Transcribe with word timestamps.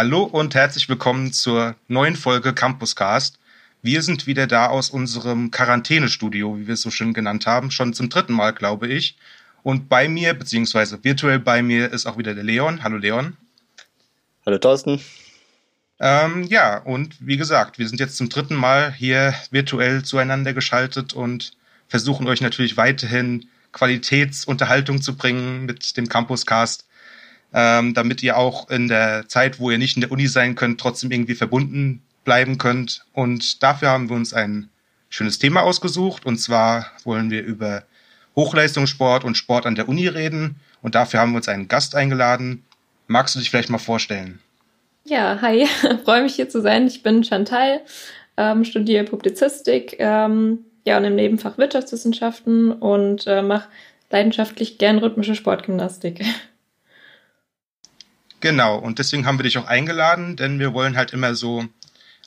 Hallo 0.00 0.22
und 0.22 0.54
herzlich 0.54 0.88
willkommen 0.88 1.32
zur 1.32 1.74
neuen 1.88 2.14
Folge 2.14 2.54
Campuscast. 2.54 3.40
Wir 3.82 4.00
sind 4.02 4.28
wieder 4.28 4.46
da 4.46 4.68
aus 4.68 4.90
unserem 4.90 5.50
Quarantänestudio, 5.50 6.56
wie 6.56 6.68
wir 6.68 6.74
es 6.74 6.82
so 6.82 6.92
schön 6.92 7.14
genannt 7.14 7.48
haben, 7.48 7.72
schon 7.72 7.92
zum 7.94 8.08
dritten 8.08 8.32
Mal, 8.32 8.52
glaube 8.52 8.86
ich. 8.86 9.16
Und 9.64 9.88
bei 9.88 10.08
mir, 10.08 10.34
beziehungsweise 10.34 11.02
virtuell 11.02 11.40
bei 11.40 11.64
mir, 11.64 11.92
ist 11.92 12.06
auch 12.06 12.16
wieder 12.16 12.36
der 12.36 12.44
Leon. 12.44 12.84
Hallo 12.84 12.96
Leon. 12.96 13.36
Hallo 14.46 14.58
Thorsten. 14.58 15.00
Ähm, 15.98 16.44
ja, 16.44 16.78
und 16.78 17.16
wie 17.18 17.36
gesagt, 17.36 17.80
wir 17.80 17.88
sind 17.88 17.98
jetzt 17.98 18.16
zum 18.16 18.28
dritten 18.28 18.54
Mal 18.54 18.92
hier 18.92 19.34
virtuell 19.50 20.04
zueinander 20.04 20.52
geschaltet 20.52 21.12
und 21.12 21.54
versuchen 21.88 22.28
euch 22.28 22.40
natürlich 22.40 22.76
weiterhin 22.76 23.48
Qualitätsunterhaltung 23.72 25.02
zu 25.02 25.16
bringen 25.16 25.66
mit 25.66 25.96
dem 25.96 26.08
Campuscast, 26.08 26.86
ähm, 27.52 27.94
damit 27.94 28.22
ihr 28.22 28.36
auch 28.36 28.68
in 28.70 28.88
der 28.88 29.28
Zeit, 29.28 29.58
wo 29.58 29.70
ihr 29.70 29.78
nicht 29.78 29.96
in 29.96 30.02
der 30.02 30.12
Uni 30.12 30.26
sein 30.26 30.54
könnt, 30.54 30.80
trotzdem 30.80 31.10
irgendwie 31.10 31.34
verbunden 31.34 32.02
bleiben 32.24 32.58
könnt. 32.58 33.04
Und 33.12 33.62
dafür 33.62 33.88
haben 33.88 34.08
wir 34.08 34.16
uns 34.16 34.34
ein 34.34 34.68
schönes 35.08 35.38
Thema 35.38 35.62
ausgesucht. 35.62 36.26
Und 36.26 36.38
zwar 36.38 36.86
wollen 37.04 37.30
wir 37.30 37.42
über 37.42 37.84
Hochleistungssport 38.36 39.24
und 39.24 39.36
Sport 39.36 39.66
an 39.66 39.74
der 39.74 39.88
Uni 39.88 40.06
reden. 40.06 40.56
Und 40.82 40.94
dafür 40.94 41.20
haben 41.20 41.32
wir 41.32 41.38
uns 41.38 41.48
einen 41.48 41.68
Gast 41.68 41.94
eingeladen. 41.94 42.64
Magst 43.06 43.34
du 43.34 43.38
dich 43.38 43.50
vielleicht 43.50 43.70
mal 43.70 43.78
vorstellen? 43.78 44.40
Ja, 45.04 45.38
hi, 45.40 45.66
freue 46.04 46.22
mich 46.22 46.34
hier 46.34 46.48
zu 46.48 46.60
sein. 46.60 46.86
Ich 46.86 47.02
bin 47.02 47.24
Chantal, 47.24 47.80
ähm, 48.36 48.64
studiere 48.64 49.04
Publizistik, 49.04 49.96
ähm, 49.98 50.60
ja, 50.84 50.98
und 50.98 51.04
im 51.04 51.14
Nebenfach 51.14 51.56
Wirtschaftswissenschaften 51.58 52.72
und 52.72 53.26
äh, 53.26 53.42
mache 53.42 53.68
leidenschaftlich 54.10 54.78
gern 54.78 54.98
rhythmische 54.98 55.34
Sportgymnastik. 55.34 56.24
Genau, 58.40 58.78
und 58.78 58.98
deswegen 58.98 59.26
haben 59.26 59.38
wir 59.38 59.44
dich 59.44 59.58
auch 59.58 59.66
eingeladen, 59.66 60.36
denn 60.36 60.58
wir 60.58 60.72
wollen 60.72 60.96
halt 60.96 61.12
immer 61.12 61.34
so 61.34 61.66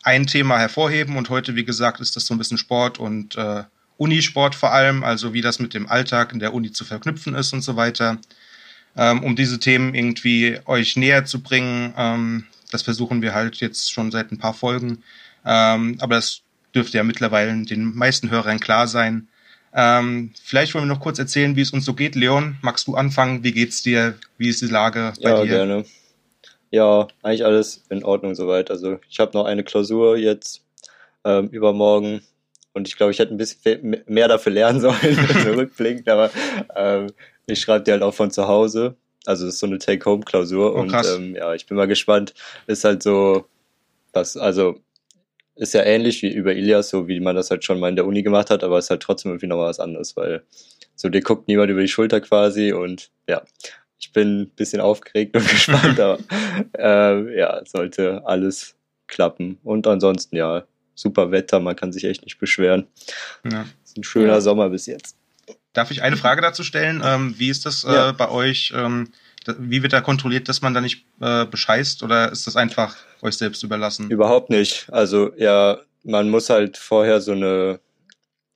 ein 0.03 0.27
Thema 0.27 0.59
hervorheben 0.59 1.15
und 1.15 1.29
heute, 1.29 1.55
wie 1.55 1.63
gesagt, 1.63 1.99
ist 2.01 2.15
das 2.15 2.25
so 2.25 2.33
ein 2.33 2.37
bisschen 2.37 2.57
Sport 2.57 2.99
und 2.99 3.37
äh, 3.37 3.63
Unisport 3.97 4.55
vor 4.55 4.73
allem, 4.73 5.03
also 5.03 5.33
wie 5.33 5.41
das 5.41 5.59
mit 5.59 5.73
dem 5.73 5.87
Alltag 5.87 6.33
in 6.33 6.39
der 6.39 6.53
Uni 6.53 6.71
zu 6.71 6.83
verknüpfen 6.85 7.35
ist 7.35 7.53
und 7.53 7.61
so 7.61 7.75
weiter. 7.75 8.17
Ähm, 8.97 9.23
um 9.23 9.35
diese 9.35 9.59
Themen 9.59 9.93
irgendwie 9.93 10.59
euch 10.65 10.97
näher 10.97 11.23
zu 11.23 11.41
bringen, 11.41 11.93
ähm, 11.95 12.45
das 12.71 12.81
versuchen 12.81 13.21
wir 13.21 13.33
halt 13.33 13.57
jetzt 13.57 13.91
schon 13.91 14.11
seit 14.11 14.31
ein 14.31 14.39
paar 14.39 14.53
Folgen. 14.53 15.03
Ähm, 15.45 15.97
aber 16.01 16.15
das 16.15 16.41
dürfte 16.73 16.97
ja 16.97 17.03
mittlerweile 17.03 17.63
den 17.63 17.95
meisten 17.95 18.31
Hörern 18.31 18.59
klar 18.59 18.87
sein. 18.87 19.27
Ähm, 19.73 20.31
vielleicht 20.43 20.73
wollen 20.73 20.85
wir 20.85 20.93
noch 20.93 20.99
kurz 20.99 21.19
erzählen, 21.19 21.55
wie 21.55 21.61
es 21.61 21.71
uns 21.71 21.85
so 21.85 21.93
geht. 21.93 22.15
Leon, 22.15 22.57
magst 22.61 22.87
du 22.87 22.95
anfangen? 22.95 23.43
Wie 23.43 23.53
geht's 23.53 23.83
dir? 23.83 24.15
Wie 24.37 24.49
ist 24.49 24.61
die 24.61 24.67
Lage 24.67 25.13
bei 25.21 25.29
ja, 25.29 25.43
dir? 25.43 25.49
gerne. 25.49 25.85
Ja, 26.71 27.07
eigentlich 27.21 27.45
alles 27.45 27.83
in 27.89 28.03
Ordnung 28.03 28.33
soweit. 28.33 28.71
Also 28.71 28.99
ich 29.09 29.19
habe 29.19 29.37
noch 29.37 29.45
eine 29.45 29.63
Klausur 29.63 30.17
jetzt 30.17 30.63
ähm, 31.25 31.49
übermorgen 31.49 32.21
und 32.73 32.87
ich 32.87 32.95
glaube, 32.95 33.11
ich 33.11 33.19
hätte 33.19 33.33
ein 33.33 33.37
bisschen 33.37 34.03
mehr 34.07 34.27
dafür 34.27 34.53
lernen 34.53 34.79
sollen, 34.81 34.95
rückblickend, 35.53 36.07
aber 36.07 36.31
ähm, 36.75 37.07
ich 37.45 37.59
schreibe 37.59 37.83
die 37.83 37.91
halt 37.91 38.01
auch 38.03 38.13
von 38.13 38.31
zu 38.31 38.47
Hause. 38.47 38.95
Also 39.25 39.45
das 39.45 39.55
ist 39.55 39.59
so 39.59 39.67
eine 39.67 39.77
Take-Home-Klausur 39.77 40.75
Oh, 40.75 40.79
und 40.79 40.93
ähm, 40.93 41.35
ja, 41.35 41.53
ich 41.53 41.67
bin 41.67 41.77
mal 41.77 41.87
gespannt. 41.87 42.33
Ist 42.65 42.85
halt 42.85 43.03
so, 43.03 43.45
was, 44.13 44.35
also 44.37 44.79
ist 45.55 45.73
ja 45.73 45.83
ähnlich 45.83 46.21
wie 46.23 46.33
über 46.33 46.53
Ilias, 46.55 46.89
so 46.89 47.07
wie 47.07 47.19
man 47.19 47.35
das 47.35 47.51
halt 47.51 47.63
schon 47.63 47.79
mal 47.79 47.89
in 47.89 47.95
der 47.95 48.05
Uni 48.07 48.23
gemacht 48.23 48.49
hat, 48.49 48.63
aber 48.63 48.79
ist 48.79 48.89
halt 48.89 49.03
trotzdem 49.03 49.31
irgendwie 49.31 49.47
nochmal 49.47 49.67
was 49.69 49.79
anderes, 49.79 50.15
weil 50.17 50.43
so 50.95 51.09
dir 51.09 51.21
guckt 51.21 51.47
niemand 51.47 51.69
über 51.69 51.81
die 51.81 51.87
Schulter 51.87 52.21
quasi 52.21 52.71
und 52.73 53.11
ja, 53.27 53.43
ich 54.11 54.13
bin 54.13 54.41
ein 54.41 54.49
bisschen 54.49 54.81
aufgeregt 54.81 55.35
und 55.37 55.47
gespannt, 55.49 55.97
aber 55.99 56.19
äh, 56.77 57.37
ja, 57.39 57.61
sollte 57.65 58.21
alles 58.25 58.75
klappen. 59.07 59.57
Und 59.63 59.87
ansonsten 59.87 60.35
ja, 60.35 60.63
super 60.95 61.31
Wetter, 61.31 61.61
man 61.61 61.77
kann 61.77 61.93
sich 61.93 62.03
echt 62.03 62.23
nicht 62.25 62.37
beschweren. 62.37 62.87
Ja. 63.49 63.65
Ist 63.85 63.97
ein 63.97 64.03
schöner 64.03 64.33
Ja. 64.33 64.41
Sommer 64.41 64.69
bis 64.69 64.85
jetzt. 64.85 65.15
Darf 65.71 65.91
ich 65.91 66.01
eine 66.01 66.17
Frage 66.17 66.41
dazu 66.41 66.63
stellen? 66.63 67.01
Ähm, 67.05 67.35
wie 67.37 67.49
ist 67.49 67.65
das 67.65 67.85
äh, 67.85 67.93
Ja. 67.93 68.11
bei 68.11 68.29
euch? 68.29 68.73
Ähm, 68.75 69.11
wie 69.57 69.81
wird 69.81 69.93
da 69.93 70.01
kontrolliert, 70.01 70.49
dass 70.49 70.61
man 70.61 70.73
da 70.73 70.81
nicht 70.81 71.05
äh, 71.21 71.45
bescheißt 71.45 72.03
oder 72.03 72.31
ist 72.33 72.45
das 72.47 72.57
einfach 72.57 72.97
euch 73.21 73.37
selbst 73.37 73.63
überlassen? 73.63 74.09
Überhaupt 74.11 74.49
nicht. 74.49 74.87
Also 74.91 75.31
ja, 75.37 75.79
man 76.03 76.29
muss 76.29 76.49
halt 76.49 76.75
vorher 76.77 77.21
so 77.21 77.31
eine 77.31 77.79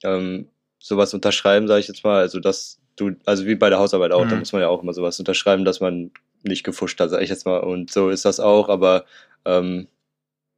ähm, 0.03 0.49
sowas 0.79 1.13
unterschreiben, 1.13 1.67
sage 1.69 1.79
ich 1.79 1.87
jetzt 1.87 2.03
mal. 2.03 2.19
Also 2.19 2.41
dass 2.41 2.77
du, 2.97 3.11
also 3.25 3.45
wie 3.45 3.55
bei 3.55 3.69
der 3.69 3.79
Hausarbeit 3.79 4.11
auch, 4.11 4.27
da 4.27 4.35
Mhm. 4.35 4.39
muss 4.39 4.53
man 4.53 4.61
ja 4.61 4.67
auch 4.69 4.81
immer 4.83 4.93
sowas 4.93 5.19
unterschreiben, 5.19 5.65
dass 5.65 5.79
man 5.79 6.11
nicht 6.43 6.63
gefuscht 6.63 6.99
hat, 6.99 7.09
sage 7.09 7.23
ich 7.23 7.29
jetzt 7.29 7.45
mal. 7.45 7.57
Und 7.59 7.91
so 7.91 8.09
ist 8.09 8.25
das 8.25 8.39
auch, 8.39 8.69
aber 8.69 9.05
ähm, 9.45 9.87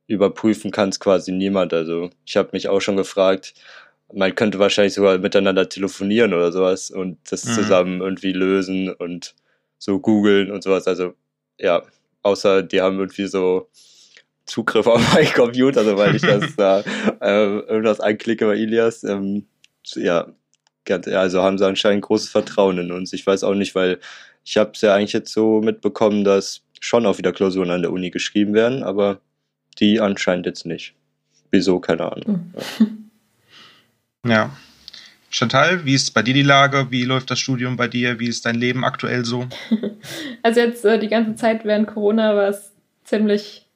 überprüfen 0.07 0.71
kann 0.71 0.89
es 0.89 0.99
quasi 0.99 1.31
niemand. 1.31 1.73
Also 1.73 2.09
ich 2.25 2.37
habe 2.37 2.49
mich 2.53 2.69
auch 2.69 2.79
schon 2.81 2.97
gefragt, 2.97 3.53
man 4.13 4.35
könnte 4.35 4.59
wahrscheinlich 4.59 4.93
sogar 4.93 5.17
miteinander 5.17 5.67
telefonieren 5.67 6.33
oder 6.33 6.51
sowas 6.51 6.91
und 6.91 7.17
das 7.29 7.45
Mhm. 7.45 7.51
zusammen 7.51 8.01
irgendwie 8.01 8.31
lösen 8.33 8.89
und 8.93 9.35
so 9.79 9.99
googeln 9.99 10.51
und 10.51 10.63
sowas. 10.63 10.87
Also 10.87 11.13
ja, 11.59 11.83
außer 12.23 12.63
die 12.63 12.81
haben 12.81 12.99
irgendwie 12.99 13.27
so 13.27 13.69
Zugriff 14.45 14.87
auf 14.87 15.01
meinen 15.13 15.33
Computer, 15.33 15.83
sobald 15.83 16.15
ich 16.15 16.23
das 16.25 16.55
da 16.57 16.81
äh, 17.21 17.59
irgendwas 17.59 17.99
anklicke 17.99 18.45
bei 18.45 18.55
Ilias. 18.55 19.03
Ähm, 19.03 19.47
ja, 19.95 20.27
also 20.91 21.43
haben 21.43 21.57
sie 21.57 21.65
anscheinend 21.65 22.03
großes 22.03 22.29
Vertrauen 22.29 22.77
in 22.77 22.91
uns. 22.91 23.13
Ich 23.13 23.25
weiß 23.25 23.43
auch 23.43 23.53
nicht, 23.53 23.75
weil 23.75 23.99
ich 24.43 24.57
habe 24.57 24.71
es 24.73 24.81
ja 24.81 24.95
eigentlich 24.95 25.13
jetzt 25.13 25.33
so 25.33 25.61
mitbekommen, 25.61 26.23
dass 26.23 26.61
schon 26.79 27.05
auch 27.05 27.17
wieder 27.17 27.33
Klausuren 27.33 27.71
an 27.71 27.81
der 27.81 27.91
Uni 27.91 28.09
geschrieben 28.09 28.53
werden, 28.53 28.83
aber 28.83 29.19
die 29.79 29.99
anscheinend 29.99 30.45
jetzt 30.45 30.65
nicht. 30.65 30.93
Wieso, 31.51 31.79
keine 31.79 32.11
Ahnung. 32.11 32.53
Ja. 34.25 34.51
Chantal, 35.29 35.85
wie 35.85 35.93
ist 35.93 36.13
bei 36.13 36.21
dir 36.21 36.33
die 36.33 36.41
Lage? 36.41 36.87
Wie 36.89 37.03
läuft 37.03 37.29
das 37.31 37.39
Studium 37.39 37.77
bei 37.77 37.87
dir? 37.87 38.19
Wie 38.19 38.27
ist 38.27 38.45
dein 38.45 38.55
Leben 38.55 38.83
aktuell 38.83 39.23
so? 39.25 39.45
Also 40.43 40.61
jetzt 40.61 40.85
äh, 40.85 40.99
die 40.99 41.09
ganze 41.09 41.35
Zeit 41.35 41.65
während 41.65 41.87
Corona 41.87 42.35
war 42.35 42.49
es 42.49 42.71
ziemlich 43.03 43.66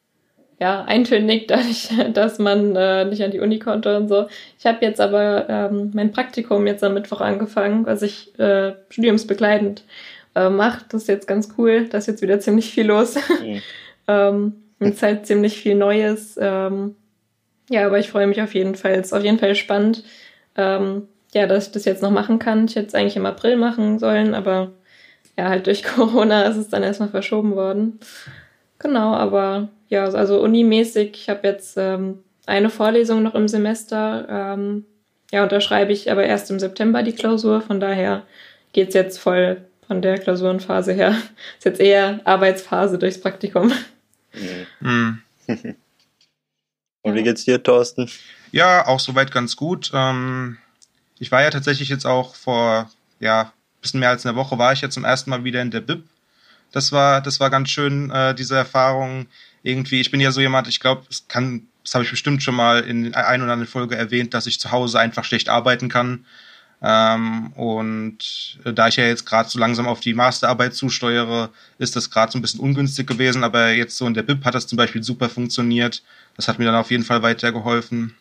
ja, 0.62 0.84
eintönig, 0.84 1.48
dadurch, 1.48 1.90
dass 2.14 2.38
man 2.38 2.76
äh, 2.76 3.04
nicht 3.06 3.24
an 3.24 3.32
die 3.32 3.40
Uni 3.40 3.58
konnte 3.58 3.98
und 3.98 4.08
so. 4.08 4.28
Ich 4.60 4.66
habe 4.68 4.86
jetzt 4.86 5.02
aber 5.02 5.50
ähm, 5.50 5.90
mein 5.96 6.12
Praktikum 6.12 6.68
jetzt 6.68 6.84
am 6.84 6.94
Mittwoch 6.94 7.20
angefangen, 7.20 7.86
was 7.88 8.04
ich 8.04 8.38
äh, 8.40 8.74
studiumsbegleitend 8.90 9.84
äh, 10.36 10.50
mache. 10.50 10.86
Das 10.90 11.02
ist 11.02 11.08
jetzt 11.08 11.28
ganz 11.28 11.50
cool. 11.58 11.88
Da 11.90 11.98
ist 11.98 12.08
jetzt 12.08 12.22
wieder 12.22 12.40
ziemlich 12.40 12.72
viel 12.72 12.86
los. 12.86 13.16
Mhm. 13.42 13.62
ähm, 14.08 14.54
es 14.80 14.96
ist 14.96 15.04
halt 15.04 15.26
ziemlich 15.26 15.58
viel 15.58 15.76
Neues. 15.76 16.38
Ähm, 16.40 16.96
ja, 17.70 17.86
aber 17.86 17.98
ich 18.00 18.10
freue 18.10 18.28
mich 18.28 18.42
auf 18.42 18.54
jeden 18.54 18.76
Fall. 18.76 18.94
Es 18.94 19.08
ist 19.08 19.14
auf 19.14 19.24
jeden 19.24 19.40
Fall 19.40 19.56
spannend, 19.56 20.04
ähm, 20.58 21.08
ja, 21.34 21.48
dass 21.48 21.68
ich 21.68 21.72
das 21.72 21.86
jetzt 21.86 22.04
noch 22.04 22.12
machen 22.12 22.38
kann. 22.38 22.66
Ich 22.66 22.76
hätte 22.76 22.88
es 22.88 22.96
eigentlich 22.96 23.16
im 23.16 23.26
April 23.26 23.58
machen 23.58 23.98
sollen, 24.00 24.36
aber 24.36 24.72
ja, 25.38 25.50
halt 25.50 25.66
durch 25.66 25.84
Corona 25.96 26.44
ist 26.44 26.58
es 26.58 26.70
dann 26.70 26.84
erstmal 26.84 27.10
verschoben 27.10 27.56
worden. 27.56 28.00
Genau, 28.82 29.14
aber 29.14 29.70
ja, 29.90 30.06
also 30.06 30.42
unimäßig, 30.42 31.12
ich 31.14 31.30
habe 31.30 31.48
jetzt 31.48 31.78
ähm, 31.78 32.24
eine 32.48 32.72
Vorlesung 32.72 33.22
noch 33.22 33.36
im 33.36 33.48
Semester. 33.48 34.28
Ähm, 34.28 34.86
ja, 35.32 35.44
und 35.44 35.52
da 35.52 35.62
schreibe 35.62 35.92
ich 35.92 36.12
aber 36.12 36.24
erst 36.26 36.50
im 36.50 36.60
September 36.60 37.04
die 37.04 37.14
Klausur. 37.14 37.62
Von 37.62 37.80
daher 37.80 38.24
geht's 38.74 38.96
jetzt 38.96 39.20
voll 39.20 39.62
von 39.86 40.02
der 40.02 40.18
Klausurenphase 40.18 40.94
her. 40.94 41.16
Ist 41.58 41.66
jetzt 41.66 41.80
eher 41.80 42.22
Arbeitsphase 42.24 42.98
durchs 42.98 43.22
Praktikum. 43.22 43.72
Mhm. 44.80 45.22
Hm. 45.48 45.76
Und 47.04 47.16
wie 47.16 47.24
geht's 47.24 47.46
dir, 47.46 47.62
Thorsten? 47.62 48.10
Ja, 48.52 48.88
auch 48.88 49.00
soweit 49.00 49.32
ganz 49.32 49.56
gut. 49.56 49.92
Ähm, 49.94 50.58
ich 51.20 51.32
war 51.32 51.44
ja 51.44 51.52
tatsächlich 51.52 51.90
jetzt 51.90 52.06
auch 52.06 52.36
vor, 52.36 52.90
ja, 53.20 53.54
bisschen 53.82 54.00
mehr 54.00 54.10
als 54.10 54.26
einer 54.26 54.36
Woche 54.36 54.58
war 54.58 54.74
ich 54.74 54.82
ja 54.82 54.90
zum 54.90 55.04
ersten 55.04 55.30
Mal 55.30 55.44
wieder 55.44 55.62
in 55.62 55.72
der 55.72 55.82
Bib. 55.82 56.04
Das 56.72 56.92
war, 56.92 57.22
das 57.22 57.40
war 57.40 57.50
ganz 57.50 57.70
schön, 57.70 58.10
äh, 58.12 58.34
diese 58.36 58.56
Erfahrung. 58.56 59.28
Irgendwie, 59.64 60.02
ich 60.02 60.12
bin 60.12 60.22
ja 60.22 60.32
so 60.32 60.42
jemand, 60.42 60.68
ich 60.68 60.80
glaube, 60.80 61.04
es 61.10 61.28
kann, 61.28 61.68
das 61.84 61.94
habe 61.94 62.04
ich 62.04 62.12
bestimmt 62.12 62.42
schon 62.42 62.56
mal 62.56 62.82
in 62.82 63.14
ein 63.14 63.42
oder 63.42 63.52
anderen 63.52 63.72
Folge 63.72 63.96
erwähnt, 63.96 64.34
dass 64.34 64.48
ich 64.48 64.60
zu 64.60 64.72
Hause 64.72 65.00
einfach 65.00 65.24
schlecht 65.24 65.50
arbeiten 65.50 65.90
kann. 65.90 66.26
Ähm, 66.84 67.52
und 67.54 68.58
äh, 68.66 68.74
da 68.74 68.88
ich 68.88 68.96
ja 68.96 69.06
jetzt 69.06 69.26
gerade 69.26 69.48
so 69.48 69.60
langsam 69.60 69.88
auf 69.88 70.00
die 70.00 70.16
Masterarbeit 70.16 70.74
zusteuere, 70.74 71.50
ist 71.78 71.96
das 71.96 72.10
gerade 72.10 72.32
so 72.32 72.40
ein 72.40 72.42
bisschen 72.42 72.60
ungünstig 72.60 73.06
gewesen. 73.06 73.44
Aber 73.44 73.72
jetzt 73.72 73.98
so 73.98 74.08
in 74.08 74.14
der 74.14 74.24
BIP 74.24 74.44
hat 74.46 74.56
das 74.56 74.68
zum 74.68 74.78
Beispiel 74.78 75.04
super 75.04 75.30
funktioniert. 75.30 76.02
Das 76.36 76.48
hat 76.48 76.58
mir 76.58 76.66
dann 76.66 76.76
auf 76.76 76.90
jeden 76.90 77.04
Fall 77.04 77.22
weitergeholfen. 77.22 78.16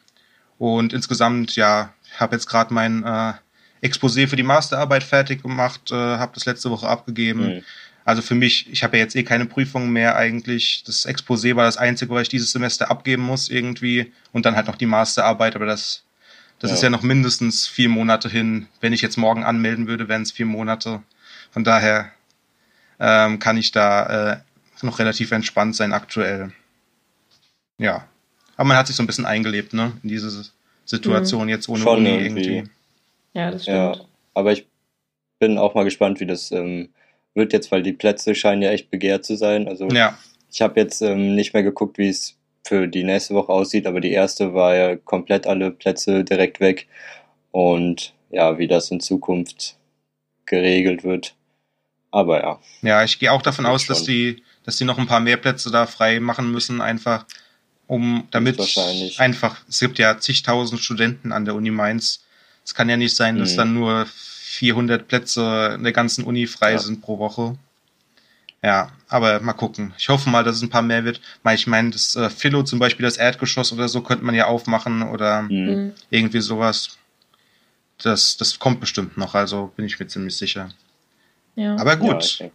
Und 0.58 0.92
insgesamt, 0.92 1.56
ja, 1.56 1.94
habe 2.18 2.36
jetzt 2.36 2.46
gerade 2.46 2.74
mein 2.74 3.02
äh, 3.02 3.32
Exposé 3.82 4.28
für 4.28 4.36
die 4.36 4.42
Masterarbeit 4.42 5.04
fertig 5.04 5.42
gemacht, 5.42 5.90
äh, 5.90 5.94
habe 5.94 6.32
das 6.34 6.44
letzte 6.44 6.70
Woche 6.70 6.86
abgegeben. 6.86 7.56
Mhm. 7.56 7.62
Also 8.10 8.22
für 8.22 8.34
mich, 8.34 8.68
ich 8.72 8.82
habe 8.82 8.96
ja 8.96 9.04
jetzt 9.04 9.14
eh 9.14 9.22
keine 9.22 9.46
Prüfungen 9.46 9.92
mehr 9.92 10.16
eigentlich. 10.16 10.82
Das 10.84 11.06
Exposé 11.06 11.54
war 11.54 11.64
das 11.64 11.76
Einzige, 11.76 12.12
was 12.12 12.22
ich 12.22 12.28
dieses 12.28 12.50
Semester 12.50 12.90
abgeben 12.90 13.22
muss 13.22 13.48
irgendwie. 13.48 14.12
Und 14.32 14.46
dann 14.46 14.56
halt 14.56 14.66
noch 14.66 14.74
die 14.74 14.86
Masterarbeit, 14.86 15.54
aber 15.54 15.64
das, 15.64 16.02
das 16.58 16.72
Ja. 16.72 16.74
ist 16.74 16.82
ja 16.82 16.90
noch 16.90 17.02
mindestens 17.02 17.68
vier 17.68 17.88
Monate 17.88 18.28
hin. 18.28 18.66
Wenn 18.80 18.92
ich 18.92 19.00
jetzt 19.00 19.16
morgen 19.16 19.44
anmelden 19.44 19.86
würde, 19.86 20.08
wären 20.08 20.22
es 20.22 20.32
vier 20.32 20.46
Monate. 20.46 21.04
Von 21.52 21.62
daher 21.62 22.10
ähm, 22.98 23.38
kann 23.38 23.56
ich 23.56 23.70
da 23.70 24.32
äh, 24.32 24.36
noch 24.82 24.98
relativ 24.98 25.30
entspannt 25.30 25.76
sein 25.76 25.92
aktuell. 25.92 26.50
Ja. 27.78 28.08
Aber 28.56 28.66
man 28.66 28.76
hat 28.76 28.88
sich 28.88 28.96
so 28.96 29.04
ein 29.04 29.06
bisschen 29.06 29.24
eingelebt, 29.24 29.72
ne? 29.72 29.92
In 30.02 30.08
diese 30.08 30.50
Situation 30.84 31.44
mhm. 31.44 31.48
jetzt 31.50 31.68
ohne 31.68 31.80
Schon 31.84 31.98
Uni 31.98 32.08
irgendwie. 32.08 32.42
irgendwie. 32.56 32.70
Ja, 33.34 33.52
das 33.52 33.62
stimmt. 33.62 33.76
Ja, 33.76 34.04
aber 34.34 34.50
ich 34.50 34.66
bin 35.38 35.58
auch 35.58 35.76
mal 35.76 35.84
gespannt, 35.84 36.18
wie 36.18 36.26
das 36.26 36.50
ähm, 36.50 36.88
wird 37.34 37.52
jetzt, 37.52 37.70
weil 37.70 37.82
die 37.82 37.92
Plätze 37.92 38.34
scheinen 38.34 38.62
ja 38.62 38.70
echt 38.70 38.90
begehrt 38.90 39.24
zu 39.24 39.36
sein. 39.36 39.68
Also 39.68 39.88
ja. 39.88 40.18
ich 40.50 40.60
habe 40.62 40.80
jetzt 40.80 41.00
ähm, 41.02 41.34
nicht 41.34 41.54
mehr 41.54 41.62
geguckt, 41.62 41.98
wie 41.98 42.08
es 42.08 42.36
für 42.64 42.86
die 42.88 43.04
nächste 43.04 43.34
Woche 43.34 43.52
aussieht, 43.52 43.86
aber 43.86 44.00
die 44.00 44.12
erste 44.12 44.54
war 44.54 44.74
ja 44.74 44.96
komplett 44.96 45.46
alle 45.46 45.70
Plätze 45.70 46.24
direkt 46.24 46.60
weg. 46.60 46.86
Und 47.52 48.14
ja, 48.30 48.58
wie 48.58 48.68
das 48.68 48.90
in 48.90 49.00
Zukunft 49.00 49.76
geregelt 50.46 51.04
wird. 51.04 51.34
Aber 52.10 52.42
ja. 52.42 52.60
Ja, 52.82 53.04
ich 53.04 53.18
gehe 53.18 53.32
auch 53.32 53.42
davon 53.42 53.66
aus, 53.66 53.86
dass 53.86 54.02
die, 54.02 54.42
dass 54.64 54.76
die 54.76 54.84
noch 54.84 54.98
ein 54.98 55.06
paar 55.06 55.20
mehr 55.20 55.36
Plätze 55.36 55.70
da 55.70 55.86
frei 55.86 56.20
machen 56.20 56.50
müssen, 56.50 56.80
einfach 56.80 57.24
um 57.86 58.28
damit 58.30 58.60
einfach, 59.18 59.56
es 59.68 59.80
gibt 59.80 59.98
ja 59.98 60.18
zigtausend 60.18 60.80
Studenten 60.80 61.32
an 61.32 61.44
der 61.44 61.56
Uni 61.56 61.72
Mainz. 61.72 62.22
Es 62.64 62.74
kann 62.74 62.88
ja 62.88 62.96
nicht 62.96 63.16
sein, 63.16 63.38
dass 63.38 63.54
mhm. 63.54 63.56
dann 63.56 63.74
nur 63.74 64.06
400 64.60 65.08
Plätze 65.08 65.72
in 65.74 65.84
der 65.84 65.92
ganzen 65.92 66.22
Uni 66.22 66.46
frei 66.46 66.72
ja. 66.72 66.78
sind 66.78 67.00
pro 67.00 67.18
Woche. 67.18 67.56
Ja, 68.62 68.92
aber 69.08 69.40
mal 69.40 69.54
gucken. 69.54 69.94
Ich 69.96 70.10
hoffe 70.10 70.28
mal, 70.28 70.44
dass 70.44 70.56
es 70.56 70.62
ein 70.62 70.68
paar 70.68 70.82
mehr 70.82 71.02
wird. 71.06 71.22
Ich 71.54 71.66
meine, 71.66 71.88
das 71.92 72.14
äh, 72.14 72.28
Philo 72.28 72.62
zum 72.62 72.78
Beispiel, 72.78 73.04
das 73.04 73.16
Erdgeschoss 73.16 73.72
oder 73.72 73.88
so, 73.88 74.02
könnte 74.02 74.22
man 74.22 74.34
ja 74.34 74.48
aufmachen 74.48 75.02
oder 75.02 75.42
mhm. 75.42 75.94
irgendwie 76.10 76.42
sowas. 76.42 76.98
Das, 77.96 78.36
das 78.36 78.58
kommt 78.58 78.80
bestimmt 78.80 79.16
noch, 79.16 79.34
also 79.34 79.72
bin 79.76 79.86
ich 79.86 79.98
mir 79.98 80.08
ziemlich 80.08 80.36
sicher. 80.36 80.68
Ja. 81.56 81.76
Aber 81.76 81.96
gut. 81.96 82.38
Ja, 82.38 82.46
ich 82.46 82.52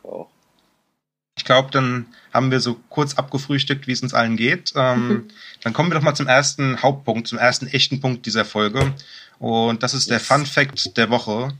Ich 1.37 1.43
glaube, 1.43 1.71
dann 1.71 2.05
haben 2.31 2.51
wir 2.51 2.59
so 2.59 2.75
kurz 2.89 3.15
abgefrühstückt, 3.15 3.87
wie 3.87 3.93
es 3.93 4.03
uns 4.03 4.13
allen 4.13 4.37
geht. 4.37 4.73
Ähm, 4.75 5.07
mhm. 5.07 5.27
Dann 5.63 5.73
kommen 5.73 5.89
wir 5.89 5.95
doch 5.95 6.05
mal 6.05 6.13
zum 6.13 6.27
ersten 6.27 6.83
Hauptpunkt, 6.83 7.27
zum 7.27 7.39
ersten 7.39 7.65
echten 7.65 7.99
Punkt 7.99 8.27
dieser 8.27 8.45
Folge. 8.45 8.93
Und 9.39 9.81
das 9.81 9.95
ist 9.95 10.07
yes. 10.07 10.09
der 10.09 10.19
Fun 10.19 10.45
Fact 10.45 10.97
der 10.97 11.09
Woche. 11.09 11.51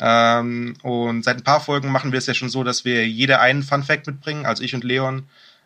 Ähm, 0.00 0.74
und 0.82 1.24
seit 1.24 1.36
ein 1.36 1.44
paar 1.44 1.60
Folgen 1.60 1.90
machen 1.90 2.12
wir 2.12 2.18
es 2.18 2.26
ja 2.26 2.34
schon 2.34 2.48
so, 2.48 2.64
dass 2.64 2.84
wir 2.84 3.06
jeder 3.06 3.40
einen 3.40 3.62
Fun 3.62 3.82
Fact 3.82 4.06
mitbringen, 4.06 4.46
also 4.46 4.62
ich 4.62 4.74
und 4.74 4.84
Leon. 4.84 5.24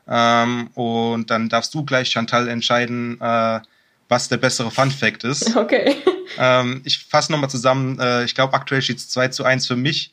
Ähm, 0.08 0.69
und 0.75 1.31
dann 1.31 1.48
darfst 1.48 1.72
du 1.75 1.84
gleich, 1.84 2.10
Chantal, 2.10 2.48
entscheiden, 2.48 3.20
äh, 3.20 3.60
was 4.08 4.28
der 4.28 4.36
bessere 4.36 4.70
Fun 4.70 4.90
Fact 4.90 5.25
ist. 5.25 5.56
Okay. 5.64 5.96
Ähm, 6.38 6.81
ich 6.84 6.98
fasse 6.98 7.31
nochmal 7.31 7.50
zusammen. 7.50 7.98
Äh, 8.00 8.25
ich 8.25 8.34
glaube, 8.34 8.54
aktuell 8.54 8.82
steht 8.82 8.96
es 8.96 9.08
2 9.10 9.28
zu 9.28 9.44
1 9.44 9.66
für 9.66 9.76
mich. 9.76 10.12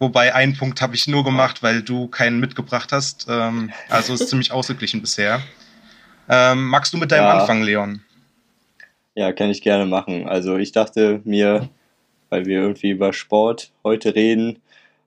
Wobei 0.00 0.34
einen 0.34 0.56
Punkt 0.56 0.80
habe 0.80 0.94
ich 0.94 1.06
nur 1.06 1.22
gemacht, 1.22 1.62
weil 1.62 1.82
du 1.82 2.08
keinen 2.08 2.40
mitgebracht 2.40 2.90
hast. 2.90 3.26
Ähm, 3.28 3.70
also 3.88 4.14
ist 4.14 4.28
ziemlich 4.28 4.50
ausgeglichen 4.52 5.00
bisher. 5.00 5.42
Ähm, 6.28 6.66
magst 6.66 6.92
du 6.92 6.96
mit 6.96 7.12
deinem 7.12 7.24
ja. 7.24 7.38
Anfang, 7.38 7.62
Leon? 7.62 8.02
Ja, 9.14 9.32
kann 9.32 9.50
ich 9.50 9.62
gerne 9.62 9.84
machen. 9.84 10.28
Also 10.28 10.56
ich 10.56 10.72
dachte 10.72 11.20
mir, 11.24 11.68
weil 12.30 12.46
wir 12.46 12.60
irgendwie 12.60 12.90
über 12.90 13.12
Sport 13.12 13.72
heute 13.84 14.14
reden, 14.14 14.60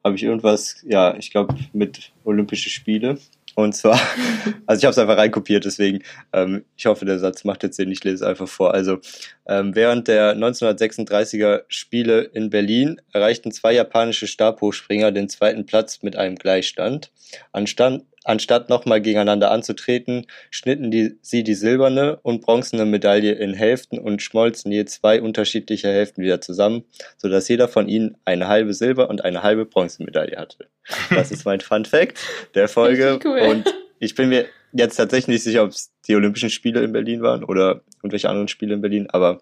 habe 0.04 0.16
ich 0.16 0.24
irgendwas, 0.24 0.84
ja, 0.86 1.16
ich 1.16 1.32
glaube 1.32 1.56
mit 1.74 2.12
Olympische 2.24 2.70
Spiele. 2.70 3.18
Und 3.56 3.76
zwar, 3.76 4.00
also 4.66 4.80
ich 4.80 4.86
habe 4.86 4.92
es 4.92 4.98
einfach 4.98 5.18
reinkopiert, 5.18 5.66
deswegen, 5.66 6.00
ähm, 6.34 6.66
ich 6.76 6.86
hoffe, 6.88 7.06
der 7.06 7.20
Satz 7.20 7.44
macht 7.44 7.64
jetzt 7.64 7.78
Sinn, 7.78 7.92
ich 7.92 8.04
lese 8.04 8.16
es 8.16 8.22
einfach 8.24 8.48
vor. 8.48 8.74
Also, 8.74 9.00
ähm, 9.46 9.76
während 9.76 10.08
der 10.08 10.36
1936er 10.36 11.64
Spiele 11.68 12.22
in 12.22 12.50
Berlin 12.50 13.00
erreichten 13.12 13.52
zwei 13.52 13.74
japanische 13.74 14.28
Stabhochspringer 14.28 15.12
den 15.12 15.30
zweiten 15.30 15.66
Platz 15.66 16.02
mit 16.02 16.16
einem 16.16 16.36
Gleichstand. 16.36 17.12
Anstand, 17.52 18.06
Anstatt 18.26 18.70
nochmal 18.70 19.02
gegeneinander 19.02 19.52
anzutreten, 19.52 20.28
schnitten 20.50 20.92
die, 20.92 21.18
sie 21.22 21.44
die 21.44 21.56
silberne 21.56 22.20
und 22.24 22.42
bronzene 22.42 22.86
Medaille 22.86 23.34
in 23.34 23.54
Hälften 23.54 24.00
und 24.00 24.22
schmolzen 24.22 24.72
je 24.72 24.86
zwei 24.86 25.22
unterschiedliche 25.22 25.90
Hälften 25.90 26.22
wieder 26.22 26.40
zusammen, 26.40 26.84
sodass 27.18 27.48
jeder 27.48 27.68
von 27.68 27.90
ihnen 27.90 28.16
eine 28.26 28.48
halbe 28.48 28.74
Silber- 28.74 29.10
und 29.10 29.24
eine 29.26 29.44
halbe 29.44 29.66
Bronzemedaille 29.66 30.38
hatte. 30.38 30.68
Das 31.10 31.32
ist 31.32 31.46
mein 31.46 31.60
Fun 31.62 31.86
Fact 31.86 32.20
der 32.56 32.68
Folge. 32.68 33.20
Cool. 33.24 33.40
Und 33.40 33.74
ich 34.00 34.16
bin 34.16 34.30
mir 34.30 34.46
jetzt 34.74 34.96
tatsächlich 34.96 35.28
nicht 35.28 35.44
sicher, 35.44 35.64
ob 35.64 35.72
es 35.72 35.92
die 36.08 36.16
Olympischen 36.16 36.50
Spiele 36.50 36.84
in 36.84 36.92
Berlin 36.92 37.22
waren 37.22 37.44
oder 37.44 37.82
irgendwelche 37.98 38.30
anderen 38.30 38.48
Spiele 38.48 38.74
in 38.74 38.82
Berlin, 38.82 39.08
aber 39.10 39.42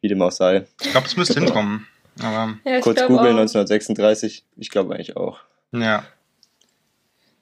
wie 0.00 0.08
dem 0.08 0.22
auch 0.22 0.32
sei. 0.32 0.66
Ich 0.80 0.90
glaube, 0.90 1.06
es 1.06 1.16
müsste 1.16 1.40
hinkommen. 1.40 1.86
Aber 2.22 2.54
ja, 2.64 2.80
Kurz 2.80 3.00
googeln, 3.02 3.38
1936. 3.38 4.44
Ich 4.56 4.70
glaube 4.70 4.94
eigentlich 4.94 5.16
auch. 5.16 5.40
Ja. 5.72 6.04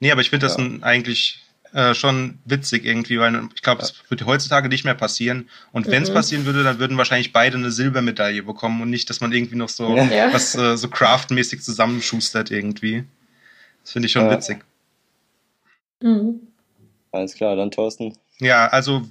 Nee, 0.00 0.12
aber 0.12 0.20
ich 0.20 0.30
finde 0.30 0.46
das 0.46 0.56
ja. 0.56 0.64
eigentlich 0.82 1.44
äh, 1.72 1.94
schon 1.94 2.38
witzig 2.44 2.84
irgendwie, 2.84 3.18
weil 3.18 3.48
ich 3.54 3.62
glaube, 3.62 3.80
das 3.80 3.94
würde 4.08 4.24
heutzutage 4.26 4.68
nicht 4.68 4.84
mehr 4.84 4.94
passieren. 4.94 5.48
Und 5.72 5.86
mhm. 5.86 5.90
wenn 5.90 6.02
es 6.02 6.12
passieren 6.12 6.46
würde, 6.46 6.62
dann 6.62 6.78
würden 6.78 6.96
wahrscheinlich 6.96 7.32
beide 7.32 7.56
eine 7.56 7.70
Silbermedaille 7.70 8.42
bekommen 8.42 8.80
und 8.80 8.90
nicht, 8.90 9.10
dass 9.10 9.20
man 9.20 9.32
irgendwie 9.32 9.56
noch 9.56 9.68
so 9.68 9.96
ja. 9.96 10.32
was 10.32 10.54
äh, 10.54 10.76
so 10.76 10.88
craftmäßig 10.88 11.62
zusammenschustert 11.62 12.50
irgendwie. 12.50 13.04
Das 13.82 13.92
finde 13.92 14.06
ich 14.06 14.12
schon 14.12 14.26
ja. 14.26 14.32
witzig. 14.32 14.64
Mhm. 16.02 16.40
Alles 17.12 17.34
klar, 17.34 17.56
dann 17.56 17.70
Thorsten. 17.70 18.16
Ja, 18.38 18.68
also 18.68 19.06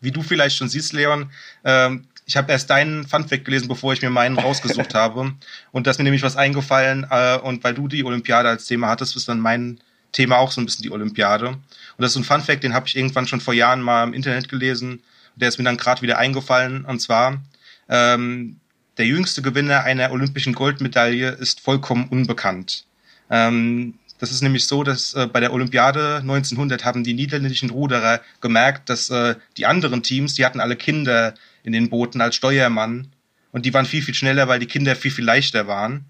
wie 0.00 0.10
du 0.10 0.22
vielleicht 0.22 0.56
schon 0.56 0.68
siehst, 0.68 0.92
Leon, 0.92 1.30
ähm, 1.64 2.06
ich 2.26 2.36
habe 2.36 2.52
erst 2.52 2.70
deinen 2.70 3.06
Funfact 3.06 3.44
gelesen, 3.44 3.68
bevor 3.68 3.92
ich 3.92 4.02
mir 4.02 4.10
meinen 4.10 4.38
rausgesucht 4.38 4.94
habe. 4.94 5.34
Und 5.70 5.86
da 5.86 5.90
ist 5.90 5.98
mir 5.98 6.04
nämlich 6.04 6.22
was 6.22 6.36
eingefallen. 6.36 7.06
Äh, 7.10 7.38
und 7.38 7.64
weil 7.64 7.74
du 7.74 7.88
die 7.88 8.04
Olympiade 8.04 8.48
als 8.48 8.66
Thema 8.66 8.88
hattest, 8.88 9.16
ist 9.16 9.28
dann 9.28 9.40
mein 9.40 9.80
Thema 10.12 10.38
auch 10.38 10.52
so 10.52 10.60
ein 10.60 10.66
bisschen 10.66 10.82
die 10.82 10.90
Olympiade. 10.90 11.48
Und 11.48 11.60
das 11.98 12.08
ist 12.08 12.14
so 12.14 12.20
ein 12.20 12.24
Fun 12.24 12.40
Fact, 12.40 12.62
den 12.62 12.74
habe 12.74 12.86
ich 12.86 12.96
irgendwann 12.96 13.26
schon 13.26 13.40
vor 13.40 13.54
Jahren 13.54 13.80
mal 13.80 14.04
im 14.04 14.14
Internet 14.14 14.48
gelesen. 14.48 15.02
Der 15.36 15.48
ist 15.48 15.58
mir 15.58 15.64
dann 15.64 15.76
gerade 15.76 16.02
wieder 16.02 16.18
eingefallen. 16.18 16.84
Und 16.84 17.00
zwar, 17.00 17.42
ähm, 17.88 18.60
der 18.98 19.06
jüngste 19.06 19.42
Gewinner 19.42 19.84
einer 19.84 20.12
olympischen 20.12 20.52
Goldmedaille 20.52 21.30
ist 21.30 21.60
vollkommen 21.60 22.08
unbekannt. 22.08 22.84
Ähm, 23.30 23.94
das 24.18 24.30
ist 24.30 24.42
nämlich 24.42 24.66
so, 24.66 24.84
dass 24.84 25.14
äh, 25.14 25.26
bei 25.26 25.40
der 25.40 25.52
Olympiade 25.52 26.18
1900 26.18 26.84
haben 26.84 27.02
die 27.02 27.14
niederländischen 27.14 27.70
Ruderer 27.70 28.20
gemerkt, 28.40 28.88
dass 28.88 29.10
äh, 29.10 29.34
die 29.56 29.66
anderen 29.66 30.04
Teams, 30.04 30.34
die 30.34 30.44
hatten 30.44 30.60
alle 30.60 30.76
Kinder 30.76 31.34
in 31.64 31.72
den 31.72 31.88
Booten 31.90 32.20
als 32.20 32.36
Steuermann 32.36 33.08
und 33.50 33.66
die 33.66 33.74
waren 33.74 33.86
viel, 33.86 34.02
viel 34.02 34.14
schneller, 34.14 34.46
weil 34.46 34.60
die 34.60 34.66
Kinder 34.66 34.94
viel, 34.94 35.10
viel 35.10 35.24
leichter 35.24 35.66
waren. 35.66 36.04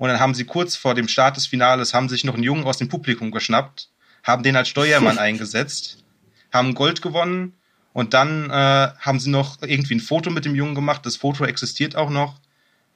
Und 0.00 0.08
dann 0.08 0.18
haben 0.18 0.32
sie 0.32 0.46
kurz 0.46 0.76
vor 0.76 0.94
dem 0.94 1.08
Start 1.08 1.36
des 1.36 1.46
Finales, 1.46 1.92
haben 1.92 2.08
sich 2.08 2.24
noch 2.24 2.32
einen 2.32 2.42
Jungen 2.42 2.64
aus 2.64 2.78
dem 2.78 2.88
Publikum 2.88 3.30
geschnappt, 3.30 3.90
haben 4.22 4.42
den 4.42 4.56
als 4.56 4.70
Steuermann 4.70 5.18
eingesetzt, 5.28 6.02
haben 6.50 6.74
Gold 6.74 7.02
gewonnen 7.02 7.52
und 7.92 8.14
dann 8.14 8.48
äh, 8.48 8.88
haben 8.98 9.20
sie 9.20 9.28
noch 9.28 9.58
irgendwie 9.60 9.96
ein 9.96 10.00
Foto 10.00 10.30
mit 10.30 10.46
dem 10.46 10.54
Jungen 10.54 10.74
gemacht. 10.74 11.04
Das 11.04 11.16
Foto 11.16 11.44
existiert 11.44 11.96
auch 11.96 12.08
noch. 12.08 12.40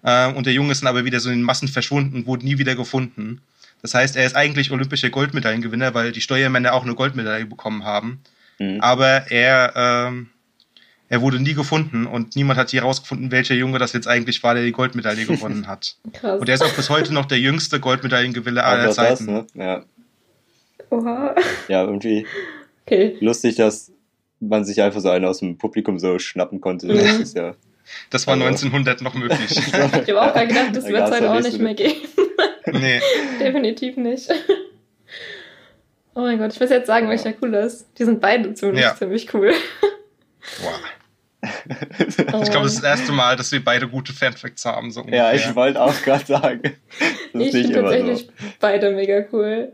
Äh, 0.02 0.32
und 0.32 0.46
der 0.46 0.54
Junge 0.54 0.73
ist 0.73 0.80
dann 0.80 0.88
aber 0.88 1.04
wieder 1.04 1.20
so 1.20 1.28
in 1.28 1.40
den 1.40 1.44
Massen 1.44 1.68
verschwunden 1.68 2.16
und 2.16 2.26
wurde 2.26 2.46
nie 2.46 2.56
wieder 2.56 2.75
gefunden. 2.75 3.42
Das 3.82 3.92
heißt, 3.92 4.16
er 4.16 4.25
ist 4.25 4.34
eigentlich 4.34 4.70
olympischer 4.70 5.11
Goldmedaillengewinner, 5.11 5.92
weil 5.92 6.11
die 6.11 6.23
Steuermänner 6.23 6.73
auch 6.73 6.84
eine 6.84 6.94
Goldmedaille 6.94 7.44
bekommen 7.44 7.84
haben. 7.84 8.23
Mhm. 8.58 8.80
Aber 8.80 9.30
er 9.30 9.75
ähm, 9.76 10.30
er 11.08 11.20
wurde 11.20 11.38
nie 11.38 11.54
gefunden 11.54 12.06
und 12.06 12.34
niemand 12.34 12.58
hat 12.58 12.70
hier 12.70 12.82
herausgefunden, 12.82 13.30
welcher 13.30 13.54
Junge 13.54 13.78
das 13.78 13.92
jetzt 13.92 14.08
eigentlich 14.08 14.42
war, 14.42 14.54
der 14.54 14.64
die 14.64 14.73
Goldmedaille 14.73 15.26
gewonnen 15.26 15.66
hat. 15.66 15.96
Krass. 16.12 16.40
Und 16.40 16.49
er 16.49 16.54
ist 16.54 16.62
auch 16.62 16.73
bis 16.73 16.90
heute 16.90 17.12
noch 17.12 17.26
der 17.26 17.38
jüngste 17.38 17.80
Goldmedaillengewinner 17.80 18.64
aller 18.64 18.90
Zeiten. 18.90 19.26
Das, 19.26 19.54
ne? 19.54 19.64
ja. 19.64 19.84
Oha. 20.90 21.34
Ja, 21.68 21.84
irgendwie 21.84 22.26
okay. 22.87 23.16
lustig, 23.20 23.56
dass 23.56 23.92
man 24.40 24.64
sich 24.64 24.80
einfach 24.82 25.00
so 25.00 25.11
einen 25.11 25.25
aus 25.25 25.40
dem 25.40 25.58
Publikum 25.58 25.99
so 25.99 26.18
schnappen 26.18 26.61
konnte. 26.61 26.87
Mhm. 26.87 26.99
Das 26.99 27.18
ist 27.18 27.37
ja. 27.37 27.54
Das 28.11 28.26
war 28.26 28.34
also. 28.34 28.46
1900 28.46 29.02
noch 29.02 29.14
möglich. 29.14 29.50
ich 29.50 29.75
habe 29.75 30.23
auch 30.23 30.34
gedacht, 30.34 30.75
das 30.75 30.87
wird 30.87 31.04
es 31.04 31.11
halt 31.11 31.25
auch 31.25 31.40
nicht 31.40 31.58
mehr 31.58 31.75
geben. 31.75 31.96
nee. 32.73 33.00
Definitiv 33.38 33.96
nicht. 33.96 34.30
Oh 36.14 36.20
mein 36.20 36.38
Gott, 36.38 36.52
ich 36.52 36.61
muss 36.61 36.70
jetzt 36.70 36.87
sagen, 36.87 37.08
welcher 37.08 37.34
cool 37.42 37.54
ist. 37.54 37.87
Die 37.99 38.04
sind 38.04 38.20
beide 38.20 38.54
ziemlich, 38.54 38.82
ja. 38.82 38.94
ziemlich 38.94 39.34
cool. 39.34 39.52
Boah. 40.62 40.80
ich 41.98 42.16
glaube, 42.16 42.64
das 42.64 42.74
ist 42.74 42.82
das 42.82 42.98
erste 42.98 43.12
Mal, 43.12 43.36
dass 43.36 43.52
wir 43.52 43.62
beide 43.62 43.88
gute 43.88 44.12
Fanfacts 44.12 44.64
haben. 44.64 44.90
So 44.90 45.04
ja, 45.10 45.32
ich 45.32 45.54
wollte 45.54 45.80
auch 45.80 45.94
gerade 46.02 46.24
sagen. 46.24 46.62
ich 47.32 47.50
finde 47.50 47.72
tatsächlich 47.72 48.26
so. 48.26 48.32
beide 48.60 48.90
mega 48.92 49.24
cool. 49.32 49.72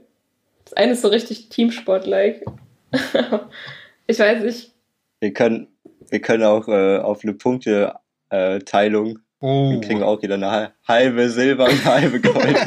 Das 0.65 0.75
eine 0.75 0.93
ist 0.93 1.03
so 1.03 1.09
richtig 1.09 1.49
Teamsport-like. 1.49 2.45
ich 4.07 4.19
weiß 4.19 4.43
nicht. 4.43 4.73
Wir 5.21 5.33
können, 5.33 5.69
wir 6.09 6.21
können 6.21 6.45
auch 6.45 6.69
äh, 6.69 6.99
auf 6.99 7.23
eine 7.23 7.35
Punkteteilung. 7.35 9.17
Äh, 9.17 9.21
oh. 9.41 9.71
Wir 9.73 9.81
kriegen 9.81 10.03
auch 10.03 10.23
wieder 10.23 10.35
eine 10.35 10.73
halbe 10.87 11.29
Silber 11.31 11.65
und 11.65 11.73
eine 11.73 11.85
halbe 11.85 12.21
Gold. 12.21 12.57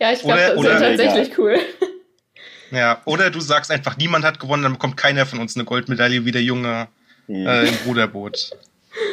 ja, 0.00 0.12
ich 0.12 0.20
glaube, 0.20 0.38
das 0.38 0.54
ist 0.54 0.64
tatsächlich 0.64 1.32
egal. 1.32 1.38
cool. 1.38 1.58
Ja, 2.70 3.00
oder 3.04 3.30
du 3.30 3.40
sagst 3.40 3.70
einfach, 3.70 3.96
niemand 3.96 4.24
hat 4.24 4.38
gewonnen, 4.40 4.62
dann 4.62 4.72
bekommt 4.72 4.96
keiner 4.96 5.26
von 5.26 5.38
uns 5.38 5.56
eine 5.56 5.64
Goldmedaille 5.64 6.24
wie 6.24 6.32
der 6.32 6.42
Junge 6.42 6.88
äh, 7.28 7.68
im 7.68 7.74
Ruderboot. 7.86 8.50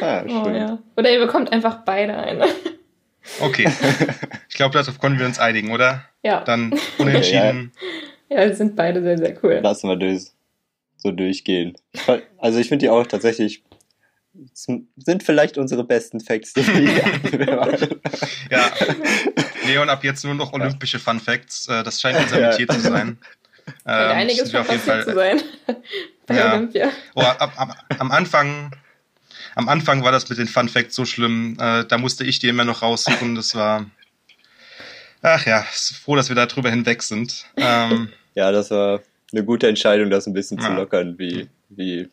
Ah, 0.02 0.24
oh, 0.28 0.50
ja. 0.50 0.78
Oder 0.98 1.12
ihr 1.12 1.20
bekommt 1.20 1.52
einfach 1.52 1.84
beide 1.86 2.18
eine. 2.18 2.46
Okay. 3.40 3.70
Ich 4.50 4.56
glaube, 4.56 4.74
darauf 4.78 5.00
konnten 5.00 5.20
wir 5.20 5.26
uns 5.26 5.38
einigen, 5.38 5.72
oder? 5.72 6.06
Ja. 6.24 6.42
Dann 6.44 6.74
unentschieden. 6.98 7.72
Ja, 8.28 8.48
die 8.48 8.56
sind 8.56 8.76
beide 8.76 9.04
sehr, 9.04 9.20
sehr 9.20 9.38
cool. 9.44 9.60
Lassen 9.62 9.88
wir 9.88 9.98
durch, 9.98 10.32
so 10.98 11.12
durchgehen. 11.12 11.78
Also 12.40 12.58
ich 12.58 12.68
finde 12.70 12.86
die 12.86 12.90
auch 12.90 13.06
tatsächlich 13.06 13.64
sind 14.54 15.24
vielleicht 15.24 15.60
unsere 15.60 15.84
besten 15.84 16.20
Facts, 16.20 16.54
die 16.54 16.66
wir 16.68 17.90
Ja. 18.50 18.72
Leon, 19.68 19.90
ab 19.90 20.04
jetzt 20.04 20.26
nur 20.26 20.34
noch 20.34 20.54
olympische 20.54 20.98
Fun 21.00 21.20
Facts. 21.20 21.68
Äh, 21.68 21.84
Das 21.84 22.02
scheint 22.02 22.18
unser 22.18 22.40
Ja. 22.42 22.50
Metier 22.50 22.68
zu 22.68 22.80
sein. 22.80 23.20
Ähm, 23.88 24.12
einiges 24.12 24.52
schon 24.52 24.64
passiert 24.66 25.06
zu 25.06 25.14
sein 25.14 25.42
bei 26.28 26.36
Ja. 26.36 26.54
Olympia. 26.54 26.90
Oh, 27.16 27.22
ab, 27.22 27.54
ab, 27.56 27.76
am 28.00 28.12
Anfang, 28.12 28.72
am 29.56 29.70
Anfang 29.70 30.04
war 30.04 30.12
das 30.12 30.28
mit 30.30 30.38
den 30.40 30.48
Fun 30.48 30.70
Facts 30.70 30.96
so 30.96 31.06
schlimm. 31.06 31.56
Äh, 31.60 31.86
da 31.86 31.98
musste 31.98 32.24
ich 32.24 32.40
die 32.40 32.48
immer 32.48 32.66
noch 32.66 32.82
raussuchen. 32.82 33.36
Das 33.36 33.54
war, 33.56 33.86
ach 35.22 35.46
ja, 35.46 35.64
froh, 36.04 36.16
dass 36.16 36.30
wir 36.30 36.36
da 36.36 36.46
drüber 36.46 36.70
hinweg 36.70 37.04
sind. 37.04 37.46
Ähm, 37.58 38.10
Ja, 38.36 38.52
das 38.52 38.70
war 38.70 39.02
eine 39.32 39.46
gute 39.46 39.68
Entscheidung, 39.68 40.10
das 40.10 40.28
ein 40.28 40.34
bisschen 40.34 40.60
zu 40.60 40.68
Ja. 40.68 40.76
lockern, 40.76 41.18
wie, 41.18 41.48
wie, 41.70 42.10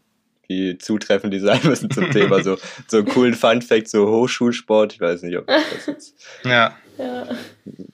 wie 0.47 0.79
zutreffend 0.79 1.35
die 1.35 1.41
sein 1.41 1.61
müssen 1.65 1.91
zum 1.91 2.11
Thema. 2.13 2.43
So, 2.45 2.59
so 2.87 2.99
einen 2.99 3.07
coolen 3.09 3.35
Fun-Fact, 3.35 3.89
so 3.89 4.07
Hochschulsport. 4.09 4.93
Ich 4.93 5.01
weiß 5.01 5.23
nicht, 5.23 5.37
ob 5.37 5.47
das 5.49 5.87
jetzt 5.87 6.15
ja, 6.45 6.77
Ja. 6.99 7.27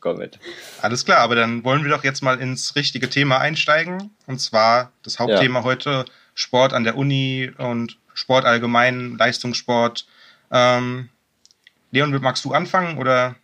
kommt. 0.00 0.38
alles 0.82 1.04
klar. 1.04 1.18
Aber 1.18 1.34
dann 1.34 1.64
wollen 1.64 1.82
wir 1.84 1.90
doch 1.90 2.04
jetzt 2.04 2.22
mal 2.22 2.40
ins 2.40 2.76
richtige 2.76 3.08
Thema 3.08 3.38
einsteigen. 3.38 4.10
Und 4.26 4.40
zwar 4.40 4.92
das 5.02 5.18
Hauptthema 5.18 5.62
heute 5.64 6.04
Sport 6.34 6.72
an 6.72 6.84
der 6.84 6.96
Uni 6.96 7.50
und 7.58 7.98
Sport 8.14 8.44
allgemein, 8.44 9.16
Leistungssport. 9.16 10.06
Ähm, 10.50 11.08
Leon, 11.90 12.10
magst 12.20 12.44
du 12.44 12.52
anfangen 12.52 12.98
oder 12.98 13.36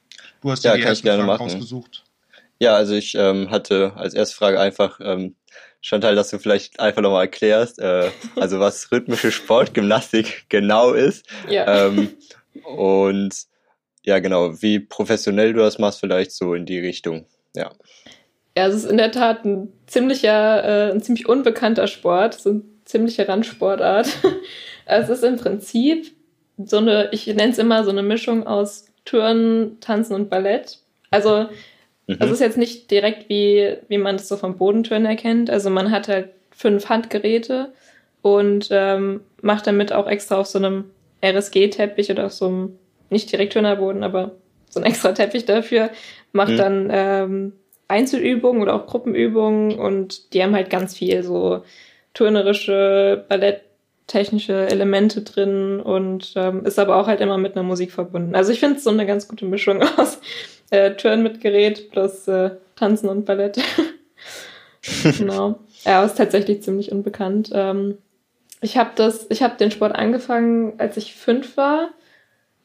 du 0.42 0.50
hast 0.50 0.64
dir 0.64 0.70
Ja, 0.70 0.76
die 0.76 0.82
ersten 0.82 1.06
Fragen 1.06 1.26
machen. 1.26 1.42
rausgesucht? 1.42 2.04
Ja, 2.58 2.75
also 2.75 2.94
ich 2.94 3.14
ähm, 3.14 3.50
hatte 3.50 3.92
als 3.96 4.14
erste 4.14 4.37
Frage 4.37 4.61
einfach, 4.61 5.00
ähm, 5.00 5.34
Chantal, 5.80 6.14
dass 6.14 6.30
du 6.30 6.38
vielleicht 6.38 6.80
einfach 6.80 7.02
nochmal 7.02 7.25
erklärst, 7.25 7.78
äh, 7.78 8.11
also 8.37 8.58
was 8.58 8.90
rhythmische 8.90 9.30
Sportgymnastik 9.30 10.46
genau 10.49 10.92
ist. 10.92 11.26
Ja. 11.49 11.87
Ähm, 11.87 12.11
und 12.64 13.34
ja, 14.04 14.18
genau, 14.18 14.61
wie 14.62 14.80
professionell 14.80 15.52
du 15.52 15.61
das 15.61 15.78
machst, 15.78 16.00
vielleicht 16.00 16.32
so 16.32 16.54
in 16.54 16.66
die 16.66 16.78
Richtung. 16.78 17.26
Ja. 17.54 17.70
Ja, 18.56 18.68
es 18.68 18.75
ist 18.75 18.84
in 18.84 18.99
der 18.99 19.11
Tat 19.11 19.44
ein 19.44 19.73
ziemlicher, 19.87 20.64
äh, 20.64 20.92
ein 20.92 21.00
ziemlich 21.00 21.28
unbekannter 21.28 21.87
Sport, 21.87 22.34
so 22.34 22.50
eine 22.50 22.62
ziemliche 22.84 23.26
Randsportart. 23.26 24.08
es 24.87 25.08
ist 25.08 25.25
im 25.25 25.37
Prinzip 25.37 26.12
so 26.64 26.76
eine, 26.76 27.08
ich 27.12 27.26
nenne 27.26 27.50
es 27.50 27.58
immer 27.58 27.82
so 27.82 27.90
eine 27.90 28.02
Mischung 28.02 28.46
aus 28.46 28.87
Turnen, 29.04 29.80
Tanzen 29.80 30.14
und 30.14 30.30
Ballett. 30.30 30.78
Also 31.11 31.49
Mhm. 32.06 32.16
es 32.20 32.30
ist 32.30 32.40
jetzt 32.40 32.58
nicht 32.58 32.90
direkt 32.90 33.28
wie, 33.28 33.76
wie 33.88 33.99
man 33.99 34.16
es 34.16 34.28
so 34.28 34.37
vom 34.37 34.56
Bodenturnen 34.56 35.06
erkennt. 35.06 35.50
Also 35.50 35.70
man 35.70 35.90
hat 35.90 36.08
halt 36.08 36.30
fünf 36.50 36.88
Handgeräte 36.88 37.73
und 38.23 38.68
ähm, 38.70 39.20
macht 39.40 39.66
damit 39.66 39.92
auch 39.92 40.06
extra 40.06 40.38
auf 40.38 40.46
so 40.46 40.58
einem 40.58 40.84
RSG-Teppich 41.25 42.11
oder 42.11 42.26
auf 42.26 42.32
so 42.32 42.46
einem, 42.46 42.78
nicht 43.11 43.30
direkt 43.30 43.52
Turnerboden, 43.52 44.02
aber 44.02 44.32
so 44.68 44.80
ein 44.80 44.87
extra 44.87 45.12
Teppich 45.12 45.44
dafür, 45.44 45.90
macht 46.32 46.52
Mhm. 46.52 46.56
dann 46.56 46.88
ähm, 46.90 47.52
Einzelübungen 47.88 48.62
oder 48.62 48.75
auch 48.75 48.87
Gruppenübungen 48.87 49.78
und 49.78 50.32
die 50.34 50.42
haben 50.42 50.54
halt 50.54 50.70
ganz 50.70 50.96
viel 50.96 51.23
so 51.23 51.62
turnerische, 52.14 53.25
balletttechnische 53.28 54.68
Elemente 54.68 55.23
drin 55.23 55.80
und 55.80 56.32
ähm, 56.37 56.64
ist 56.64 56.78
aber 56.78 56.96
auch 56.96 57.06
halt 57.06 57.20
immer 57.20 57.38
mit 57.38 57.54
einer 57.54 57.62
Musik 57.62 57.92
verbunden. 57.92 58.34
Also 58.34 58.52
ich 58.52 58.61
finde 58.61 58.76
es 58.76 58.84
so 58.84 58.90
eine 58.90 59.06
ganz 59.06 59.28
gute 59.28 59.44
Mischung 59.44 59.82
aus 59.96 60.18
äh, 60.70 60.92
Turn 60.92 61.23
mit 61.23 61.40
Gerät 61.40 61.90
plus 61.90 62.26
äh, 62.28 62.50
Tanzen 62.76 63.08
und 63.08 63.26
Ballett. 63.26 63.61
genau. 65.18 65.61
Ja, 65.84 66.04
ist 66.04 66.16
tatsächlich 66.16 66.62
ziemlich 66.62 66.90
unbekannt. 66.90 67.50
Ähm, 67.52 67.99
ich 68.61 68.78
habe 68.78 68.90
das, 68.96 69.26
ich 69.28 69.42
habe 69.42 69.56
den 69.58 69.70
Sport 69.70 69.94
angefangen, 69.94 70.75
als 70.78 70.96
ich 70.96 71.14
fünf 71.14 71.56
war 71.56 71.90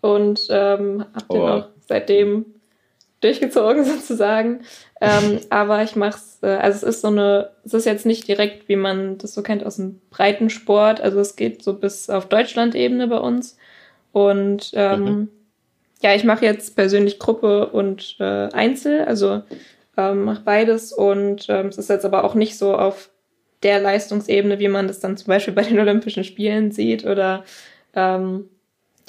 und 0.01 0.47
ähm, 0.49 1.05
habe 1.13 1.25
den 1.31 1.47
auch 1.47 1.67
seitdem 1.87 2.45
durchgezogen 3.21 3.83
sozusagen. 3.85 4.61
Ähm, 5.01 5.39
aber 5.49 5.83
ich 5.83 5.95
mache 5.95 6.17
es, 6.17 6.39
äh, 6.41 6.47
also 6.47 6.77
es 6.77 6.95
ist 6.95 7.01
so 7.01 7.07
eine, 7.07 7.51
es 7.65 7.73
ist 7.73 7.85
jetzt 7.85 8.05
nicht 8.05 8.27
direkt, 8.27 8.69
wie 8.69 8.75
man 8.75 9.17
das 9.17 9.33
so 9.33 9.43
kennt 9.43 9.65
aus 9.65 9.77
dem 9.77 10.01
Breitensport. 10.09 11.01
Also 11.01 11.19
es 11.19 11.35
geht 11.35 11.63
so 11.63 11.73
bis 11.73 12.09
auf 12.09 12.27
Deutschland-Ebene 12.27 13.07
bei 13.07 13.19
uns. 13.19 13.57
Und 14.11 14.71
ähm, 14.73 15.03
Mhm. 15.03 15.29
ja, 16.01 16.15
ich 16.15 16.23
mache 16.23 16.45
jetzt 16.45 16.75
persönlich 16.75 17.19
Gruppe 17.19 17.67
und 17.67 18.15
äh, 18.19 18.49
Einzel, 18.53 19.03
also 19.05 19.43
ähm, 19.97 20.23
mache 20.23 20.41
beides 20.43 20.93
und 20.93 21.45
ähm, 21.49 21.67
es 21.67 21.77
ist 21.77 21.89
jetzt 21.89 22.05
aber 22.05 22.23
auch 22.23 22.35
nicht 22.35 22.57
so 22.57 22.75
auf 22.75 23.09
der 23.63 23.79
Leistungsebene, 23.81 24.59
wie 24.59 24.69
man 24.69 24.87
das 24.87 24.99
dann 25.01 25.17
zum 25.17 25.27
Beispiel 25.27 25.53
bei 25.53 25.63
den 25.63 25.79
Olympischen 25.79 26.23
Spielen 26.23 26.71
sieht 26.71 27.05
oder 27.05 27.43
ähm, 27.93 28.49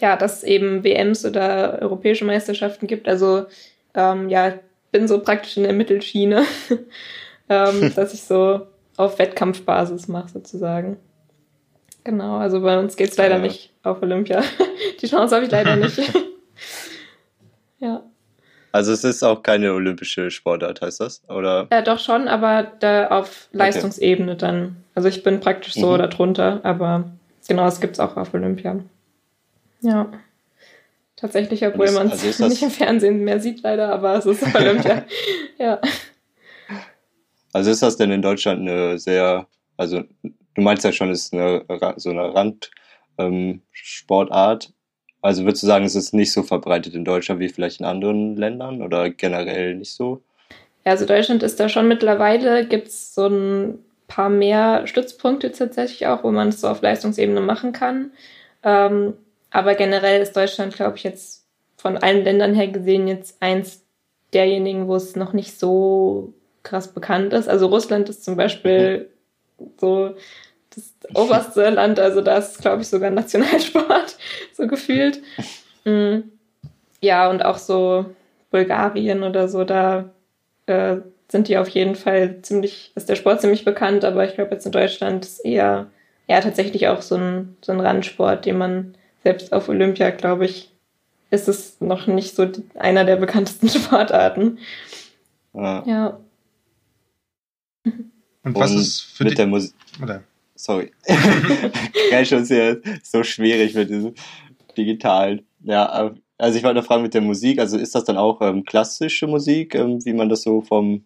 ja, 0.01 0.17
dass 0.17 0.39
es 0.39 0.43
eben 0.45 0.83
WMs 0.85 1.25
oder 1.25 1.79
europäische 1.81 2.25
Meisterschaften 2.25 2.87
gibt. 2.87 3.09
Also 3.09 3.47
ähm, 3.95 4.29
ja, 4.29 4.55
bin 4.93 5.07
so 5.09 5.21
praktisch 5.21 5.57
in 5.57 5.63
der 5.65 5.73
Mittelschiene, 5.73 6.45
ähm, 7.49 7.93
dass 7.97 8.15
ich 8.15 8.23
so 8.23 8.67
auf 8.97 9.19
Wettkampfbasis 9.19 10.09
mache 10.09 10.29
sozusagen. 10.31 10.97
Genau, 12.05 12.37
also 12.39 12.61
bei 12.63 12.79
uns 12.79 12.97
geht's 12.97 13.17
leider 13.17 13.37
Ja. 13.37 13.43
nicht 13.43 13.73
auf 13.83 14.01
Olympia. 14.03 14.43
Die 15.01 15.07
Chance 15.07 15.35
habe 15.35 15.45
ich 15.45 15.51
leider 15.51 15.77
nicht. 15.77 15.99
ja. 17.79 18.03
Also 18.73 18.93
es 18.93 19.03
ist 19.03 19.23
auch 19.25 19.43
keine 19.43 19.73
olympische 19.73 20.31
Sportart, 20.31 20.81
heißt 20.81 21.01
das? 21.01 21.23
Oder? 21.29 21.67
ja, 21.73 21.83
doch 21.83 21.99
schon, 21.99 22.29
aber 22.29 22.71
da 22.79 23.09
auf 23.09 23.49
Leistungsebene 23.53 24.37
dann. 24.37 24.77
Also 24.95 25.09
ich 25.09 25.23
bin 25.25 25.41
praktisch 25.41 25.75
so 25.75 25.93
Mhm. 25.93 25.99
darunter, 25.99 26.61
aber 26.63 27.05
genau, 27.49 27.67
es 27.67 27.81
gibt's 27.81 27.99
auch 27.99 28.17
auf 28.17 28.33
Olympia. 28.33 28.79
Ja. 29.81 30.11
Tatsächlich, 31.17 31.67
obwohl 31.67 31.91
man 31.91 32.09
es 32.09 32.25
also 32.25 32.47
nicht 32.49 32.63
im 32.63 32.71
Fernsehen 32.71 33.25
mehr 33.25 33.41
sieht, 33.41 33.63
leider, 33.63 33.93
aber 33.93 34.17
es 34.17 34.27
ist 34.27 34.43
auf 34.43 34.55
Olympia. 34.61 35.05
ja. 35.59 35.81
Also 37.53 37.71
ist 37.71 37.83
das 37.83 37.97
denn 37.97 38.11
in 38.11 38.23
Deutschland 38.23 38.61
eine 38.61 38.99
sehr, 38.99 39.47
also 39.77 40.03
du 40.55 40.63
meinst 40.63 40.85
ja 40.85 40.93
schon, 40.93 41.11
es 41.11 41.27
ist 41.27 41.35
eine, 41.35 41.65
so 41.97 42.11
eine 42.11 42.33
Randsportart. 43.19 44.65
Ähm, 44.67 44.73
also 45.23 45.45
würdest 45.45 45.63
du 45.63 45.67
sagen, 45.67 45.85
es 45.85 45.95
ist 45.95 46.15
nicht 46.15 46.33
so 46.33 46.43
verbreitet 46.43 46.95
in 46.95 47.05
Deutschland 47.05 47.41
wie 47.41 47.49
vielleicht 47.49 47.81
in 47.81 47.87
anderen 47.87 48.37
Ländern 48.37 48.81
oder 48.81 49.11
generell 49.11 49.75
nicht 49.75 49.93
so? 49.93 50.23
Also 50.85 51.05
Deutschland 51.05 51.43
ist 51.43 51.61
da 51.61 51.69
schon 51.69 51.89
mittlerweile, 51.89 52.67
gibt's 52.67 53.15
so 53.15 53.27
ein 53.27 53.79
paar 54.09 54.31
mehr 54.31 54.87
Stützpunkte 54.87 55.53
tatsächlich 55.53 56.07
auch, 56.07 56.25
wo 56.25 56.31
man 56.31 56.49
es 56.49 56.61
so 56.63 56.69
auf 56.69 56.81
Leistungsebene 56.81 57.41
machen 57.41 57.73
kann. 57.73 58.13
Ähm, 58.63 59.15
aber 59.51 59.75
generell 59.75 60.21
ist 60.21 60.37
Deutschland, 60.37 60.75
glaube 60.75 60.97
ich, 60.97 61.05
jetzt 61.05 61.45
von 61.77 61.97
allen 61.97 62.25
Ländern 62.25 62.55
her 62.55 62.69
gesehen 62.69 63.09
jetzt 63.09 63.37
eins 63.41 63.83
derjenigen, 64.33 64.87
wo 64.87 64.97
es 64.97 65.17
noch 65.17 65.33
nicht 65.33 65.59
so 65.59 66.35
krass 66.63 66.89
bekannt 66.89 67.33
ist. 67.33 67.49
Also 67.49 67.67
Russland 67.67 68.09
ist 68.09 68.25
zum 68.25 68.37
Beispiel 68.37 69.11
so 69.79 70.15
das 70.75 70.93
oberste 71.15 71.69
Land, 71.71 71.99
also 71.99 72.21
da 72.21 72.37
ist, 72.37 72.61
glaube 72.61 72.83
ich, 72.83 72.89
sogar 72.89 73.11
Nationalsport, 73.11 74.17
so 74.53 74.67
gefühlt. 74.67 75.21
Mm. 75.85 76.21
Ja, 77.01 77.31
und 77.31 77.45
auch 77.45 77.59
so 77.59 78.07
Bulgarien 78.51 79.23
oder 79.23 79.49
so, 79.49 79.65
da 79.65 80.11
äh, 80.67 80.99
sind 81.29 81.49
die 81.49 81.57
auf 81.57 81.69
jeden 81.69 81.95
Fall 81.95 82.43
ziemlich, 82.43 82.93
ist 82.95 83.09
der 83.09 83.17
Sport 83.17 83.41
ziemlich 83.41 83.65
bekannt, 83.65 84.05
aber 84.05 84.25
ich 84.25 84.35
glaube 84.35 84.53
jetzt 84.53 84.67
in 84.67 84.73
Deutschland 84.73 85.25
ist 85.25 85.45
eher, 85.45 85.87
ja, 86.29 86.41
tatsächlich 86.41 86.89
auch 86.89 87.03
so 87.03 87.17
ein, 87.17 87.57
so 87.63 87.73
ein 87.73 87.81
Randsport, 87.81 88.45
den 88.45 88.59
man 88.59 88.95
selbst 89.23 89.53
auf 89.53 89.69
Olympia, 89.69 90.11
glaube 90.11 90.47
ich, 90.47 90.71
ist 91.31 91.49
es 91.49 91.81
noch 91.81 92.07
nicht 92.07 92.35
so 92.35 92.51
einer 92.75 93.05
der 93.05 93.17
bekanntesten 93.17 93.69
Sportarten. 93.71 94.59
Ja. 95.55 95.85
Ja. 95.87 96.21
Und 98.43 98.55
was 98.55 98.73
Und 98.73 98.79
ist 98.79 99.01
für 99.03 99.25
mit 99.25 99.33
dich? 99.33 99.37
der 99.37 99.47
Musik. 99.47 99.75
Oder? 100.03 100.23
Sorry. 100.55 100.93
Geil, 102.11 102.27
schon 102.27 102.45
sehr 102.45 102.79
so 103.03 103.23
schwierig 103.23 103.75
mit 103.75 103.91
diesem 103.91 104.15
digitalen. 104.77 105.47
Ja, 105.63 106.13
also 106.39 106.59
ich 106.59 106.65
wollte 106.65 106.81
noch 106.81 106.87
fragen 106.87 107.03
mit 107.03 107.15
der 107.15 107.21
Musik, 107.21 107.59
also 107.59 107.77
ist 107.77 107.95
das 107.95 108.05
dann 108.05 108.17
auch 108.17 108.41
ähm, 108.41 108.65
klassische 108.65 109.27
Musik, 109.27 109.75
ähm, 109.75 110.05
wie 110.05 110.13
man 110.13 110.29
das 110.29 110.43
so 110.43 110.63
vom, 110.63 111.05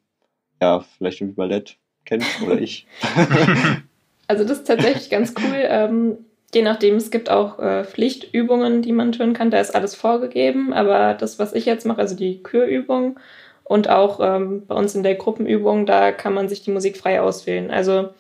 ja, 0.61 0.81
vielleicht 0.81 1.21
im 1.21 1.35
Ballett 1.35 1.77
kennt 2.05 2.25
oder 2.43 2.61
ich? 2.61 2.87
Also 4.27 4.45
das 4.45 4.61
ist 4.61 4.67
tatsächlich 4.67 5.11
ganz 5.11 5.35
cool. 5.39 5.53
Ähm, 5.55 6.17
je 6.55 6.63
nachdem, 6.63 6.97
es 6.97 7.11
gibt 7.11 7.31
auch 7.31 7.59
äh, 7.59 7.85
Pflichtübungen, 7.85 8.83
die 8.83 8.93
man 8.93 9.13
tun 9.13 9.33
kann. 9.33 9.51
Da 9.51 9.61
ist 9.61 9.75
alles 9.75 9.95
vorgegeben. 9.95 10.73
Aber 10.73 11.15
das, 11.15 11.39
was 11.39 11.53
ich 11.53 11.67
jetzt 11.67 11.87
mache, 11.87 12.01
also 12.01 12.17
die 12.17 12.43
Kürübung 12.43 13.19
und 13.65 13.89
auch 13.89 14.21
ähm, 14.23 14.67
bei 14.67 14.75
uns 14.75 14.95
in 14.95 15.03
der 15.03 15.15
Gruppenübung, 15.15 15.87
da 15.87 16.13
kann 16.13 16.35
man 16.35 16.49
sich 16.49 16.63
die 16.63 16.71
Musik 16.71 16.97
frei 16.97 17.21
auswählen. 17.21 17.71
Also 17.71 18.11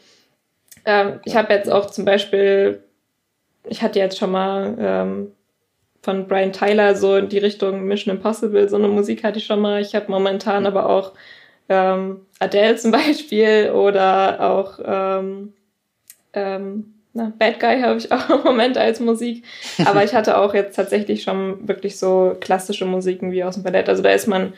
ähm, 0.84 1.20
ich 1.24 1.36
habe 1.36 1.52
jetzt 1.52 1.70
auch 1.70 1.90
zum 1.90 2.04
Beispiel, 2.04 2.82
ich 3.68 3.82
hatte 3.82 3.98
jetzt 3.98 4.18
schon 4.18 4.30
mal 4.30 4.76
ähm, 4.78 5.32
von 6.02 6.28
Brian 6.28 6.52
Tyler, 6.52 6.94
so 6.94 7.16
in 7.16 7.28
die 7.28 7.38
Richtung 7.38 7.84
Mission 7.84 8.16
Impossible, 8.16 8.68
so 8.68 8.76
eine 8.76 8.88
Musik 8.88 9.24
hatte 9.24 9.38
ich 9.38 9.46
schon 9.46 9.60
mal. 9.60 9.80
Ich 9.80 9.94
habe 9.94 10.10
momentan 10.10 10.66
aber 10.66 10.88
auch 10.88 11.12
ähm, 11.68 12.26
Adele 12.38 12.76
zum 12.76 12.90
Beispiel 12.92 13.70
oder 13.74 14.50
auch 14.50 14.78
ähm, 14.84 15.52
ähm, 16.32 16.93
na, 17.14 17.32
Bad 17.38 17.60
Guy 17.60 17.80
habe 17.80 17.96
ich 17.98 18.12
auch 18.12 18.28
im 18.28 18.42
Moment 18.42 18.76
als 18.76 19.00
Musik. 19.00 19.44
Aber 19.84 20.04
ich 20.04 20.14
hatte 20.14 20.36
auch 20.36 20.52
jetzt 20.52 20.76
tatsächlich 20.76 21.22
schon 21.22 21.66
wirklich 21.66 21.98
so 21.98 22.36
klassische 22.40 22.84
Musiken 22.84 23.32
wie 23.32 23.44
aus 23.44 23.54
dem 23.54 23.62
Ballett. 23.62 23.88
Also 23.88 24.02
da 24.02 24.10
ist 24.10 24.26
man 24.26 24.52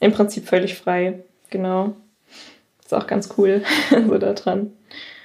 im 0.00 0.12
Prinzip 0.12 0.46
völlig 0.46 0.74
frei. 0.74 1.20
Genau. 1.50 1.96
Ist 2.84 2.92
auch 2.92 3.06
ganz 3.06 3.30
cool, 3.38 3.62
so 3.90 4.18
da 4.18 4.32
dran. 4.32 4.72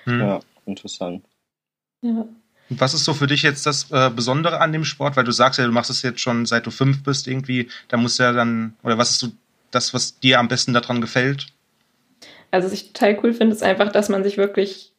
Hm. 0.06 0.20
Ja, 0.20 0.39
interessant. 0.65 1.25
Ja. 2.01 2.27
Und 2.70 2.82
was 2.82 2.94
ist 2.94 3.06
so 3.06 3.13
für 3.13 3.27
dich 3.27 3.44
jetzt 3.44 3.65
das 3.65 3.92
äh, 3.92 4.10
Besondere 4.10 4.60
an 4.60 4.72
dem 4.72 4.86
Sport? 4.86 5.18
Weil 5.18 5.24
du 5.24 5.32
sagst 5.32 5.60
ja, 5.60 5.65
du 5.65 5.72
machst 5.72 5.89
es 5.89 6.01
jetzt 6.01 6.20
schon 6.20 6.46
seit 6.46 6.65
du 6.65 6.72
fünf 6.72 7.04
bist 7.04 7.27
irgendwie. 7.27 7.70
Da 7.88 7.98
muss 7.98 8.18
ja 8.18 8.32
dann, 8.32 8.75
oder 8.84 8.98
was 8.98 9.12
ist 9.12 9.20
so 9.20 9.27
das, 9.72 9.94
was 9.94 10.20
dir 10.20 10.39
am 10.39 10.48
besten 10.48 10.74
daran 10.74 11.01
gefällt? 11.01 11.48
Also, 12.51 12.68
was 12.68 12.74
ich 12.74 12.94
total 12.94 13.20
cool 13.22 13.34
finde, 13.34 13.56
ist 13.56 13.63
einfach, 13.63 13.92
dass 13.92 14.10
man 14.10 14.24
sich 14.24 14.38
wirklich, 14.38 14.94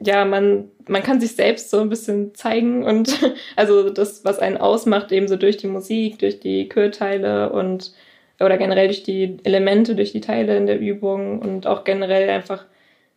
ja, 0.00 0.24
man, 0.24 0.70
man 0.86 1.02
kann 1.02 1.20
sich 1.20 1.34
selbst 1.34 1.70
so 1.70 1.80
ein 1.80 1.88
bisschen 1.88 2.34
zeigen 2.34 2.84
und 2.84 3.18
also 3.56 3.90
das, 3.90 4.24
was 4.24 4.38
einen 4.38 4.56
ausmacht, 4.56 5.12
eben 5.12 5.28
so 5.28 5.36
durch 5.36 5.56
die 5.56 5.66
Musik, 5.66 6.18
durch 6.18 6.40
die 6.40 6.68
Chörteile 6.68 7.50
und 7.52 7.92
oder 8.40 8.56
generell 8.56 8.86
durch 8.86 9.02
die 9.02 9.38
Elemente, 9.42 9.96
durch 9.96 10.12
die 10.12 10.20
Teile 10.20 10.56
in 10.56 10.66
der 10.66 10.78
Übung 10.78 11.40
und 11.40 11.66
auch 11.66 11.84
generell 11.84 12.30
einfach, 12.30 12.66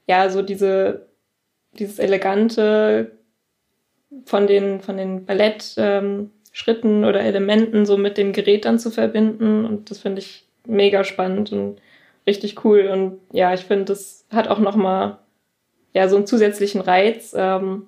ja, 0.08 0.30
so 0.30 0.42
diese, 0.42 1.08
dieses 1.78 2.00
elegante 2.00 3.12
von 4.26 4.48
den, 4.48 4.82
von 4.82 4.98
den 4.98 5.26
Ballettschritten 5.26 6.32
ähm, 7.04 7.04
oder 7.04 7.22
Elementen 7.22 7.86
so 7.86 7.98
mit 7.98 8.18
dem 8.18 8.34
Gerät 8.34 8.66
dann 8.66 8.80
zu 8.80 8.90
verbinden. 8.90 9.66
Und 9.66 9.92
das 9.92 10.00
finde 10.00 10.20
ich 10.22 10.48
mega 10.66 11.04
spannend 11.04 11.52
und 11.52 11.80
richtig 12.28 12.66
cool. 12.66 12.88
Und 12.88 13.20
ja, 13.32 13.54
ich 13.54 13.62
finde, 13.62 13.86
das 13.86 14.26
hat 14.32 14.48
auch 14.48 14.60
nochmal 14.60 15.20
ja, 15.94 16.08
so 16.08 16.16
einen 16.16 16.28
zusätzlichen 16.28 16.82
Reiz, 16.82 17.34
ähm, 17.38 17.88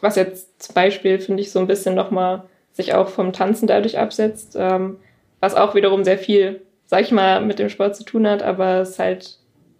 was 0.00 0.16
jetzt 0.16 0.62
zum 0.62 0.74
Beispiel, 0.74 1.18
finde 1.20 1.42
ich, 1.42 1.50
so 1.50 1.58
ein 1.58 1.66
bisschen 1.66 1.94
nochmal 1.94 2.44
sich 2.72 2.94
auch 2.94 3.08
vom 3.08 3.32
Tanzen 3.32 3.66
dadurch 3.66 3.98
absetzt, 3.98 4.56
ähm, 4.58 4.98
was 5.40 5.54
auch 5.54 5.74
wiederum 5.74 6.04
sehr 6.04 6.18
viel, 6.18 6.62
sag 6.86 7.02
ich 7.02 7.12
mal, 7.12 7.44
mit 7.44 7.58
dem 7.58 7.68
Sport 7.68 7.96
zu 7.96 8.04
tun 8.04 8.26
hat, 8.26 8.42
aber 8.42 8.80
es 8.80 8.90
ist 8.90 8.98
halt 8.98 9.38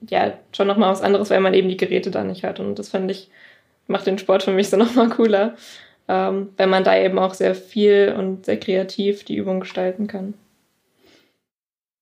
ja 0.09 0.33
schon 0.53 0.67
nochmal 0.67 0.91
was 0.91 1.03
anderes, 1.03 1.31
weil 1.31 1.41
man 1.41 1.55
eben 1.55 1.69
die 1.69 1.77
Geräte 1.77 2.11
da 2.11 2.25
nicht 2.25 2.45
hat. 2.45 2.61
Und 2.61 2.79
das 2.79 2.89
finde 2.89 3.13
ich 3.13 3.31
macht 3.89 4.07
den 4.07 4.19
Sport 4.19 4.45
für 4.45 4.53
mich 4.53 4.71
so 4.71 4.77
nochmal 4.77 5.09
cooler, 5.09 5.57
ähm, 6.07 6.51
wenn 6.57 6.71
man 6.71 6.85
da 6.85 6.97
eben 6.97 7.19
auch 7.19 7.35
sehr 7.35 7.55
viel 7.55 8.15
und 8.17 8.47
sehr 8.47 8.61
kreativ 8.61 9.25
die 9.25 9.37
Übung 9.37 9.61
gestalten 9.61 10.07
kann. 10.07 10.35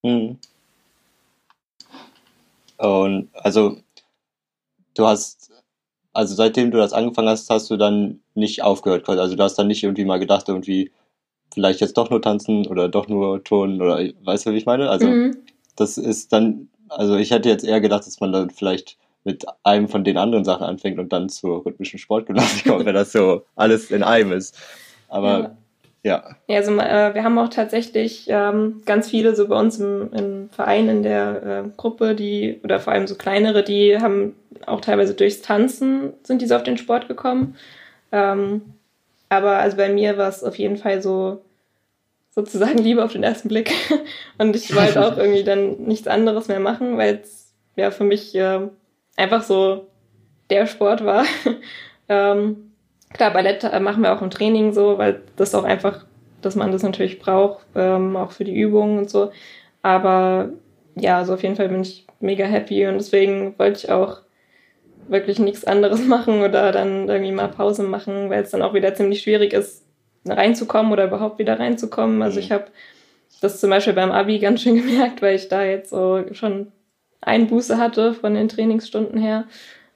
Mhm. 0.03 0.38
Und 2.76 3.31
also 3.33 3.79
du 4.97 5.07
hast, 5.07 5.50
also 6.12 6.35
seitdem 6.35 6.71
du 6.71 6.79
das 6.79 6.93
angefangen 6.93 7.29
hast, 7.29 7.49
hast 7.50 7.71
du 7.71 7.76
dann 7.76 8.21
nicht 8.35 8.62
aufgehört. 8.62 9.09
Also 9.09 9.37
du 9.37 9.43
hast 9.43 9.55
dann 9.55 9.69
nicht 9.69 9.83
irgendwie 9.83 10.05
mal 10.05 10.19
gedacht, 10.19 10.49
irgendwie 10.49 10.91
vielleicht 11.53 11.81
jetzt 11.81 11.97
doch 11.97 12.11
nur 12.11 12.21
tanzen 12.21 12.67
oder 12.67 12.88
doch 12.88 13.09
nur 13.09 13.43
turnen 13.45 13.81
oder 13.81 13.99
weißt 14.25 14.47
du, 14.47 14.53
wie 14.53 14.57
ich 14.57 14.67
meine? 14.67 14.91
Also 14.91 15.07
mhm. 15.07 15.37
das 15.76 15.99
ist 15.99 16.33
dann, 16.33 16.69
also 16.88 17.17
ich 17.17 17.31
hätte 17.31 17.49
jetzt 17.49 17.65
eher 17.65 17.81
gedacht, 17.81 18.07
dass 18.07 18.21
man 18.21 18.33
dann 18.33 18.50
vielleicht 18.50 18.99
mit 19.25 19.45
einem 19.65 19.88
von 19.88 20.05
den 20.05 20.19
anderen 20.19 20.45
Sachen 20.45 20.65
anfängt 20.65 20.99
und 20.99 21.12
dann 21.12 21.29
zur 21.29 21.65
rhythmischen 21.67 21.99
Sportgymnastik 21.99 22.67
kommt, 22.67 22.85
wenn 22.85 22.95
das 22.95 23.12
so 23.12 23.45
alles 23.57 23.91
in 23.91 24.03
einem 24.03 24.33
ist. 24.33 24.57
Aber 25.09 25.41
ja. 25.41 25.57
Ja, 26.07 26.37
ja 26.47 26.59
also 26.59 26.71
äh, 26.79 27.15
wir 27.15 27.25
haben 27.25 27.37
auch 27.37 27.49
tatsächlich 27.49 28.27
ähm, 28.29 28.83
ganz 28.87 29.11
viele 29.11 29.35
so 29.35 29.49
bei 29.49 29.59
uns 29.59 29.81
im, 29.81 30.13
im 30.13 30.51
Verein 30.51 30.89
in 30.89 31.03
der 31.03 31.65
äh, 31.65 31.69
Gruppe, 31.77 32.15
die, 32.15 32.61
oder 32.63 32.79
vor 32.79 32.93
allem 32.93 33.09
so 33.09 33.17
kleinere, 33.17 33.65
die 33.65 33.99
haben 33.99 34.37
auch 34.67 34.81
teilweise 34.81 35.15
durchs 35.15 35.43
Tanzen 35.43 36.13
sind 36.23 36.43
die 36.43 36.47
so 36.47 36.55
auf 36.55 36.63
den 36.63 36.79
Sport 36.79 37.09
gekommen. 37.09 37.57
Ähm, 38.13 38.63
aber 39.30 39.57
also 39.57 39.76
bei 39.76 39.89
mir 39.89 40.17
war 40.17 40.28
es 40.28 40.45
auf 40.45 40.57
jeden 40.57 40.76
Fall 40.76 41.02
so 41.02 41.43
sozusagen 42.30 42.78
Liebe 42.85 43.02
auf 43.02 43.13
den 43.13 43.25
ersten 43.25 43.49
Blick. 43.49 43.73
und 44.39 44.54
ich 44.54 44.76
wollte 44.76 45.04
auch 45.04 45.19
irgendwie 45.19 45.43
dann 45.43 45.83
nichts 45.87 46.07
anderes 46.07 46.47
mehr 46.47 46.61
machen, 46.61 46.99
weil 46.99 47.19
es 47.21 47.52
ja 47.75 47.91
für 47.91 48.04
mich 48.04 48.33
äh, 48.37 48.61
einfach 49.17 49.43
so 49.43 49.89
der 50.50 50.69
Sport 50.69 51.04
war. 51.04 51.25
ähm, 52.09 52.66
klar, 53.17 53.33
Ballett 53.33 53.65
äh, 53.65 53.81
machen 53.81 54.02
wir 54.02 54.15
auch 54.15 54.23
im 54.23 54.31
Training 54.31 54.73
so, 54.73 54.99
weil 54.99 55.23
das 55.37 55.55
auch 55.55 55.65
einfach, 55.65 56.05
dass 56.43 56.55
man 56.55 56.73
das 56.73 56.83
natürlich 56.83 57.19
braucht, 57.19 57.65
ähm, 57.75 58.17
auch 58.17 58.31
für 58.31 58.45
die 58.45 58.59
Übungen 58.59 58.99
und 58.99 59.11
so. 59.11 59.31
Aber 59.83 60.50
ja, 60.95 61.19
also 61.19 61.35
auf 61.35 61.43
jeden 61.43 61.57
Fall 61.57 61.69
bin 61.69 61.83
ich 61.83 62.07
mega 62.21 62.45
happy 62.45 62.87
und 62.87 62.95
deswegen 62.95 63.55
wollte 63.59 63.79
ich 63.79 63.91
auch 63.91 64.23
wirklich 65.09 65.39
nichts 65.39 65.65
anderes 65.65 66.05
machen 66.07 66.43
oder 66.43 66.73
dann 66.73 67.09
irgendwie 67.09 67.33
mal 67.33 67.49
Pause 67.49 67.83
machen, 67.83 68.31
weil 68.31 68.43
es 68.43 68.50
dann 68.50 68.63
auch 68.63 68.75
wieder 68.75 68.95
ziemlich 68.95 69.23
schwierig 69.23 69.52
ist, 69.52 69.85
reinzukommen 70.26 70.93
oder 70.93 71.05
überhaupt 71.05 71.39
wieder 71.39 71.59
reinzukommen. 71.59 72.23
Also 72.23 72.41
ich 72.41 72.50
mhm. 72.50 72.55
habe 72.55 72.67
das 73.41 73.61
zum 73.61 73.71
Beispiel 73.71 73.93
beim 73.93 74.13
Abi 74.13 74.39
ganz 74.41 74.63
schön 74.63 74.76
gemerkt, 74.76 75.23
weil 75.23 75.37
ich 75.37 75.49
da 75.49 75.65
jetzt 75.65 75.91
so 75.91 76.25
schon 76.33 76.73
Einbuße 77.21 77.79
hatte 77.79 78.15
von 78.15 78.35
den 78.35 78.49
Trainingsstunden 78.49 79.19
her. 79.19 79.45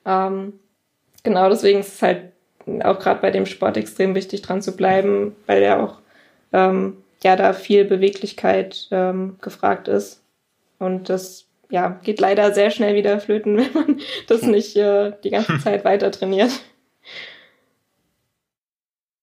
Ähm, 0.05 0.55
genau, 1.23 1.49
deswegen 1.49 1.81
ist 1.81 1.95
es 1.95 2.03
halt 2.03 2.30
auch 2.83 2.99
gerade 2.99 3.21
bei 3.21 3.31
dem 3.31 3.47
Sport 3.47 3.77
extrem 3.77 4.15
wichtig, 4.15 4.43
dran 4.43 4.63
zu 4.63 4.77
bleiben, 4.77 5.35
weil 5.47 5.63
ja 5.63 5.83
auch 5.83 5.99
ähm, 6.53 6.97
ja 7.23 7.37
da 7.37 7.53
viel 7.53 7.85
Beweglichkeit 7.85 8.89
ähm, 8.91 9.37
gefragt 9.41 9.89
ist. 9.89 10.23
Und 10.79 11.09
das 11.09 11.47
ja, 11.69 12.01
geht 12.03 12.21
leider 12.21 12.53
sehr 12.53 12.71
schnell 12.71 12.95
wieder 12.95 13.21
flöten, 13.21 13.57
wenn 13.59 13.73
man 13.73 14.01
das 14.27 14.43
hm. 14.43 14.51
nicht 14.51 14.77
äh, 14.77 15.13
die 15.25 15.31
ganze 15.31 15.59
Zeit 15.63 15.85
weiter 15.85 16.11
trainiert. 16.11 16.51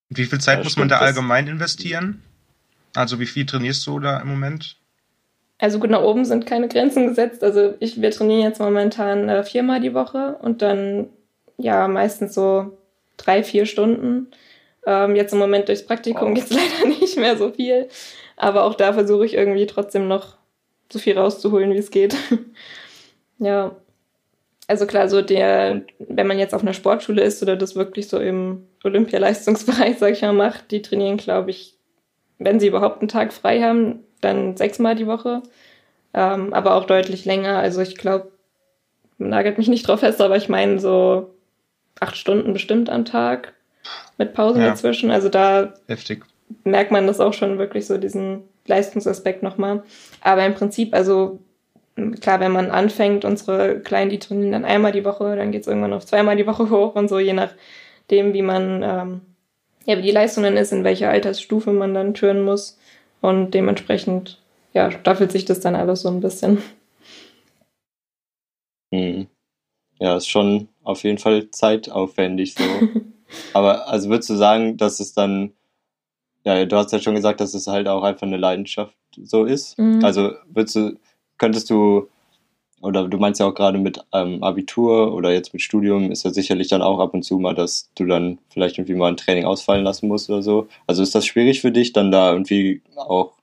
Wie 0.09 0.25
viel 0.25 0.39
Zeit 0.39 0.59
ja, 0.59 0.63
muss 0.63 0.77
man 0.77 0.87
da 0.87 0.99
allgemein 0.99 1.47
investieren? 1.47 2.23
Also 2.95 3.19
wie 3.19 3.25
viel 3.25 3.45
trainierst 3.45 3.85
du 3.85 3.99
da 3.99 4.19
im 4.19 4.29
Moment? 4.29 4.77
Also 5.59 5.79
gut, 5.79 5.89
nach 5.89 6.01
oben 6.01 6.23
sind 6.23 6.45
keine 6.45 6.67
Grenzen 6.67 7.07
gesetzt. 7.07 7.43
Also 7.43 7.75
ich, 7.79 8.01
wir 8.01 8.11
trainieren 8.11 8.41
jetzt 8.41 8.59
momentan 8.59 9.27
äh, 9.27 9.43
viermal 9.43 9.81
die 9.81 9.93
Woche 9.93 10.37
und 10.41 10.61
dann 10.61 11.07
ja 11.57 11.87
meistens 11.87 12.33
so 12.33 12.77
drei, 13.17 13.43
vier 13.43 13.65
Stunden. 13.65 14.27
Ähm, 14.85 15.15
jetzt 15.15 15.33
im 15.33 15.39
Moment 15.39 15.67
durchs 15.67 15.85
Praktikum 15.85 16.29
wow. 16.29 16.33
geht's 16.35 16.49
leider 16.51 16.87
nicht 16.87 17.17
mehr 17.17 17.37
so 17.37 17.51
viel. 17.51 17.89
Aber 18.37 18.63
auch 18.63 18.75
da 18.75 18.93
versuche 18.93 19.25
ich 19.25 19.33
irgendwie 19.33 19.65
trotzdem 19.65 20.07
noch 20.07 20.37
so 20.91 20.99
viel 20.99 21.17
rauszuholen, 21.17 21.73
wie 21.73 21.77
es 21.77 21.91
geht. 21.91 22.15
ja. 23.39 23.75
Also 24.67 24.85
klar, 24.85 25.07
so 25.07 25.21
der, 25.21 25.83
wenn 25.99 26.27
man 26.27 26.39
jetzt 26.39 26.53
auf 26.53 26.61
einer 26.61 26.73
Sportschule 26.73 27.21
ist 27.23 27.41
oder 27.41 27.55
das 27.55 27.75
wirklich 27.75 28.09
so 28.09 28.19
im 28.19 28.67
Olympialeistungsbereich, 28.83 29.97
sag 29.99 30.11
ich 30.11 30.21
mal, 30.21 30.33
macht, 30.33 30.71
die 30.71 30.81
trainieren, 30.81 31.17
glaube 31.17 31.51
ich, 31.51 31.77
wenn 32.37 32.59
sie 32.59 32.67
überhaupt 32.67 33.01
einen 33.01 33.07
Tag 33.07 33.33
frei 33.33 33.61
haben, 33.61 34.03
dann 34.21 34.57
sechsmal 34.57 34.95
die 34.95 35.07
Woche, 35.07 35.41
ähm, 36.13 36.53
aber 36.53 36.75
auch 36.75 36.85
deutlich 36.85 37.23
länger. 37.25 37.57
Also 37.59 37.81
ich 37.81 37.95
glaube, 37.95 38.31
nagelt 39.17 39.57
mich 39.57 39.69
nicht 39.69 39.87
drauf 39.87 40.01
fest, 40.01 40.21
aber 40.21 40.35
ich 40.35 40.49
meine 40.49 40.79
so 40.79 41.33
acht 41.99 42.17
Stunden 42.17 42.53
bestimmt 42.53 42.89
am 42.89 43.05
Tag 43.05 43.53
mit 44.17 44.33
Pausen 44.33 44.61
ja. 44.61 44.69
dazwischen. 44.69 45.11
Also 45.11 45.29
da 45.29 45.73
Heftig. 45.87 46.23
merkt 46.63 46.91
man 46.91 47.07
das 47.07 47.19
auch 47.19 47.33
schon 47.33 47.57
wirklich 47.57 47.85
so 47.85 47.97
diesen 47.97 48.43
Leistungsaspekt 48.65 49.43
nochmal. 49.43 49.83
Aber 50.21 50.45
im 50.45 50.53
Prinzip, 50.53 50.93
also 50.93 51.39
klar, 52.19 52.39
wenn 52.39 52.51
man 52.51 52.71
anfängt, 52.71 53.25
unsere 53.25 53.79
Kleinen, 53.79 54.09
die 54.09 54.19
trainieren 54.19 54.51
dann 54.51 54.65
einmal 54.65 54.91
die 54.91 55.05
Woche, 55.05 55.35
dann 55.35 55.51
geht's 55.51 55.67
irgendwann 55.67 55.93
auf 55.93 56.05
zweimal 56.05 56.35
die 56.35 56.47
Woche 56.47 56.69
hoch 56.69 56.95
und 56.95 57.07
so, 57.07 57.19
je 57.19 57.33
nachdem, 57.33 58.33
wie 58.33 58.41
man, 58.41 58.83
ähm, 58.83 59.21
ja, 59.85 59.97
wie 59.97 60.03
die 60.03 60.11
Leistung 60.11 60.43
dann 60.43 60.57
ist, 60.57 60.73
in 60.73 60.83
welcher 60.83 61.09
Altersstufe 61.09 61.71
man 61.71 61.93
dann 61.93 62.13
türen 62.13 62.41
muss. 62.41 62.77
Und 63.21 63.51
dementsprechend, 63.51 64.39
ja, 64.73 64.91
staffelt 64.91 65.31
sich 65.31 65.45
das 65.45 65.59
dann 65.59 65.75
alles 65.75 66.01
so 66.01 66.09
ein 66.09 66.21
bisschen. 66.21 66.61
Hm. 68.93 69.27
Ja, 69.99 70.17
ist 70.17 70.27
schon 70.27 70.67
auf 70.87 71.03
jeden 71.03 71.17
Fall 71.17 71.51
zeitaufwendig 71.51 72.55
so. 72.55 72.63
Aber 73.53 73.89
also 73.89 74.09
würdest 74.09 74.29
du 74.29 74.35
sagen, 74.35 74.77
dass 74.77 75.01
es 75.01 75.13
dann, 75.13 75.51
ja, 76.45 76.65
du 76.65 76.77
hast 76.77 76.93
ja 76.93 76.99
schon 76.99 77.15
gesagt, 77.15 77.41
dass 77.41 77.53
es 77.53 77.67
halt 77.67 77.89
auch 77.89 78.03
einfach 78.03 78.25
eine 78.25 78.37
Leidenschaft 78.37 78.95
so 79.21 79.43
ist. 79.43 79.77
Mhm. 79.77 80.03
Also 80.03 80.31
würdest 80.47 80.75
du, 80.77 80.97
könntest 81.37 81.69
du, 81.69 82.07
oder 82.79 83.05
du 83.07 83.17
meinst 83.17 83.41
ja 83.41 83.47
auch 83.47 83.53
gerade 83.53 83.79
mit 83.79 83.99
ähm, 84.13 84.41
Abitur 84.43 85.13
oder 85.13 85.33
jetzt 85.33 85.51
mit 85.51 85.61
Studium 85.61 86.09
ist 86.09 86.23
ja 86.23 86.31
sicherlich 86.31 86.69
dann 86.69 86.81
auch 86.81 86.99
ab 86.99 87.13
und 87.13 87.23
zu 87.23 87.37
mal, 87.37 87.53
dass 87.53 87.89
du 87.95 88.05
dann 88.05 88.37
vielleicht 88.49 88.77
irgendwie 88.77 88.95
mal 88.95 89.09
ein 89.09 89.17
Training 89.17 89.43
ausfallen 89.43 89.83
lassen 89.83 90.07
musst 90.07 90.29
oder 90.29 90.41
so. 90.41 90.67
Also 90.85 91.03
ist 91.03 91.15
das 91.15 91.25
schwierig 91.25 91.59
für 91.59 91.71
dich, 91.71 91.91
dann 91.91 92.11
da 92.11 92.31
irgendwie 92.31 92.81
auch 92.95 93.33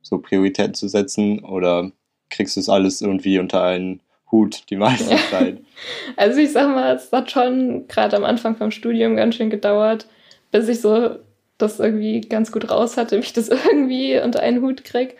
so 0.00 0.18
Prioritäten 0.18 0.74
zu 0.74 0.86
setzen 0.86 1.40
oder 1.40 1.90
kriegst 2.30 2.56
du 2.56 2.60
es 2.60 2.68
alles 2.68 3.00
irgendwie 3.00 3.40
unter 3.40 3.64
einen 3.64 4.00
Hut 4.30 4.64
die 4.70 4.76
meiste 4.76 5.14
ja. 5.14 5.20
Zeit? 5.30 5.58
Also 6.16 6.40
ich 6.40 6.52
sag 6.52 6.68
mal, 6.68 6.94
es 6.94 7.10
hat 7.12 7.30
schon 7.30 7.88
gerade 7.88 8.16
am 8.16 8.24
Anfang 8.24 8.56
vom 8.56 8.70
Studium 8.70 9.16
ganz 9.16 9.34
schön 9.34 9.50
gedauert, 9.50 10.06
bis 10.50 10.68
ich 10.68 10.80
so 10.80 11.16
das 11.58 11.80
irgendwie 11.80 12.20
ganz 12.20 12.52
gut 12.52 12.70
raus 12.70 12.96
hatte, 12.96 13.16
wie 13.20 13.24
ich 13.24 13.32
das 13.32 13.48
irgendwie 13.48 14.20
unter 14.20 14.40
einen 14.40 14.62
Hut 14.62 14.84
krieg. 14.84 15.16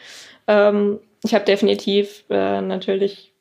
Ähm, 0.46 1.00
ich 1.22 1.34
habe 1.34 1.44
definitiv 1.44 2.24
äh, 2.28 2.60
natürlich 2.60 3.32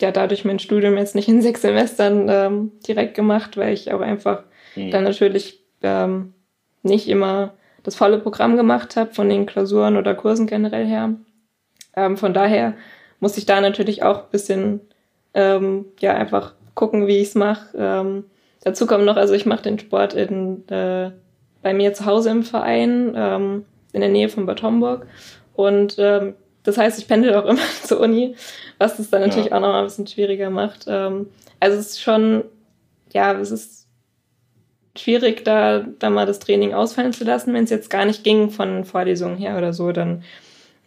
ja 0.00 0.10
dadurch 0.10 0.44
mein 0.44 0.58
Studium 0.58 0.96
jetzt 0.98 1.14
nicht 1.14 1.28
in 1.28 1.40
sechs 1.40 1.62
Semestern 1.62 2.28
ähm, 2.28 2.72
direkt 2.86 3.14
gemacht, 3.14 3.56
weil 3.56 3.72
ich 3.72 3.92
auch 3.92 4.00
einfach 4.00 4.42
mhm. 4.74 4.90
dann 4.90 5.04
natürlich 5.04 5.60
ähm, 5.82 6.34
nicht 6.82 7.08
immer 7.08 7.54
das 7.82 7.96
volle 7.96 8.18
Programm 8.18 8.56
gemacht 8.56 8.96
habe 8.96 9.14
von 9.14 9.28
den 9.28 9.46
Klausuren 9.46 9.96
oder 9.96 10.14
Kursen 10.14 10.46
generell 10.46 10.86
her. 10.86 11.14
Ähm, 11.94 12.16
von 12.16 12.34
daher 12.34 12.74
muss 13.20 13.36
ich 13.36 13.46
da 13.46 13.60
natürlich 13.60 14.02
auch 14.02 14.24
ein 14.24 14.30
bisschen 14.30 14.80
ähm, 15.34 15.86
ja 16.00 16.14
einfach 16.14 16.54
gucken, 16.74 17.06
wie 17.06 17.18
ich 17.18 17.28
es 17.28 17.34
mache. 17.34 17.76
Ähm, 17.76 18.24
dazu 18.62 18.86
kommt 18.86 19.04
noch, 19.04 19.16
also 19.16 19.34
ich 19.34 19.46
mache 19.46 19.62
den 19.62 19.78
Sport 19.78 20.14
in, 20.14 20.66
äh, 20.68 21.10
bei 21.62 21.74
mir 21.74 21.94
zu 21.94 22.04
Hause 22.06 22.30
im 22.30 22.42
Verein 22.42 23.12
ähm, 23.16 23.64
in 23.92 24.00
der 24.00 24.10
Nähe 24.10 24.28
von 24.28 24.46
Bad 24.46 24.62
Homburg 24.62 25.06
und 25.54 25.96
ähm, 25.98 26.34
das 26.62 26.78
heißt, 26.78 26.98
ich 26.98 27.08
pendel 27.08 27.34
auch 27.34 27.44
immer 27.48 27.60
zur 27.82 28.00
Uni, 28.00 28.34
was 28.78 28.96
das 28.96 29.10
dann 29.10 29.22
natürlich 29.22 29.46
ja. 29.46 29.56
auch 29.56 29.60
noch 29.60 29.68
mal 29.68 29.80
ein 29.80 29.86
bisschen 29.86 30.06
schwieriger 30.06 30.50
macht. 30.50 30.84
Ähm, 30.86 31.28
also 31.60 31.78
es 31.78 31.86
ist 31.86 32.02
schon, 32.02 32.44
ja, 33.12 33.32
es 33.32 33.50
ist 33.50 33.86
schwierig, 34.96 35.44
da, 35.44 35.84
da 35.98 36.10
mal 36.10 36.26
das 36.26 36.40
Training 36.40 36.74
ausfallen 36.74 37.12
zu 37.12 37.24
lassen. 37.24 37.54
Wenn 37.54 37.64
es 37.64 37.70
jetzt 37.70 37.90
gar 37.90 38.04
nicht 38.04 38.24
ging 38.24 38.50
von 38.50 38.84
Vorlesungen 38.84 39.36
her 39.36 39.56
oder 39.56 39.72
so, 39.72 39.92
dann 39.92 40.24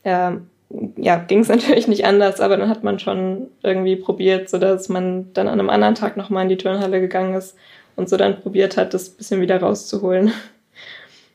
ähm, 0.04 0.50
ja, 0.98 1.18
ging 1.18 1.40
es 1.40 1.48
natürlich 1.50 1.88
nicht 1.88 2.06
anders, 2.06 2.40
aber 2.40 2.58
dann 2.58 2.70
hat 2.70 2.84
man 2.84 3.00
schon 3.00 3.48
irgendwie 3.64 3.96
probiert, 3.96 4.50
so 4.50 4.58
dass 4.58 4.90
man 4.90 5.34
dann 5.34 5.48
an 5.48 5.60
einem 5.60 5.70
anderen 5.70 5.96
Tag 5.96 6.18
nochmal 6.18 6.44
in 6.44 6.50
die 6.50 6.58
Turnhalle 6.58 7.02
gegangen 7.02 7.36
ist 7.36 7.56
und 7.96 8.10
so 8.10 8.18
dann 8.18 8.42
probiert 8.42 8.78
hat, 8.78 8.94
das 8.94 9.10
bisschen 9.10 9.42
wieder 9.42 9.60
rauszuholen. 9.60 10.32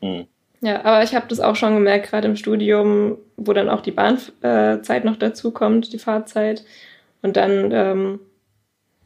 Mhm. 0.01 0.27
Ja, 0.61 0.83
aber 0.83 1.03
ich 1.03 1.13
habe 1.13 1.27
das 1.27 1.39
auch 1.39 1.55
schon 1.55 1.75
gemerkt, 1.75 2.09
gerade 2.09 2.27
im 2.27 2.35
Studium, 2.35 3.17
wo 3.37 3.53
dann 3.53 3.69
auch 3.69 3.81
die 3.81 3.91
Bahnzeit 3.91 5.03
äh, 5.03 5.05
noch 5.05 5.17
dazu 5.17 5.51
kommt, 5.51 5.93
die 5.93 5.99
Fahrzeit. 5.99 6.65
Und 7.21 7.37
dann, 7.37 7.71
ähm, 7.71 8.19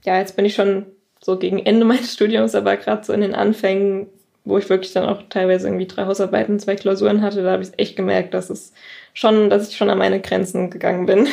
ja, 0.06 0.20
jetzt 0.20 0.38
bin 0.38 0.46
ich 0.46 0.56
schon 0.56 0.86
so 1.20 1.38
gegen 1.38 1.60
Ende 1.60 1.86
meines 1.86 2.14
Studiums, 2.14 2.56
aber 2.56 2.78
gerade 2.78 3.04
so 3.04 3.12
in 3.14 3.22
den 3.22 3.36
Anfängen, 3.36 4.08
wo 4.50 4.58
ich 4.58 4.70
wirklich 4.70 4.94
dann 4.94 5.06
auch 5.06 5.24
teilweise 5.30 5.68
irgendwie 5.68 5.88
drei 5.88 6.06
Hausarbeiten, 6.06 6.60
zwei 6.60 6.76
Klausuren 6.76 7.22
hatte, 7.22 7.44
da 7.44 7.52
habe 7.52 7.64
ich 7.64 7.70
echt 7.78 7.96
gemerkt, 7.96 8.34
dass 8.34 8.50
es 8.50 8.74
schon, 9.14 9.50
dass 9.50 9.70
ich 9.70 9.78
schon 9.78 9.90
an 9.90 9.98
meine 9.98 10.22
Grenzen 10.22 10.70
gegangen 10.70 11.06
bin. 11.06 11.28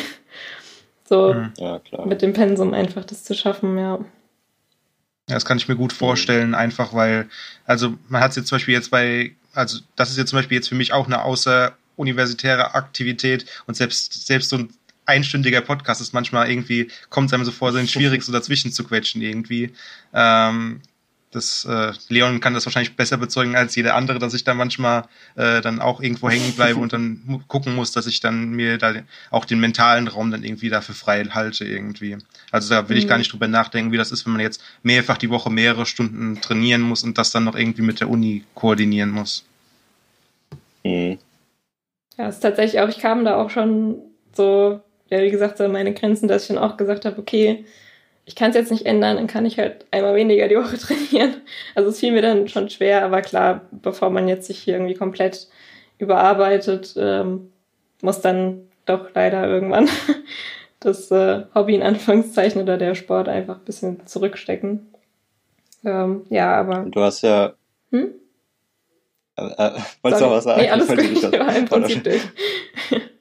so 1.08 1.34
mhm. 1.34 1.52
ja, 1.58 1.80
mit 2.04 2.22
dem 2.22 2.32
Pensum 2.32 2.74
einfach 2.74 3.04
das 3.04 3.24
zu 3.24 3.34
schaffen, 3.34 3.78
ja. 3.78 3.98
Ja, 5.28 5.34
das 5.34 5.44
kann 5.44 5.58
ich 5.58 5.66
mir 5.66 5.74
gut 5.74 5.92
vorstellen, 5.92 6.54
einfach 6.54 6.94
weil, 6.94 7.28
also 7.64 7.94
man 8.08 8.20
hat 8.20 8.30
es 8.30 8.36
jetzt 8.36 8.46
zum 8.46 8.56
Beispiel 8.56 8.74
jetzt 8.74 8.92
bei 8.92 9.32
also 9.56 9.80
das 9.96 10.10
ist 10.10 10.18
jetzt 10.18 10.30
zum 10.30 10.38
Beispiel 10.38 10.56
jetzt 10.56 10.68
für 10.68 10.74
mich 10.74 10.92
auch 10.92 11.06
eine 11.06 11.22
außeruniversitäre 11.22 12.74
Aktivität 12.74 13.46
und 13.66 13.74
selbst, 13.74 14.26
selbst 14.26 14.50
so 14.50 14.58
ein 14.58 14.68
einstündiger 15.06 15.60
Podcast 15.60 16.00
ist 16.00 16.12
manchmal 16.12 16.50
irgendwie, 16.50 16.90
kommt 17.10 17.28
es 17.28 17.32
einem 17.32 17.44
so 17.44 17.52
vor, 17.52 17.72
so 17.72 17.84
schwierig 17.86 18.22
so 18.22 18.32
dazwischen 18.32 18.72
zu 18.72 18.84
quetschen 18.84 19.22
irgendwie. 19.22 19.72
Ähm, 20.12 20.82
das, 21.32 21.64
äh, 21.64 21.92
Leon 22.08 22.40
kann 22.40 22.54
das 22.54 22.66
wahrscheinlich 22.66 22.96
besser 22.96 23.16
bezeugen 23.16 23.56
als 23.56 23.74
jeder 23.74 23.94
andere, 23.94 24.18
dass 24.18 24.34
ich 24.34 24.44
da 24.44 24.54
manchmal 24.54 25.04
äh, 25.34 25.60
dann 25.60 25.80
auch 25.80 26.00
irgendwo 26.00 26.30
hängen 26.30 26.52
bleibe 26.52 26.78
und 26.78 26.92
dann 26.92 27.42
gucken 27.48 27.74
muss, 27.74 27.92
dass 27.92 28.06
ich 28.06 28.20
dann 28.20 28.50
mir 28.50 28.78
da 28.78 28.94
auch 29.30 29.44
den 29.44 29.60
mentalen 29.60 30.08
Raum 30.08 30.30
dann 30.30 30.44
irgendwie 30.44 30.68
dafür 30.68 30.94
frei 30.94 31.24
halte 31.24 31.64
irgendwie. 31.64 32.16
Also 32.52 32.72
da 32.72 32.88
will 32.88 32.96
ich 32.96 33.08
gar 33.08 33.16
mhm. 33.16 33.20
nicht 33.20 33.32
drüber 33.32 33.48
nachdenken, 33.48 33.92
wie 33.92 33.96
das 33.96 34.12
ist, 34.12 34.24
wenn 34.24 34.32
man 34.32 34.42
jetzt 34.42 34.62
mehrfach 34.82 35.18
die 35.18 35.30
Woche 35.30 35.50
mehrere 35.50 35.84
Stunden 35.84 36.40
trainieren 36.40 36.82
muss 36.82 37.02
und 37.02 37.18
das 37.18 37.32
dann 37.32 37.44
noch 37.44 37.56
irgendwie 37.56 37.82
mit 37.82 38.00
der 38.00 38.08
Uni 38.08 38.44
koordinieren 38.54 39.10
muss. 39.10 39.44
Mhm. 40.84 41.18
Ja, 42.16 42.28
ist 42.28 42.40
tatsächlich 42.40 42.80
auch, 42.80 42.88
ich 42.88 42.98
kam 42.98 43.24
da 43.24 43.36
auch 43.36 43.50
schon 43.50 43.96
so, 44.32 44.80
ja, 45.10 45.20
wie 45.22 45.30
gesagt, 45.30 45.58
so 45.58 45.68
meine 45.68 45.92
Grenzen, 45.92 46.28
dass 46.28 46.42
ich 46.42 46.48
dann 46.48 46.58
auch 46.58 46.76
gesagt 46.76 47.04
habe, 47.04 47.18
okay, 47.18 47.66
ich 48.26 48.34
kann 48.34 48.50
es 48.50 48.56
jetzt 48.56 48.72
nicht 48.72 48.84
ändern, 48.84 49.16
dann 49.16 49.28
kann 49.28 49.46
ich 49.46 49.58
halt 49.58 49.86
einmal 49.92 50.16
weniger 50.16 50.48
die 50.48 50.56
Woche 50.56 50.76
trainieren. 50.78 51.36
Also 51.74 51.88
es 51.90 52.00
fiel 52.00 52.12
mir 52.12 52.22
dann 52.22 52.48
schon 52.48 52.68
schwer, 52.68 53.04
aber 53.04 53.22
klar, 53.22 53.62
bevor 53.70 54.10
man 54.10 54.28
jetzt 54.28 54.48
sich 54.48 54.58
hier 54.58 54.74
irgendwie 54.74 54.94
komplett 54.94 55.48
überarbeitet, 55.98 56.94
ähm, 56.98 57.52
muss 58.02 58.20
dann 58.20 58.68
doch 58.84 59.08
leider 59.14 59.46
irgendwann 59.46 59.88
das 60.80 61.10
äh, 61.10 61.44
Hobby 61.54 61.76
in 61.76 61.82
Anführungszeichen 61.82 62.60
oder 62.60 62.76
der 62.76 62.94
Sport 62.94 63.28
einfach 63.28 63.58
ein 63.58 63.64
bisschen 63.64 64.06
zurückstecken. 64.06 64.88
Ähm, 65.84 66.26
ja, 66.28 66.54
aber. 66.54 66.84
Du 66.90 67.00
hast 67.00 67.22
ja. 67.22 67.54
Hm? 67.90 68.10
Äh, 69.36 69.42
äh, 69.42 69.80
wolltest 70.02 70.22
du 70.22 70.26
auch 70.26 70.32
was 70.32 70.44
sagen? 70.44 70.60
Nee, 70.60 70.70
alles 70.70 70.88
gut, 70.88 71.00
ich 71.00 71.22
war 71.22 71.56
im 71.56 71.64
Prinzip 71.66 72.02
durch. 72.02 72.22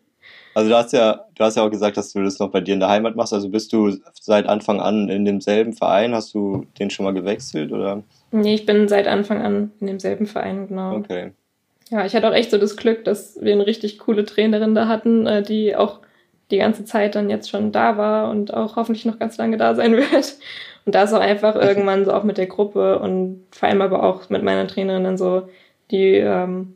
Also 0.56 0.70
du 0.70 0.78
hast 0.78 0.94
ja, 0.94 1.26
du 1.36 1.44
hast 1.44 1.58
ja 1.58 1.64
auch 1.64 1.70
gesagt, 1.70 1.98
dass 1.98 2.14
du 2.14 2.24
das 2.24 2.40
noch 2.40 2.50
bei 2.50 2.62
dir 2.62 2.74
in 2.74 2.80
der 2.80 2.88
Heimat 2.88 3.18
machst. 3.18 3.34
Also 3.34 3.50
bist 3.50 3.74
du 3.74 3.92
seit 4.14 4.48
Anfang 4.48 4.80
an 4.80 5.10
in 5.10 5.26
demselben 5.26 5.74
Verein? 5.74 6.16
Hast 6.16 6.34
du 6.34 6.66
den 6.80 6.90
schon 6.90 7.04
mal 7.04 7.14
gewechselt 7.14 7.74
oder? 7.74 8.04
Nee, 8.32 8.56
ich 8.56 8.66
bin 8.66 8.88
seit 8.88 9.06
Anfang 9.06 9.42
an 9.42 9.72
in 9.82 9.88
demselben 9.88 10.28
Verein, 10.28 10.70
genau. 10.70 10.96
Okay. 10.96 11.34
Ja, 11.90 12.06
ich 12.06 12.16
hatte 12.16 12.30
auch 12.30 12.34
echt 12.34 12.52
so 12.52 12.58
das 12.58 12.78
Glück, 12.78 13.04
dass 13.04 13.38
wir 13.42 13.52
eine 13.52 13.68
richtig 13.68 14.00
coole 14.00 14.24
Trainerin 14.24 14.76
da 14.76 14.88
hatten, 14.88 15.28
äh, 15.28 15.44
die 15.44 15.76
auch 15.76 16.00
die 16.52 16.58
ganze 16.58 16.86
Zeit 16.86 17.16
dann 17.16 17.30
jetzt 17.30 17.50
schon 17.50 17.74
da 17.74 17.98
war 17.98 18.30
und 18.30 18.54
auch 18.54 18.78
hoffentlich 18.78 19.04
noch 19.04 19.20
ganz 19.20 19.38
lange 19.38 19.58
da 19.58 19.76
sein 19.76 19.92
wird. 19.98 20.36
Und 20.86 20.96
da 20.96 21.04
ist 21.04 21.12
auch 21.12 21.20
einfach 21.20 21.56
irgendwann 21.58 22.06
so 22.06 22.14
auch 22.14 22.24
mit 22.24 22.38
der 22.38 22.48
Gruppe 22.48 23.00
und 23.00 23.44
vor 23.52 23.68
allem 23.68 23.82
aber 23.82 24.04
auch 24.04 24.30
mit 24.30 24.42
meiner 24.42 24.68
Trainerin 24.68 25.04
dann 25.04 25.18
so 25.18 25.50
die 25.92 26.14
ähm, 26.14 26.76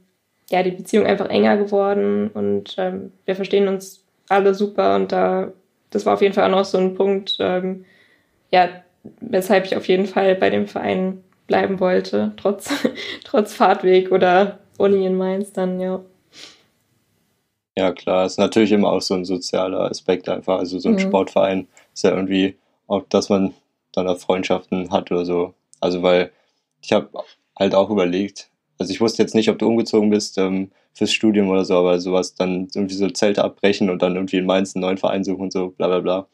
ja, 0.49 0.63
die 0.63 0.71
Beziehung 0.71 1.05
einfach 1.05 1.29
enger 1.29 1.57
geworden 1.57 2.29
und 2.33 2.75
ähm, 2.77 3.12
wir 3.25 3.35
verstehen 3.35 3.67
uns 3.67 4.03
alle 4.29 4.53
super 4.53 4.95
und 4.95 5.12
da, 5.12 5.51
das 5.89 6.05
war 6.05 6.13
auf 6.13 6.21
jeden 6.21 6.33
Fall 6.33 6.45
auch 6.45 6.57
noch 6.57 6.65
so 6.65 6.77
ein 6.77 6.95
Punkt, 6.95 7.38
ähm, 7.39 7.85
ja, 8.51 8.69
weshalb 9.21 9.65
ich 9.65 9.75
auf 9.75 9.88
jeden 9.88 10.05
Fall 10.05 10.35
bei 10.35 10.49
dem 10.49 10.67
Verein 10.67 11.23
bleiben 11.47 11.79
wollte, 11.79 12.33
trotz, 12.38 12.73
trotz 13.23 13.53
Fahrtweg 13.53 14.12
oder 14.12 14.59
Uni 14.77 15.05
in 15.05 15.17
Mainz 15.17 15.51
dann, 15.51 15.79
ja. 15.79 16.01
Ja, 17.77 17.93
klar, 17.93 18.25
ist 18.25 18.38
natürlich 18.38 18.71
immer 18.71 18.91
auch 18.91 19.01
so 19.01 19.13
ein 19.13 19.23
sozialer 19.23 19.89
Aspekt 19.89 20.27
einfach. 20.27 20.59
Also 20.59 20.79
so 20.79 20.89
ein 20.89 20.95
mhm. 20.95 20.99
Sportverein 20.99 21.67
ist 21.93 22.03
ja 22.03 22.12
irgendwie 22.12 22.57
auch, 22.88 23.03
dass 23.07 23.29
man 23.29 23.53
dann 23.93 24.07
auch 24.07 24.17
Freundschaften 24.17 24.91
hat 24.91 25.12
oder 25.12 25.23
so. 25.23 25.53
Also 25.79 26.03
weil 26.03 26.31
ich 26.81 26.91
habe 26.91 27.09
halt 27.57 27.75
auch 27.75 27.89
überlegt, 27.89 28.48
also 28.79 28.91
ich 28.91 29.01
wusste 29.01 29.21
jetzt 29.21 29.35
nicht, 29.35 29.49
ob 29.49 29.59
du 29.59 29.67
umgezogen 29.67 30.09
bist 30.09 30.37
ähm, 30.37 30.71
fürs 30.93 31.11
Studium 31.11 31.49
oder 31.49 31.65
so, 31.65 31.75
aber 31.75 31.99
sowas 31.99 32.33
dann 32.33 32.69
irgendwie 32.73 32.95
so 32.95 33.09
Zelte 33.09 33.43
abbrechen 33.43 33.89
und 33.89 34.01
dann 34.01 34.15
irgendwie 34.15 34.37
in 34.37 34.45
Mainz 34.45 34.75
einen 34.75 34.81
neuen 34.81 34.97
Verein 34.97 35.23
suchen 35.23 35.43
und 35.43 35.53
so, 35.53 35.69
bla 35.69 35.87
bla 35.87 35.99
bla. 35.99 36.27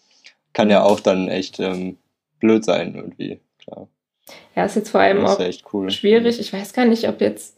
Kann 0.53 0.69
ja 0.69 0.84
auch 0.84 0.99
dann 0.99 1.27
echt 1.27 1.60
ähm, 1.60 1.97
blöd 2.39 2.63
sein 2.63 2.95
irgendwie, 2.95 3.39
klar. 3.60 3.88
Ja, 4.55 4.65
ist 4.65 4.75
jetzt 4.75 4.89
vor 4.89 5.01
allem 5.01 5.25
auch 5.25 5.39
cool. 5.73 5.89
schwierig. 5.89 6.39
Ich 6.39 6.53
weiß 6.53 6.73
gar 6.73 6.86
nicht, 6.86 7.10
ob 7.10 7.19
jetzt 7.19 7.58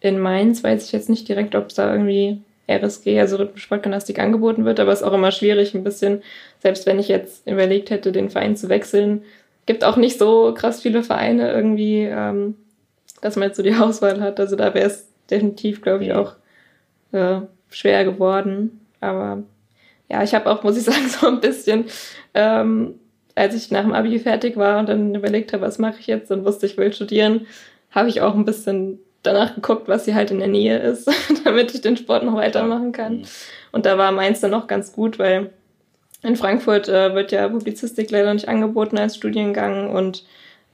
in 0.00 0.18
Mainz, 0.18 0.62
weiß 0.62 0.84
ich 0.84 0.92
jetzt 0.92 1.08
nicht 1.08 1.28
direkt, 1.28 1.54
ob 1.54 1.68
es 1.68 1.74
da 1.74 1.92
irgendwie 1.92 2.40
RSG, 2.68 3.18
also 3.18 3.36
Rhythmus-Sportgymnastik, 3.36 4.18
angeboten 4.18 4.64
wird, 4.64 4.78
aber 4.78 4.92
es 4.92 5.00
ist 5.00 5.06
auch 5.06 5.14
immer 5.14 5.32
schwierig, 5.32 5.74
ein 5.74 5.84
bisschen, 5.84 6.22
selbst 6.60 6.86
wenn 6.86 6.98
ich 6.98 7.08
jetzt 7.08 7.46
überlegt 7.46 7.90
hätte, 7.90 8.12
den 8.12 8.30
Verein 8.30 8.56
zu 8.56 8.68
wechseln, 8.68 9.22
gibt 9.66 9.84
auch 9.84 9.96
nicht 9.96 10.18
so 10.18 10.54
krass 10.54 10.82
viele 10.82 11.02
Vereine 11.02 11.50
irgendwie, 11.50 12.02
ähm, 12.04 12.54
dass 13.20 13.36
man 13.36 13.48
jetzt 13.48 13.56
so 13.56 13.62
die 13.62 13.74
Auswahl 13.80 14.20
hat. 14.20 14.40
Also 14.40 14.56
da 14.56 14.74
wäre 14.74 14.86
es 14.86 15.08
definitiv, 15.30 15.82
glaube 15.82 16.04
ich, 16.04 16.12
auch 16.12 16.34
äh, 17.12 17.40
schwer 17.70 18.04
geworden. 18.04 18.80
Aber 19.00 19.42
ja, 20.08 20.22
ich 20.22 20.34
habe 20.34 20.50
auch, 20.50 20.62
muss 20.62 20.76
ich 20.76 20.84
sagen, 20.84 21.08
so 21.08 21.26
ein 21.26 21.40
bisschen, 21.40 21.84
ähm, 22.34 22.94
als 23.34 23.54
ich 23.54 23.70
nach 23.70 23.82
dem 23.82 23.94
Abi 23.94 24.18
fertig 24.18 24.56
war 24.56 24.78
und 24.78 24.88
dann 24.88 25.14
überlegt 25.14 25.52
habe, 25.52 25.62
was 25.62 25.78
mache 25.78 26.00
ich 26.00 26.06
jetzt 26.06 26.30
und 26.30 26.44
wusste, 26.44 26.66
ich 26.66 26.76
will 26.76 26.92
studieren, 26.92 27.46
habe 27.90 28.08
ich 28.08 28.20
auch 28.20 28.34
ein 28.34 28.44
bisschen 28.44 28.98
danach 29.22 29.54
geguckt, 29.54 29.88
was 29.88 30.04
hier 30.04 30.14
halt 30.14 30.30
in 30.30 30.38
der 30.38 30.48
Nähe 30.48 30.78
ist, 30.78 31.10
damit 31.44 31.74
ich 31.74 31.80
den 31.80 31.96
Sport 31.96 32.24
noch 32.24 32.34
weitermachen 32.34 32.92
kann. 32.92 33.18
Mhm. 33.18 33.24
Und 33.72 33.86
da 33.86 33.98
war 33.98 34.12
meins 34.12 34.40
dann 34.40 34.54
auch 34.54 34.66
ganz 34.66 34.92
gut, 34.92 35.18
weil 35.18 35.50
in 36.22 36.36
Frankfurt 36.36 36.88
äh, 36.88 37.14
wird 37.14 37.32
ja 37.32 37.48
Publizistik 37.48 38.10
leider 38.10 38.32
nicht 38.34 38.48
angeboten 38.48 38.98
als 38.98 39.16
Studiengang 39.16 39.90
und 39.90 40.24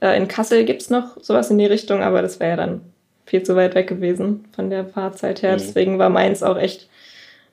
äh, 0.01 0.17
in 0.17 0.27
Kassel 0.27 0.65
gibt's 0.65 0.89
noch 0.89 1.21
sowas 1.21 1.49
in 1.49 1.57
die 1.57 1.65
Richtung, 1.65 2.01
aber 2.01 2.21
das 2.21 2.39
wäre 2.39 2.51
ja 2.51 2.55
dann 2.57 2.81
viel 3.25 3.43
zu 3.43 3.55
weit 3.55 3.75
weg 3.75 3.87
gewesen 3.87 4.47
von 4.53 4.69
der 4.69 4.85
Fahrzeit 4.85 5.41
her. 5.41 5.53
Mhm. 5.53 5.59
Deswegen 5.59 5.99
war 5.99 6.09
meins 6.09 6.43
auch 6.43 6.57
echt 6.57 6.89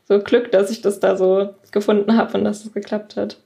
so 0.05 0.19
Glück, 0.21 0.53
dass 0.53 0.71
ich 0.71 0.83
das 0.83 1.01
da 1.01 1.17
so 1.17 1.55
gefunden 1.71 2.17
habe 2.17 2.37
und 2.37 2.45
dass 2.45 2.65
es 2.65 2.73
geklappt 2.73 3.17
hat. 3.17 3.39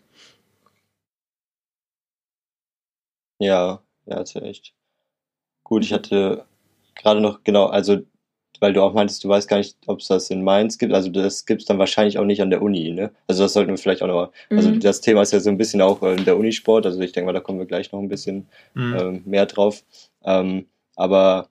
Ja, 3.38 3.82
ja, 4.06 4.20
ist 4.20 4.34
ja 4.34 4.42
echt. 4.42 4.74
Gut, 5.62 5.84
ich 5.84 5.92
hatte 5.92 6.46
gerade 6.94 7.20
noch, 7.20 7.44
genau, 7.44 7.66
also 7.66 7.98
weil 8.60 8.72
du 8.72 8.82
auch 8.82 8.92
meintest, 8.94 9.22
du 9.24 9.28
weißt 9.28 9.48
gar 9.48 9.58
nicht, 9.58 9.76
ob 9.86 10.00
es 10.00 10.08
das 10.08 10.30
in 10.30 10.42
Mainz 10.44 10.78
gibt. 10.78 10.92
Also 10.92 11.10
das 11.10 11.46
gibt 11.46 11.62
es 11.62 11.66
dann 11.66 11.78
wahrscheinlich 11.78 12.18
auch 12.18 12.24
nicht 12.24 12.42
an 12.42 12.50
der 12.50 12.62
Uni, 12.62 12.90
ne? 12.92 13.10
Also 13.26 13.42
das 13.42 13.52
sollten 13.52 13.70
wir 13.70 13.78
vielleicht 13.78 14.02
auch 14.02 14.06
nochmal. 14.06 14.30
Also 14.50 14.68
mhm. 14.68 14.74
Also 14.76 14.80
das 14.80 15.00
Thema 15.00 15.22
ist 15.22 15.32
ja 15.32 15.40
so 15.40 15.50
ein 15.50 15.58
bisschen 15.58 15.80
auch 15.82 16.02
in 16.02 16.24
der 16.24 16.36
Unisport. 16.36 16.86
Also 16.86 17.00
ich 17.00 17.12
denke 17.12 17.26
mal, 17.26 17.32
da 17.32 17.40
kommen 17.40 17.58
wir 17.58 17.66
gleich 17.66 17.92
noch 17.92 18.00
ein 18.00 18.08
bisschen 18.08 18.46
mhm. 18.74 18.96
ähm, 18.98 19.22
mehr 19.24 19.46
drauf. 19.46 19.82
Ähm, 20.24 20.66
aber 20.96 21.48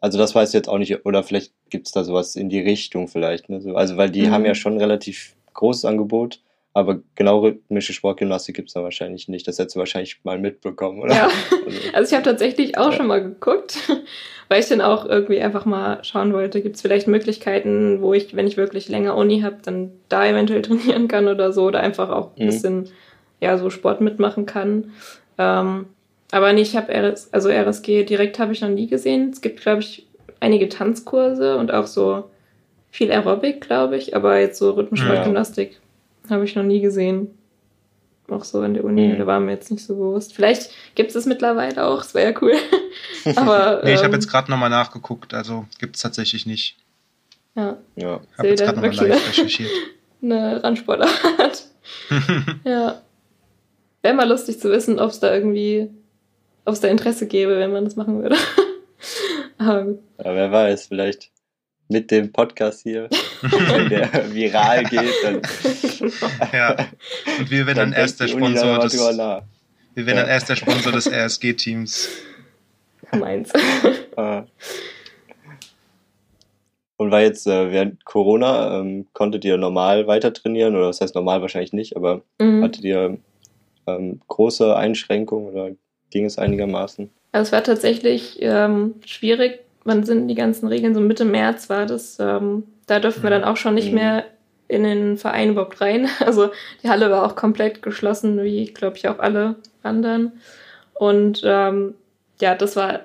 Also 0.00 0.18
das 0.18 0.34
weiß 0.34 0.48
ich 0.50 0.54
jetzt 0.54 0.68
auch 0.68 0.78
nicht, 0.78 1.06
oder 1.06 1.22
vielleicht 1.22 1.52
gibt 1.70 1.86
es 1.86 1.92
da 1.92 2.02
sowas 2.04 2.34
in 2.36 2.48
die 2.48 2.60
Richtung 2.60 3.06
vielleicht. 3.08 3.48
Ne? 3.48 3.60
So, 3.60 3.76
also 3.76 3.96
weil 3.96 4.10
die 4.10 4.22
Mhm. 4.26 4.30
haben 4.32 4.44
ja 4.44 4.54
schon 4.54 4.78
relativ 4.78 5.36
großes 5.54 5.84
Angebot, 5.84 6.40
aber 6.74 7.00
genau 7.14 7.40
rhythmische 7.40 7.92
Sportgymnastik 7.92 8.56
gibt's 8.56 8.72
da 8.72 8.82
wahrscheinlich 8.82 9.28
nicht. 9.28 9.46
Das 9.46 9.58
hättest 9.58 9.76
du 9.76 9.80
wahrscheinlich 9.80 10.20
mal 10.24 10.38
mitbekommen, 10.38 11.00
oder? 11.02 11.14
Ja. 11.14 11.28
Also, 11.66 11.78
Also 11.92 12.08
ich 12.10 12.14
habe 12.14 12.24
tatsächlich 12.24 12.78
auch 12.78 12.90
Ja. 12.90 12.96
schon 12.96 13.06
mal 13.06 13.22
geguckt, 13.22 13.78
weil 14.48 14.60
ich 14.60 14.68
dann 14.68 14.80
auch 14.80 15.04
irgendwie 15.06 15.40
einfach 15.40 15.64
mal 15.64 16.02
schauen 16.04 16.32
wollte, 16.32 16.60
gibt 16.62 16.76
es 16.76 16.82
vielleicht 16.82 17.06
Möglichkeiten, 17.08 18.00
wo 18.02 18.14
ich, 18.14 18.34
wenn 18.34 18.46
ich 18.46 18.56
wirklich 18.56 18.88
länger 18.88 19.16
Uni 19.16 19.40
habe, 19.42 19.56
dann 19.64 19.92
da 20.08 20.26
eventuell 20.26 20.62
trainieren 20.62 21.08
kann 21.08 21.28
oder 21.28 21.52
so 21.52 21.64
oder 21.64 21.80
einfach 21.80 22.10
auch 22.10 22.36
ein 22.36 22.42
Mhm. 22.44 22.46
bisschen 22.46 22.88
ja 23.40 23.58
so 23.58 23.70
Sport 23.70 24.00
mitmachen 24.00 24.46
kann. 24.46 24.92
Ähm, 25.38 25.86
aber 26.30 26.52
nee, 26.52 26.62
ich 26.62 26.76
habe 26.76 26.92
RS, 26.92 27.32
also 27.32 27.48
RSG 27.50 28.04
direkt 28.04 28.38
habe 28.38 28.52
ich 28.52 28.60
noch 28.62 28.68
nie 28.70 28.86
gesehen. 28.86 29.30
Es 29.30 29.40
gibt, 29.42 29.60
glaube 29.60 29.80
ich, 29.82 30.06
einige 30.40 30.68
Tanzkurse 30.68 31.56
und 31.58 31.72
auch 31.72 31.86
so 31.86 32.30
viel 32.90 33.10
Aerobic, 33.12 33.60
glaube 33.60 33.96
ich, 33.96 34.16
aber 34.16 34.38
jetzt 34.40 34.58
so 34.58 34.70
Rhythmussportgymnastik 34.70 35.80
habe 36.30 36.44
ich 36.44 36.54
noch 36.56 36.62
nie 36.62 36.80
gesehen. 36.80 37.36
Auch 38.28 38.44
so 38.44 38.62
in 38.62 38.74
der 38.74 38.84
Uni, 38.84 39.08
Mhm. 39.08 39.18
da 39.18 39.26
war 39.26 39.40
mir 39.40 39.52
jetzt 39.52 39.70
nicht 39.70 39.84
so 39.84 39.94
bewusst. 39.96 40.32
Vielleicht 40.34 40.70
gibt 40.94 41.10
es 41.10 41.16
es 41.16 41.26
mittlerweile 41.26 41.84
auch, 41.84 41.98
das 41.98 42.14
wäre 42.14 42.32
ja 42.32 42.38
cool. 42.40 42.54
aber 43.36 43.82
Nee, 43.84 43.92
ich 43.94 43.98
habe 43.98 44.06
ähm, 44.08 44.12
jetzt 44.14 44.28
gerade 44.28 44.50
nochmal 44.50 44.70
nachgeguckt, 44.70 45.34
also 45.34 45.66
gibt 45.78 45.96
es 45.96 46.02
tatsächlich 46.02 46.46
nicht. 46.46 46.76
ja, 47.56 47.76
ja. 47.96 48.20
Ich 48.32 48.38
habe 48.38 48.48
jetzt 48.48 48.60
gerade 48.62 48.76
nochmal 48.80 48.92
wirklich 48.92 49.10
live 49.10 49.28
recherchiert. 49.28 49.70
eine 50.22 50.62
Randsportart. 50.62 51.66
ja. 52.64 53.02
Wäre 54.02 54.14
mal 54.14 54.28
lustig 54.28 54.58
zu 54.60 54.70
wissen, 54.70 54.98
ob 54.98 55.10
es 55.10 55.20
da 55.20 55.34
irgendwie, 55.34 55.90
ob 56.64 56.74
es 56.74 56.80
da 56.80 56.88
Interesse 56.88 57.26
gäbe, 57.26 57.58
wenn 57.58 57.72
man 57.72 57.84
das 57.84 57.96
machen 57.96 58.22
würde. 58.22 58.36
aber 59.58 59.86
ja, 60.18 60.34
wer 60.34 60.52
weiß, 60.52 60.86
vielleicht 60.86 61.31
mit 61.92 62.10
dem 62.10 62.32
Podcast 62.32 62.82
hier, 62.82 63.08
wenn 63.42 63.88
der 63.88 64.10
viral 64.34 64.84
geht, 64.84 65.12
dann, 65.22 65.42
ja. 66.52 66.76
Und 67.38 67.50
wir 67.50 67.66
werden 67.66 67.78
dann 67.78 67.92
erst 67.92 68.18
der 68.20 68.28
Sponsor 68.28 68.78
des, 68.80 68.94
wir 68.98 70.06
werden 70.06 70.16
dann 70.16 70.16
Ja. 70.16 70.26
erst 70.26 70.48
der 70.48 70.56
Sponsor 70.56 70.90
des 70.92 71.06
RSG-Teams. 71.10 72.08
meins. 73.12 73.52
Ah. 74.16 74.44
Und 76.98 77.10
war 77.10 77.22
jetzt 77.22 77.46
äh, 77.46 77.72
während 77.72 78.04
Corona, 78.04 78.78
ähm, 78.78 79.06
konntet 79.14 79.42
ihr 79.46 79.56
normal 79.56 80.06
weiter 80.06 80.32
trainieren? 80.34 80.76
Oder 80.76 80.88
das 80.88 81.00
heißt 81.00 81.14
normal 81.14 81.40
wahrscheinlich 81.40 81.72
nicht, 81.72 81.96
aber 81.96 82.20
Mhm. 82.38 82.62
hattet 82.62 82.84
ihr 82.84 83.16
ähm, 83.86 84.20
große 84.28 84.76
Einschränkungen 84.76 85.48
oder 85.50 85.70
ging 86.10 86.26
es 86.26 86.36
einigermaßen? 86.38 87.08
Also 87.32 87.48
es 87.48 87.52
war 87.52 87.64
tatsächlich 87.64 88.36
ähm, 88.40 88.96
schwierig. 89.06 89.60
Wann 89.84 90.04
sind 90.04 90.28
die 90.28 90.34
ganzen 90.34 90.68
Regeln? 90.68 90.94
So 90.94 91.00
Mitte 91.00 91.24
März 91.24 91.68
war 91.68 91.86
das. 91.86 92.18
Ähm, 92.20 92.64
da 92.86 93.00
durften 93.00 93.22
wir 93.22 93.30
dann 93.30 93.44
auch 93.44 93.56
schon 93.56 93.74
nicht 93.74 93.88
Mhm. 93.88 93.94
mehr 93.94 94.24
in 94.68 94.84
den 94.84 95.16
Verein 95.18 95.50
überhaupt 95.50 95.80
rein. 95.80 96.08
Also 96.20 96.50
die 96.82 96.88
Halle 96.88 97.10
war 97.10 97.24
auch 97.26 97.36
komplett 97.36 97.82
geschlossen, 97.82 98.42
wie 98.42 98.66
glaube 98.66 98.96
ich 98.96 99.08
auch 99.08 99.18
alle 99.18 99.56
anderen. 99.82 100.32
Und 100.94 101.42
ähm, 101.44 101.94
ja, 102.40 102.54
das 102.54 102.76
war 102.76 103.00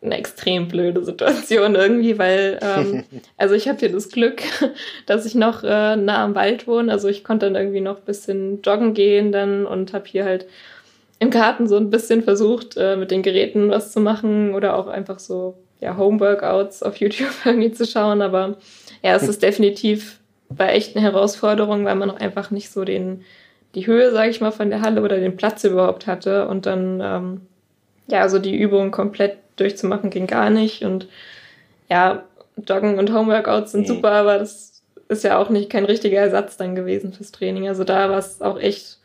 eine 0.00 0.16
extrem 0.18 0.66
blöde 0.68 1.04
Situation 1.04 1.74
irgendwie, 1.76 2.18
weil 2.18 2.58
ähm, 2.62 3.04
also 3.36 3.54
ich 3.54 3.68
habe 3.68 3.78
hier 3.78 3.92
das 3.92 4.08
Glück, 4.08 4.42
dass 5.06 5.26
ich 5.26 5.34
noch 5.34 5.62
äh, 5.62 5.96
nah 5.96 6.24
am 6.24 6.34
Wald 6.34 6.66
wohne. 6.66 6.90
Also 6.90 7.08
ich 7.08 7.22
konnte 7.24 7.46
dann 7.46 7.54
irgendwie 7.56 7.80
noch 7.82 7.98
ein 7.98 8.04
bisschen 8.04 8.62
joggen 8.62 8.94
gehen 8.94 9.32
dann 9.32 9.66
und 9.66 9.92
habe 9.92 10.06
hier 10.08 10.24
halt 10.24 10.46
im 11.20 11.30
Garten 11.30 11.68
so 11.68 11.76
ein 11.76 11.90
bisschen 11.90 12.24
versucht, 12.24 12.76
äh, 12.76 12.96
mit 12.96 13.10
den 13.12 13.22
Geräten 13.22 13.70
was 13.70 13.92
zu 13.92 14.00
machen 14.00 14.54
oder 14.54 14.76
auch 14.76 14.88
einfach 14.88 15.20
so 15.20 15.54
ja, 15.82 15.96
Homeworkouts 15.96 16.82
auf 16.82 16.96
YouTube 16.96 17.32
irgendwie 17.44 17.72
zu 17.72 17.86
schauen. 17.86 18.22
Aber 18.22 18.56
ja, 19.02 19.14
es 19.14 19.24
ist 19.24 19.42
definitiv 19.42 20.18
war 20.48 20.68
echt 20.70 20.94
eine 20.96 21.04
Herausforderung, 21.04 21.84
weil 21.86 21.94
man 21.94 22.08
noch 22.08 22.20
einfach 22.20 22.50
nicht 22.50 22.70
so 22.70 22.84
den 22.84 23.24
die 23.74 23.86
Höhe, 23.86 24.12
sage 24.12 24.28
ich 24.28 24.42
mal, 24.42 24.50
von 24.50 24.68
der 24.68 24.82
Halle 24.82 25.02
oder 25.02 25.18
den 25.18 25.36
Platz 25.36 25.64
überhaupt 25.64 26.06
hatte 26.06 26.46
und 26.46 26.66
dann 26.66 27.00
ähm, 27.02 27.40
ja, 28.06 28.20
also 28.20 28.38
die 28.38 28.54
Übung 28.54 28.90
komplett 28.90 29.38
durchzumachen 29.56 30.10
ging 30.10 30.26
gar 30.26 30.50
nicht 30.50 30.84
und 30.84 31.08
ja, 31.88 32.24
Joggen 32.68 32.98
und 32.98 33.12
Homeworkouts 33.12 33.72
sind 33.72 33.82
Mhm. 33.82 33.86
super, 33.86 34.10
aber 34.12 34.38
das 34.38 34.82
ist 35.08 35.24
ja 35.24 35.38
auch 35.38 35.48
nicht 35.48 35.70
kein 35.70 35.86
richtiger 35.86 36.20
Ersatz 36.20 36.58
dann 36.58 36.74
gewesen 36.74 37.12
fürs 37.14 37.32
Training. 37.32 37.68
Also 37.68 37.84
da 37.84 38.10
war 38.10 38.18
es 38.18 38.42
auch 38.42 38.58
echt 38.58 38.98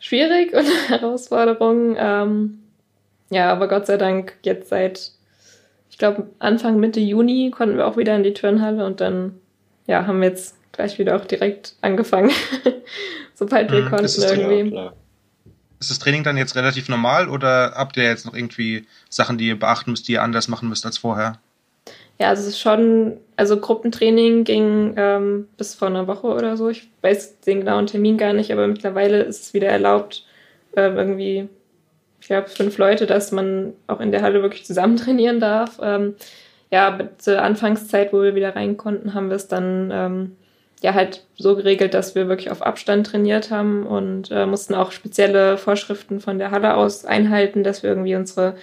schwierig 0.00 0.52
und 0.52 0.60
eine 0.88 1.00
Herausforderung. 1.00 1.96
Ähm, 1.98 2.58
ja, 3.30 3.50
aber 3.50 3.68
Gott 3.68 3.86
sei 3.86 3.96
Dank 3.96 4.34
jetzt 4.42 4.68
seit, 4.68 5.12
ich 5.98 6.00
glaube, 6.00 6.30
Anfang 6.38 6.78
Mitte 6.78 7.00
Juni 7.00 7.50
konnten 7.50 7.76
wir 7.76 7.84
auch 7.84 7.96
wieder 7.96 8.14
in 8.14 8.22
die 8.22 8.32
Turnhalle 8.32 8.86
und 8.86 9.00
dann 9.00 9.40
ja, 9.88 10.06
haben 10.06 10.20
wir 10.20 10.28
jetzt 10.28 10.54
gleich 10.70 10.96
wieder 11.00 11.16
auch 11.16 11.24
direkt 11.24 11.74
angefangen, 11.80 12.30
sobald 13.34 13.72
wir 13.72 13.82
Mhm, 13.82 13.84
konnten 13.84 14.04
ist 14.04 14.16
Ja, 14.18 14.30
irgendwie. 14.30 14.70
klar. 14.70 14.96
Ist 15.80 15.90
das 15.90 15.98
Training 15.98 16.22
dann 16.22 16.36
jetzt 16.36 16.54
relativ 16.54 16.88
normal 16.88 17.28
oder 17.28 17.72
habt 17.74 17.96
ihr 17.96 18.04
jetzt 18.04 18.26
noch 18.26 18.34
irgendwie 18.34 18.86
Sachen, 19.10 19.38
die 19.38 19.48
ihr 19.48 19.58
beachten 19.58 19.90
müsst, 19.90 20.06
die 20.06 20.12
ihr 20.12 20.22
anders 20.22 20.46
machen 20.46 20.68
müsst 20.68 20.86
als 20.86 20.98
vorher? 20.98 21.40
Ja, 22.18 22.30
also 22.30 22.42
es 22.42 22.48
ist 22.48 22.60
schon, 22.60 23.18
also 23.36 23.58
Gruppentraining 23.60 24.44
ging 24.44 24.94
ähm, 24.96 25.48
bis 25.56 25.74
vor 25.74 25.88
einer 25.88 26.06
Woche 26.08 26.26
oder 26.28 26.56
so. 26.56 26.68
Ich 26.68 26.88
weiß 27.02 27.40
den 27.40 27.60
genauen 27.60 27.86
Termin 27.86 28.18
gar 28.18 28.32
nicht, 28.32 28.50
aber 28.52 28.66
mittlerweile 28.66 29.22
ist 29.22 29.40
es 29.42 29.54
wieder 29.54 29.68
erlaubt, 29.68 30.24
äh, 30.72 30.82
irgendwie, 30.88 31.48
ich 32.28 32.30
glaube, 32.30 32.50
fünf 32.50 32.76
Leute, 32.76 33.06
dass 33.06 33.32
man 33.32 33.72
auch 33.86 34.00
in 34.00 34.12
der 34.12 34.20
Halle 34.20 34.42
wirklich 34.42 34.66
zusammen 34.66 34.96
trainieren 34.98 35.40
darf. 35.40 35.80
Ähm, 35.82 36.14
ja, 36.70 36.98
zur 37.16 37.40
Anfangszeit, 37.40 38.12
wo 38.12 38.20
wir 38.20 38.34
wieder 38.34 38.54
rein 38.54 38.76
konnten, 38.76 39.14
haben 39.14 39.30
wir 39.30 39.36
es 39.36 39.48
dann 39.48 39.90
ähm, 39.90 40.36
ja 40.82 40.92
halt 40.92 41.24
so 41.38 41.56
geregelt, 41.56 41.94
dass 41.94 42.14
wir 42.14 42.28
wirklich 42.28 42.50
auf 42.50 42.60
Abstand 42.60 43.06
trainiert 43.06 43.50
haben 43.50 43.86
und 43.86 44.30
äh, 44.30 44.44
mussten 44.44 44.74
auch 44.74 44.92
spezielle 44.92 45.56
Vorschriften 45.56 46.20
von 46.20 46.38
der 46.38 46.50
Halle 46.50 46.74
aus 46.74 47.06
einhalten, 47.06 47.64
dass 47.64 47.82
wir 47.82 47.88
irgendwie 47.88 48.14
unsere, 48.14 48.56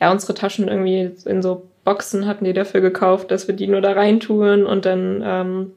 ja, 0.00 0.10
unsere 0.10 0.34
Taschen 0.34 0.66
irgendwie 0.66 1.12
in 1.24 1.40
so 1.40 1.68
Boxen 1.84 2.26
hatten 2.26 2.44
die 2.44 2.52
dafür 2.52 2.80
gekauft, 2.80 3.30
dass 3.30 3.46
wir 3.46 3.54
die 3.54 3.68
nur 3.68 3.80
da 3.80 3.92
reintun 3.92 4.66
und 4.66 4.86
dann 4.86 5.22
ähm, 5.24 5.72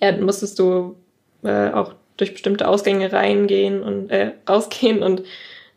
ja, 0.00 0.12
musstest 0.12 0.60
du 0.60 0.94
äh, 1.42 1.70
auch 1.70 1.94
durch 2.16 2.32
bestimmte 2.32 2.68
Ausgänge 2.68 3.12
reingehen 3.12 3.82
und 3.82 4.12
äh, 4.12 4.34
rausgehen 4.48 5.02
und 5.02 5.24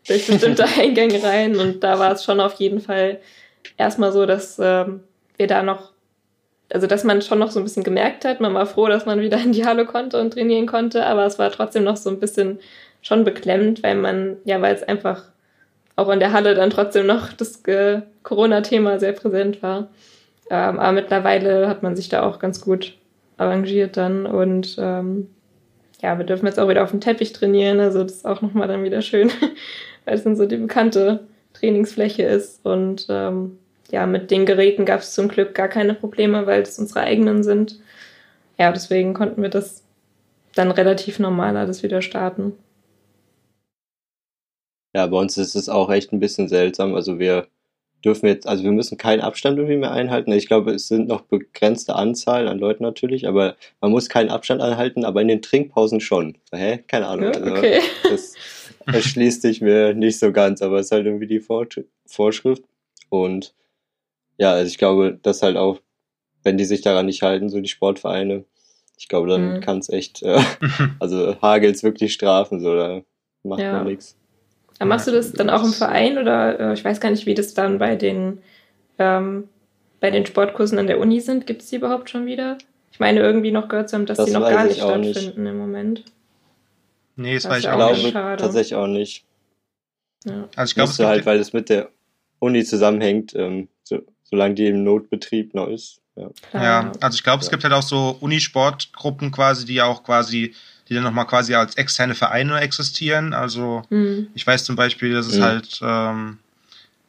durch 0.07 0.27
bestimmte 0.27 0.65
Eingänge 0.79 1.23
rein. 1.23 1.57
Und 1.57 1.83
da 1.83 1.99
war 1.99 2.11
es 2.11 2.23
schon 2.23 2.39
auf 2.39 2.53
jeden 2.55 2.81
Fall 2.81 3.19
erstmal 3.77 4.11
so, 4.11 4.25
dass 4.25 4.59
ähm, 4.59 5.03
wir 5.37 5.47
da 5.47 5.63
noch 5.63 5.93
also 6.73 6.87
dass 6.87 7.03
man 7.03 7.21
schon 7.21 7.39
noch 7.39 7.51
so 7.51 7.59
ein 7.59 7.63
bisschen 7.63 7.83
gemerkt 7.83 8.25
hat, 8.25 8.41
man 8.41 8.53
war 8.53 8.65
froh, 8.65 8.87
dass 8.87 9.05
man 9.05 9.21
wieder 9.21 9.37
in 9.37 9.51
die 9.51 9.65
Halle 9.65 9.85
konnte 9.85 10.19
und 10.19 10.33
trainieren 10.33 10.65
konnte, 10.65 11.05
aber 11.05 11.25
es 11.25 11.37
war 11.37 11.51
trotzdem 11.51 11.83
noch 11.83 11.97
so 11.97 12.09
ein 12.09 12.19
bisschen 12.19 12.59
schon 13.01 13.23
beklemmt, 13.23 13.83
weil 13.83 13.95
man, 13.95 14.37
ja, 14.43 14.59
weil 14.61 14.73
es 14.73 14.81
einfach 14.81 15.23
auch 15.95 16.09
in 16.09 16.19
der 16.19 16.33
Halle 16.33 16.55
dann 16.55 16.71
trotzdem 16.71 17.05
noch 17.05 17.31
das 17.33 17.63
äh, 17.65 18.01
Corona-Thema 18.23 18.99
sehr 18.99 19.13
präsent 19.13 19.61
war. 19.61 19.89
Ähm, 20.49 20.79
aber 20.79 20.93
mittlerweile 20.93 21.67
hat 21.67 21.83
man 21.83 21.95
sich 21.95 22.09
da 22.09 22.23
auch 22.23 22.39
ganz 22.39 22.61
gut 22.61 22.97
arrangiert 23.37 23.97
dann. 23.97 24.25
Und 24.25 24.75
ähm, 24.79 25.29
ja, 26.01 26.17
wir 26.17 26.25
dürfen 26.25 26.47
jetzt 26.47 26.59
auch 26.59 26.69
wieder 26.69 26.83
auf 26.83 26.91
dem 26.91 27.01
Teppich 27.01 27.33
trainieren, 27.33 27.79
also 27.79 28.03
das 28.03 28.13
ist 28.13 28.25
auch 28.25 28.41
nochmal 28.41 28.67
dann 28.67 28.83
wieder 28.83 29.01
schön, 29.01 29.31
weil 30.05 30.15
es 30.15 30.23
dann 30.23 30.35
so 30.35 30.45
die 30.45 30.57
bekannte 30.57 31.27
Trainingsfläche 31.53 32.23
ist 32.23 32.65
und 32.65 33.07
ähm, 33.09 33.57
ja, 33.91 34.07
mit 34.07 34.31
den 34.31 34.45
Geräten 34.45 34.85
gab 34.85 35.01
es 35.01 35.13
zum 35.13 35.27
Glück 35.27 35.53
gar 35.53 35.67
keine 35.67 35.93
Probleme, 35.93 36.47
weil 36.47 36.63
es 36.63 36.79
unsere 36.79 37.01
eigenen 37.01 37.43
sind. 37.43 37.79
Ja, 38.57 38.71
deswegen 38.71 39.13
konnten 39.13 39.41
wir 39.41 39.49
das 39.49 39.83
dann 40.55 40.71
relativ 40.71 41.19
normal 41.19 41.57
alles 41.57 41.83
wieder 41.83 42.01
starten. 42.01 42.53
Ja, 44.95 45.07
bei 45.07 45.17
uns 45.17 45.37
ist 45.37 45.55
es 45.55 45.69
auch 45.69 45.91
echt 45.91 46.13
ein 46.13 46.19
bisschen 46.19 46.47
seltsam. 46.47 46.93
Also 46.93 47.19
wir 47.19 47.47
dürfen 48.05 48.27
jetzt, 48.27 48.47
also 48.47 48.63
wir 48.63 48.71
müssen 48.71 48.97
keinen 48.97 49.21
Abstand 49.21 49.57
irgendwie 49.57 49.77
mehr 49.77 49.91
einhalten. 49.91 50.31
Ich 50.31 50.47
glaube, 50.47 50.71
es 50.71 50.87
sind 50.87 51.07
noch 51.07 51.21
begrenzte 51.21 51.95
Anzahl 51.95 52.47
an 52.47 52.59
Leuten 52.59 52.83
natürlich, 52.83 53.27
aber 53.27 53.55
man 53.81 53.91
muss 53.91 54.09
keinen 54.09 54.29
Abstand 54.29 54.61
anhalten, 54.61 55.05
aber 55.05 55.21
in 55.21 55.29
den 55.29 55.41
Trinkpausen 55.41 55.99
schon. 55.99 56.37
Hä? 56.51 56.79
Keine 56.87 57.07
Ahnung. 57.07 57.25
Ja, 57.25 57.39
Also 57.39 57.51
okay. 57.51 57.79
das 58.09 58.33
erschließt 58.91 59.41
sich 59.43 59.62
mir 59.62 59.93
nicht 59.93 60.19
so 60.19 60.32
ganz, 60.32 60.62
aber 60.62 60.80
es 60.80 60.88
ist 60.88 60.91
halt 60.91 61.06
irgendwie 61.06 61.28
die 61.28 61.39
Vor 61.39 61.67
Vorschrift. 62.06 62.63
Und 63.10 63.54
ja, 64.38 64.52
also 64.52 64.67
ich 64.67 64.78
glaube, 64.78 65.19
dass 65.22 65.43
halt 65.43 65.58
auch, 65.58 65.80
wenn 66.43 66.58
die 66.58 66.65
sich 66.65 66.82
daran 66.82 67.06
nicht 67.06 67.22
halten, 67.22 67.50
so 67.50 67.60
die 67.62 67.69
Sportvereine, 67.69 68.46
ich 68.98 69.08
glaube, 69.08 69.28
dann 69.28 69.56
Mhm. 69.56 69.62
kann 69.62 69.80
es 69.80 69.89
echt, 69.89 70.24
äh, 70.24 70.39
also 71.00 71.39
Hagels 71.41 71.84
wirklich 71.84 72.13
strafen, 72.13 72.60
so, 72.60 72.76
da 72.76 73.02
macht 73.43 73.62
Ja. 73.62 73.74
man 73.74 73.88
nichts. 73.88 74.15
Aber 74.80 74.89
machst 74.89 75.08
du 75.08 75.12
das 75.12 75.32
dann 75.34 75.50
auch 75.50 75.63
im 75.63 75.72
Verein 75.72 76.17
oder 76.17 76.60
äh, 76.60 76.74
ich 76.74 76.84
weiß 76.84 77.00
gar 77.00 77.12
nicht, 77.12 77.26
wie 77.26 77.36
das 77.36 77.54
dann 77.54 77.78
bei 77.78 77.96
den 77.96 78.39
ähm, 79.00 79.48
bei 80.00 80.12
den 80.12 80.26
Sportkursen 80.26 80.78
an 80.80 80.88
der 80.88 81.00
Uni 81.00 81.22
sind? 81.22 81.48
Gibt 81.48 81.62
es 81.62 81.69
die 81.69 81.78
überhaupt 81.78 82.10
schon 82.10 82.26
wieder? 82.26 82.58
Ich 82.91 83.00
meine, 83.00 83.22
irgendwie 83.22 83.52
noch 83.52 83.69
gehört 83.69 83.89
zu 83.89 83.96
haben, 83.96 84.06
dass 84.06 84.17
Das 84.17 84.28
die 84.28 84.34
noch 84.34 84.41
gar 84.50 84.65
ich 84.65 84.72
nicht 84.72 84.82
auch 84.84 84.98
nicht. 84.98 85.12
stattfinden 85.12 85.46
im 85.46 85.58
Moment. 85.58 86.04
Nee, 87.15 87.36
das 87.36 87.45
ist 87.45 87.58
ich 87.58 87.63
ja 87.65 87.76
auch 87.76 87.91
nicht. 87.91 88.02
glaube 88.02 88.12
schade. 88.12 88.41
tatsächlich 88.41 88.76
auch 88.76 88.88
nicht. 88.88 89.26
Ja. 90.26 90.47
Also 90.56 90.71
ich 90.71 90.76
glaube, 90.76 91.08
halt, 91.08 91.26
weil 91.26 91.39
es 91.39 91.54
mit 91.54 91.69
der 91.69 91.89
Uni 92.39 92.63
zusammenhängt, 92.63 93.34
ähm, 93.36 93.67
so, 93.84 94.02
solange 94.23 94.56
die 94.56 94.67
im 94.67 94.84
Notbetrieb 94.84 95.54
noch 95.54 95.67
ist. 95.67 96.02
Ja, 96.15 96.30
ja 96.54 96.91
also 97.02 97.15
ich 97.15 97.23
glaube, 97.23 97.43
es 97.43 97.49
gibt 97.49 97.63
halt 97.63 97.73
auch 97.73 97.84
so 97.84 98.17
Unisportgruppen 98.19 99.32
quasi, 99.32 99.65
die 99.65 99.82
auch 99.82 100.04
quasi, 100.04 100.54
die 100.88 100.93
dann 100.93 101.04
nochmal 101.04 101.28
quasi 101.28 101.56
als 101.56 101.76
externe 101.76 102.15
Vereine 102.15 102.60
existieren. 102.60 103.34
Also 103.34 103.84
mhm. 103.89 104.28
ich 104.34 104.45
weiß 104.45 104.63
zum 104.63 104.76
Beispiel, 104.76 105.13
dass 105.13 105.28
es 105.28 105.38
mhm. 105.38 105.43
halt 105.43 105.80
ähm, 105.82 106.39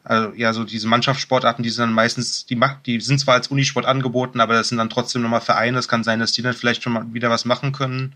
also 0.05 0.33
ja, 0.35 0.53
so 0.53 0.63
diese 0.63 0.87
Mannschaftssportarten, 0.87 1.63
die 1.63 1.71
sind 1.71 1.81
dann 1.81 1.93
meistens, 1.93 2.45
die 2.45 2.55
macht, 2.55 2.85
die 2.85 3.01
sind 3.01 3.19
zwar 3.19 3.33
als 3.33 3.47
Unisport 3.47 3.87
angeboten, 3.87 4.39
aber 4.39 4.53
das 4.53 4.69
sind 4.69 4.77
dann 4.77 4.91
trotzdem 4.91 5.23
nochmal 5.23 5.41
Vereine. 5.41 5.79
Es 5.79 5.87
kann 5.87 6.03
sein, 6.03 6.19
dass 6.19 6.31
die 6.31 6.43
dann 6.43 6.53
vielleicht 6.53 6.83
schon 6.83 6.93
mal 6.93 7.11
wieder 7.11 7.31
was 7.31 7.43
machen 7.43 7.71
können. 7.71 8.13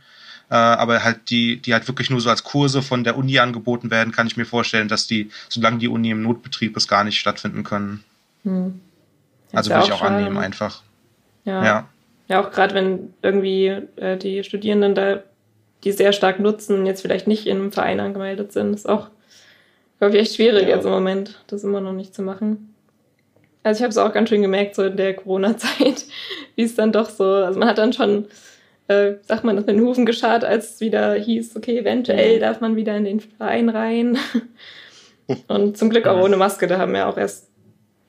Äh, 0.50 0.56
aber 0.56 1.04
halt 1.04 1.30
die, 1.30 1.58
die 1.58 1.74
halt 1.74 1.88
wirklich 1.88 2.10
nur 2.10 2.22
so 2.22 2.30
als 2.30 2.44
Kurse 2.44 2.82
von 2.82 3.04
der 3.04 3.18
Uni 3.18 3.38
angeboten 3.40 3.92
werden, 3.92 4.12
kann 4.12 4.28
ich 4.28 4.38
mir 4.38 4.46
vorstellen, 4.46 4.88
dass 4.88 5.06
die, 5.06 5.30
solange 5.48 5.78
die 5.78 5.88
Uni 5.88 6.10
im 6.10 6.24
Notbetrieb 6.24 6.76
ist, 6.76 6.88
gar 6.88 7.04
nicht 7.04 7.20
stattfinden 7.20 7.64
können. 7.64 8.04
Hm. 8.44 8.80
Also 9.54 9.72
würde 9.72 9.86
ich 9.86 9.92
auch 9.92 10.00
schade. 10.00 10.16
annehmen, 10.16 10.38
einfach. 10.38 10.82
Ja. 11.46 11.64
Ja, 11.64 11.90
ja 12.28 12.42
auch 12.42 12.52
gerade 12.52 12.74
wenn 12.74 13.14
irgendwie 13.22 13.68
äh, 13.96 14.18
die 14.18 14.44
Studierenden 14.44 14.96
da 14.96 15.24
die 15.84 15.92
sehr 15.92 16.14
stark 16.14 16.40
nutzen, 16.40 16.86
jetzt 16.86 17.02
vielleicht 17.02 17.28
nicht 17.28 17.48
in 17.48 17.58
einem 17.58 17.72
Verein 17.72 18.00
angemeldet 18.00 18.52
sind, 18.52 18.74
ist 18.74 18.88
auch, 18.88 19.08
glaube 20.00 20.16
ich, 20.16 20.22
echt 20.22 20.36
schwierig 20.36 20.64
ja. 20.64 20.76
jetzt 20.76 20.86
im 20.86 20.92
Moment, 20.92 21.40
das 21.48 21.64
immer 21.64 21.82
noch 21.82 21.94
nicht 21.94 22.14
zu 22.14 22.22
machen. 22.22 22.74
Also 23.64 23.80
ich 23.80 23.84
habe 23.84 23.92
es 23.92 23.98
auch 23.98 24.14
ganz 24.14 24.30
schön 24.30 24.42
gemerkt, 24.42 24.76
so 24.76 24.84
in 24.84 24.98
der 24.98 25.14
Corona-Zeit, 25.14 26.06
wie 26.56 26.64
es 26.64 26.76
dann 26.76 26.92
doch 26.92 27.10
so, 27.10 27.24
also 27.24 27.60
man 27.60 27.68
hat 27.70 27.78
dann 27.78 27.94
schon, 27.94 28.26
äh, 28.90 29.18
sagt 29.22 29.44
man, 29.44 29.56
das 29.56 29.68
mit 29.68 29.76
den 29.76 29.86
Hufen 29.86 30.06
geschart, 30.06 30.44
als 30.44 30.74
es 30.74 30.82
wieder 30.82 31.14
hieß, 31.14 31.56
okay, 31.56 31.78
eventuell 31.78 32.38
mhm. 32.38 32.42
darf 32.42 32.60
man 32.60 32.76
wieder 32.76 32.98
in 32.98 33.06
den 33.06 33.20
Verein 33.20 33.70
rein. 33.70 34.18
Und 35.48 35.78
zum 35.78 35.92
Glück 35.92 36.08
auch 36.08 36.20
ohne 36.24 36.38
Maske, 36.38 36.66
da 36.66 36.80
haben 36.80 36.94
wir 36.94 37.08
auch 37.08 37.18
erst 37.18 37.48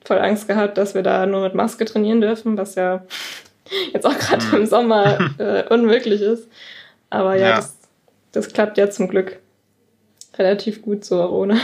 voll 0.03 0.17
Angst 0.17 0.47
gehabt, 0.47 0.79
dass 0.79 0.95
wir 0.95 1.03
da 1.03 1.27
nur 1.27 1.41
mit 1.43 1.53
Maske 1.53 1.85
trainieren 1.85 2.19
dürfen, 2.19 2.57
was 2.57 2.73
ja 2.73 3.05
jetzt 3.93 4.07
auch 4.07 4.17
gerade 4.17 4.43
im 4.55 4.65
Sommer 4.65 5.31
äh, 5.37 5.63
unmöglich 5.71 6.21
ist. 6.21 6.47
Aber 7.11 7.35
ja, 7.35 7.49
ja. 7.49 7.55
Das, 7.57 7.77
das, 8.31 8.51
klappt 8.51 8.79
ja 8.79 8.89
zum 8.89 9.07
Glück 9.07 9.37
relativ 10.35 10.81
gut 10.81 11.05
so 11.05 11.23
ohne. 11.29 11.59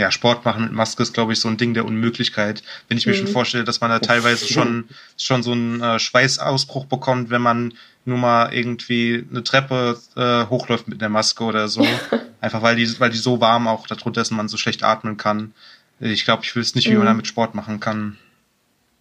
Ja, 0.00 0.10
Sport 0.10 0.46
machen 0.46 0.62
mit 0.62 0.72
Maske 0.72 1.02
ist, 1.02 1.12
glaube 1.12 1.34
ich, 1.34 1.40
so 1.40 1.48
ein 1.48 1.58
Ding 1.58 1.74
der 1.74 1.84
Unmöglichkeit. 1.84 2.62
Wenn 2.88 2.96
ich 2.96 3.04
mir 3.04 3.12
mhm. 3.12 3.18
schon 3.18 3.26
vorstelle, 3.26 3.64
dass 3.64 3.82
man 3.82 3.90
da 3.90 3.98
teilweise 3.98 4.48
schon, 4.52 4.88
schon 5.18 5.42
so 5.42 5.52
einen 5.52 5.82
äh, 5.82 5.98
Schweißausbruch 5.98 6.86
bekommt, 6.86 7.28
wenn 7.28 7.42
man 7.42 7.74
nur 8.06 8.16
mal 8.16 8.50
irgendwie 8.50 9.26
eine 9.30 9.44
Treppe 9.44 10.00
äh, 10.16 10.46
hochläuft 10.46 10.88
mit 10.88 11.02
der 11.02 11.10
Maske 11.10 11.44
oder 11.44 11.68
so. 11.68 11.86
Einfach 12.40 12.62
weil 12.62 12.76
die, 12.76 12.98
weil 12.98 13.10
die 13.10 13.18
so 13.18 13.42
warm 13.42 13.68
auch 13.68 13.86
darunter 13.86 14.22
ist 14.22 14.30
und 14.30 14.38
man 14.38 14.48
so 14.48 14.56
schlecht 14.56 14.82
atmen 14.82 15.18
kann. 15.18 15.52
Ich 16.00 16.24
glaube, 16.24 16.44
ich 16.44 16.56
wüsste 16.56 16.78
nicht, 16.78 16.86
wie 16.86 16.92
mhm. 16.92 17.00
man 17.00 17.08
damit 17.08 17.26
Sport 17.26 17.54
machen 17.54 17.78
kann. 17.78 18.16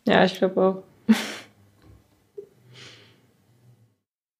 Ja, 0.06 0.26
ich 0.26 0.34
glaube 0.34 0.62
auch. 0.62 0.84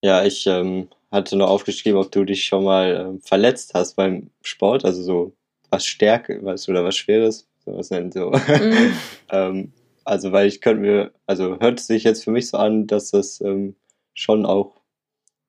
ja, 0.02 0.26
ich 0.26 0.46
ähm, 0.46 0.90
hatte 1.10 1.38
nur 1.38 1.50
aufgeschrieben, 1.50 2.02
ob 2.02 2.12
du 2.12 2.26
dich 2.26 2.44
schon 2.44 2.66
mal 2.66 3.08
ähm, 3.08 3.22
verletzt 3.22 3.76
hast 3.76 3.96
beim 3.96 4.30
Sport, 4.42 4.84
also 4.84 5.02
so 5.02 5.34
was 5.70 5.86
Stärke, 5.86 6.40
was 6.42 6.68
oder 6.70 6.84
was 6.84 6.98
Schweres, 6.98 7.48
sowas 7.66 7.90
nennen 7.90 8.12
so. 8.12 8.32
Mhm. 8.32 8.94
ähm, 9.30 9.74
also, 10.04 10.32
weil 10.32 10.48
ich 10.48 10.62
könnte 10.62 10.82
mir, 10.82 11.12
also 11.28 11.60
hört 11.60 11.80
sich 11.80 12.04
jetzt 12.04 12.24
für 12.24 12.32
mich 12.32 12.50
so 12.50 12.58
an, 12.58 12.88
dass 12.88 13.12
das 13.12 13.42
ähm, 13.42 13.76
schon 14.14 14.46
auch 14.46 14.76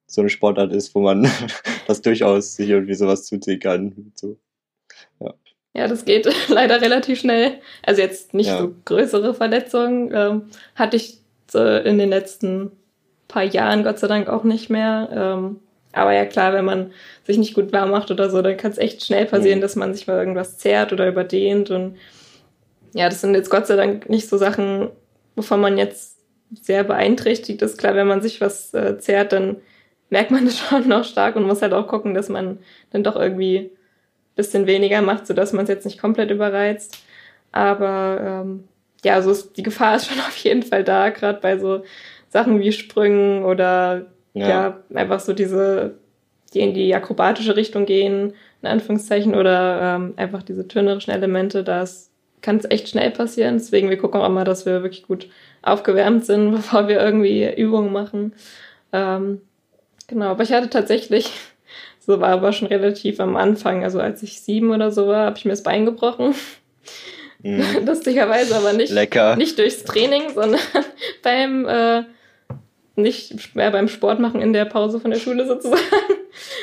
so 0.07 0.21
eine 0.21 0.31
Sportart 0.31 0.73
ist, 0.73 0.95
wo 0.95 1.01
man 1.01 1.31
das 1.87 2.03
durchaus 2.03 2.57
sich 2.57 2.69
irgendwie 2.69 2.95
sowas 2.95 3.25
zuziehen 3.25 3.61
kann. 3.61 4.13
So. 4.17 4.37
Ja. 5.21 5.35
Ja, 5.73 5.87
das 5.87 6.05
geht 6.05 6.29
leider 6.49 6.81
relativ 6.81 7.21
schnell. 7.21 7.61
Also 7.83 8.03
jetzt 8.03 8.35
nicht 8.35 8.49
ja. 8.49 8.59
so 8.59 8.75
größere 8.85 9.35
Verletzungen 9.35 10.11
ähm, 10.13 10.43
hatte 10.75 10.97
ich 10.97 11.19
äh, 11.55 11.89
in 11.89 11.99
den 11.99 12.11
letzten 12.11 12.73
paar 13.29 13.45
Jahren 13.45 13.85
Gott 13.85 13.99
sei 13.99 14.09
Dank 14.09 14.29
auch 14.29 14.45
nicht 14.45 14.69
mehr. 14.69 15.09
Ähm, 15.13 15.61
aber 15.93 16.13
ja 16.13 16.25
klar, 16.25 16.53
wenn 16.53 16.65
man 16.65 16.93
sich 17.25 17.39
nicht 17.39 17.55
gut 17.55 17.73
warm 17.73 17.91
macht 17.91 18.11
oder 18.11 18.31
so, 18.31 18.43
dann 18.43 18.57
kann 18.57 18.71
es 18.71 18.79
echt 18.79 19.05
schnell 19.05 19.27
passieren, 19.27 19.59
mhm. 19.59 19.63
dass 19.63 19.77
man 19.77 19.95
sich 19.95 20.07
mal 20.07 20.19
irgendwas 20.19 20.59
zerrt 20.59 20.93
oder 20.93 21.09
überdehnt. 21.09 21.71
Und 21.71 21.97
ja, 22.93 23.09
das 23.09 23.21
sind 23.21 23.35
jetzt 23.35 23.51
Gott 23.51 23.67
sei 23.67 23.77
Dank 23.77 24.09
nicht 24.09 24.29
so 24.29 24.37
Sachen, 24.37 24.91
wovon 25.37 25.61
man 25.61 25.79
jetzt 25.79 26.19
sehr 26.61 26.85
beeinträchtigt 26.85 27.63
ist. 27.63 27.79
Klar, 27.79 27.95
wenn 27.95 28.07
man 28.07 28.23
sich 28.23 28.41
was 28.41 28.75
äh, 28.75 28.99
zerrt, 28.99 29.33
dann 29.33 29.57
merkt 30.11 30.31
man 30.31 30.45
das 30.47 30.59
schon 30.59 30.89
noch 30.89 31.05
stark 31.05 31.37
und 31.37 31.47
muss 31.47 31.63
halt 31.63 31.73
auch 31.73 31.87
gucken, 31.87 32.15
dass 32.15 32.29
man 32.29 32.59
dann 32.91 33.05
doch 33.05 33.17
irgendwie 33.17 33.71
bisschen 34.37 34.67
weniger 34.67 35.03
macht, 35.03 35.27
sodass 35.27 35.53
man 35.53 35.65
es 35.65 35.69
jetzt 35.69 35.85
nicht 35.85 36.01
komplett 36.01 36.31
überreizt. 36.31 36.99
Aber 37.53 38.43
ähm, 38.45 38.69
ja, 39.05 39.15
also 39.15 39.31
ist, 39.31 39.57
die 39.57 39.63
Gefahr 39.63 39.97
ist 39.97 40.07
schon 40.07 40.19
auf 40.29 40.37
jeden 40.37 40.63
Fall 40.63 40.85
da, 40.85 41.11
gerade 41.11 41.41
bei 41.41 41.59
so 41.59 41.85
Sachen 42.29 42.61
wie 42.61 42.73
Sprüngen 42.73 43.45
oder 43.45 44.07
ja. 44.35 44.49
ja. 44.49 44.81
einfach 44.95 45.21
so 45.21 45.33
diese, 45.33 45.95
die 46.55 46.61
in 46.61 46.75
die 46.75 46.95
akrobatische 46.95 47.57
Richtung 47.57 47.87
gehen, 47.87 48.35
in 48.63 48.69
Anführungszeichen, 48.69 49.35
oder 49.35 49.97
ähm, 49.97 50.15
einfach 50.17 50.43
diese 50.43 50.69
turnerischen 50.69 51.13
Elemente, 51.13 51.65
das 51.65 52.11
kann 52.43 52.57
es 52.57 52.71
echt 52.71 52.89
schnell 52.89 53.11
passieren. 53.11 53.59
Deswegen, 53.59 53.91
wir 53.91 53.99
gucken 53.99 54.21
auch 54.21 54.27
immer, 54.27 54.45
dass 54.45 54.67
wir 54.67 54.83
wirklich 54.83 55.07
gut 55.07 55.29
aufgewärmt 55.63 56.25
sind, 56.25 56.51
bevor 56.57 56.89
wir 56.89 57.01
irgendwie 57.01 57.53
Übungen 57.55 57.93
machen. 57.93 58.33
Ähm, 58.93 59.41
genau, 60.07 60.27
aber 60.27 60.43
ich 60.43 60.53
hatte 60.53 60.71
tatsächlich 60.71 61.31
so 62.01 62.21
war 62.21 62.31
aber 62.31 62.53
schon 62.53 62.69
relativ 62.69 63.21
am 63.21 63.37
Anfang. 63.37 63.85
Also 63.85 64.01
als 64.01 64.23
ich 64.23 64.41
sieben 64.41 64.71
oder 64.71 64.91
so 64.91 65.07
war, 65.07 65.27
habe 65.27 65.39
ich 65.39 65.45
mir 65.45 65.53
das 65.53 65.63
Bein 65.63 65.85
gebrochen. 65.85 66.35
Mm. 67.43 67.61
Lustigerweise 67.87 68.57
aber 68.57 68.73
nicht, 68.73 68.93
Lecker. 68.93 69.37
nicht 69.37 69.59
durchs 69.59 69.85
Training, 69.85 70.31
sondern 70.35 70.61
beim 71.23 71.67
äh, 71.67 72.05
nicht 72.97 73.55
mehr 73.55 73.71
beim 73.71 73.89
Sport 73.89 74.21
machen 74.21 74.41
in 74.41 74.53
der 74.53 74.65
Pause 74.65 75.01
von 75.01 75.11
der 75.11 75.19
Schule 75.19 75.47
sozusagen. 75.47 75.83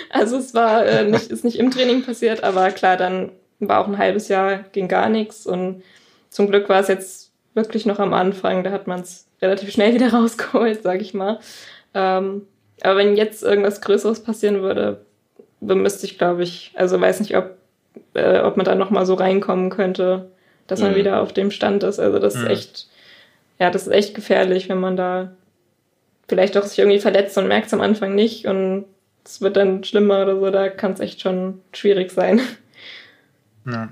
Also 0.09 0.37
es 0.37 0.53
war 0.53 0.85
äh, 0.85 1.03
nicht, 1.03 1.29
ist 1.29 1.43
nicht 1.43 1.59
im 1.59 1.71
Training 1.71 2.01
passiert, 2.01 2.41
aber 2.41 2.71
klar, 2.71 2.95
dann 2.95 3.31
war 3.59 3.79
auch 3.81 3.87
ein 3.87 3.97
halbes 3.97 4.29
Jahr, 4.29 4.63
ging 4.71 4.87
gar 4.87 5.09
nichts 5.09 5.45
und 5.45 5.83
zum 6.29 6.47
Glück 6.47 6.69
war 6.69 6.79
es 6.79 6.87
jetzt 6.87 7.31
wirklich 7.53 7.85
noch 7.85 7.99
am 7.99 8.13
Anfang, 8.13 8.63
da 8.63 8.71
hat 8.71 8.87
man 8.87 9.01
es 9.01 9.27
relativ 9.41 9.71
schnell 9.71 9.93
wieder 9.95 10.13
rausgeholt, 10.13 10.81
sag 10.83 11.01
ich 11.01 11.13
mal. 11.13 11.39
Ähm, 11.93 12.43
aber 12.81 12.97
wenn 12.97 13.17
jetzt 13.17 13.43
irgendwas 13.43 13.81
Größeres 13.81 14.23
passieren 14.23 14.61
würde, 14.61 15.01
müsste 15.59 16.05
ich, 16.05 16.17
glaube 16.17 16.43
ich, 16.43 16.71
also 16.75 16.99
weiß 16.99 17.19
nicht, 17.19 17.35
ob, 17.35 17.57
äh, 18.13 18.39
ob 18.39 18.57
man 18.57 18.65
da 18.65 18.75
nochmal 18.75 19.05
so 19.05 19.15
reinkommen 19.15 19.69
könnte, 19.69 20.29
dass 20.67 20.81
man 20.81 20.91
mhm. 20.91 20.97
wieder 20.97 21.21
auf 21.21 21.33
dem 21.33 21.51
Stand 21.51 21.83
ist. 21.83 21.99
Also 21.99 22.19
das 22.19 22.35
mhm. 22.35 22.43
ist 22.43 22.49
echt, 22.49 22.87
ja, 23.59 23.71
das 23.71 23.87
ist 23.87 23.93
echt 23.93 24.13
gefährlich, 24.13 24.69
wenn 24.69 24.79
man 24.79 24.95
da 24.95 25.31
vielleicht 26.27 26.57
auch 26.57 26.63
sich 26.63 26.79
irgendwie 26.79 26.99
verletzt 26.99 27.37
und 27.37 27.47
merkt 27.47 27.67
es 27.67 27.73
am 27.73 27.81
Anfang 27.81 28.15
nicht 28.15 28.45
und 28.45 28.85
es 29.23 29.41
wird 29.41 29.57
dann 29.57 29.83
schlimmer 29.83 30.23
oder 30.23 30.39
so, 30.39 30.49
da 30.49 30.69
kann 30.69 30.93
es 30.93 30.99
echt 30.99 31.21
schon 31.21 31.61
schwierig 31.73 32.11
sein. 32.11 32.41
Ja. 33.65 33.89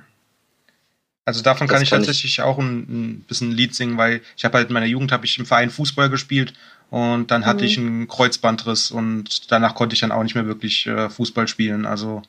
Also 1.26 1.42
davon 1.42 1.68
das 1.68 1.74
kann 1.74 1.84
ich 1.84 1.90
kann 1.90 2.00
tatsächlich 2.00 2.34
ich... 2.34 2.42
auch 2.42 2.60
ein, 2.60 2.78
ein 2.88 3.26
bisschen 3.28 3.50
ein 3.50 3.56
Lied 3.56 3.76
singen, 3.76 3.98
weil 3.98 4.22
ich 4.38 4.46
habe 4.46 4.58
halt 4.58 4.70
in 4.70 4.74
meiner 4.74 4.86
Jugend 4.86 5.12
habe 5.12 5.26
ich 5.26 5.38
im 5.38 5.46
Verein 5.46 5.72
Fußball 5.72 6.10
gespielt 6.10 6.54
und 6.92 7.32
dann 7.32 7.46
hatte 7.46 7.64
mhm. 7.64 7.66
ich 7.66 7.78
einen 7.78 8.08
Kreuzbandriss 8.08 8.92
und 8.92 9.52
danach 9.52 9.76
konnte 9.76 9.96
ich 9.96 10.02
dann 10.02 10.12
auch 10.12 10.24
nicht 10.24 10.36
mehr 10.36 10.46
wirklich 10.46 10.86
äh, 10.86 11.10
Fußball 11.10 11.48
spielen. 11.48 11.86
Also 11.86 12.22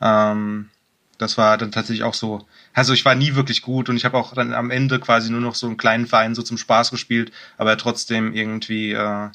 ähm, 0.00 0.70
das 1.18 1.36
war 1.36 1.58
dann 1.58 1.72
tatsächlich 1.72 2.04
auch 2.04 2.14
so. 2.14 2.46
Also 2.72 2.92
ich 2.92 3.04
war 3.04 3.16
nie 3.16 3.34
wirklich 3.34 3.60
gut 3.60 3.88
und 3.88 3.96
ich 3.96 4.04
habe 4.04 4.16
auch 4.16 4.34
dann 4.34 4.54
am 4.54 4.70
Ende 4.70 5.00
quasi 5.00 5.30
nur 5.30 5.40
noch 5.40 5.56
so 5.56 5.66
einen 5.66 5.76
kleinen 5.76 6.06
Verein 6.06 6.36
so 6.36 6.42
zum 6.42 6.58
Spaß 6.58 6.92
gespielt, 6.92 7.32
aber 7.56 7.76
trotzdem 7.76 8.32
irgendwie 8.34 8.92
äh, 8.92 9.28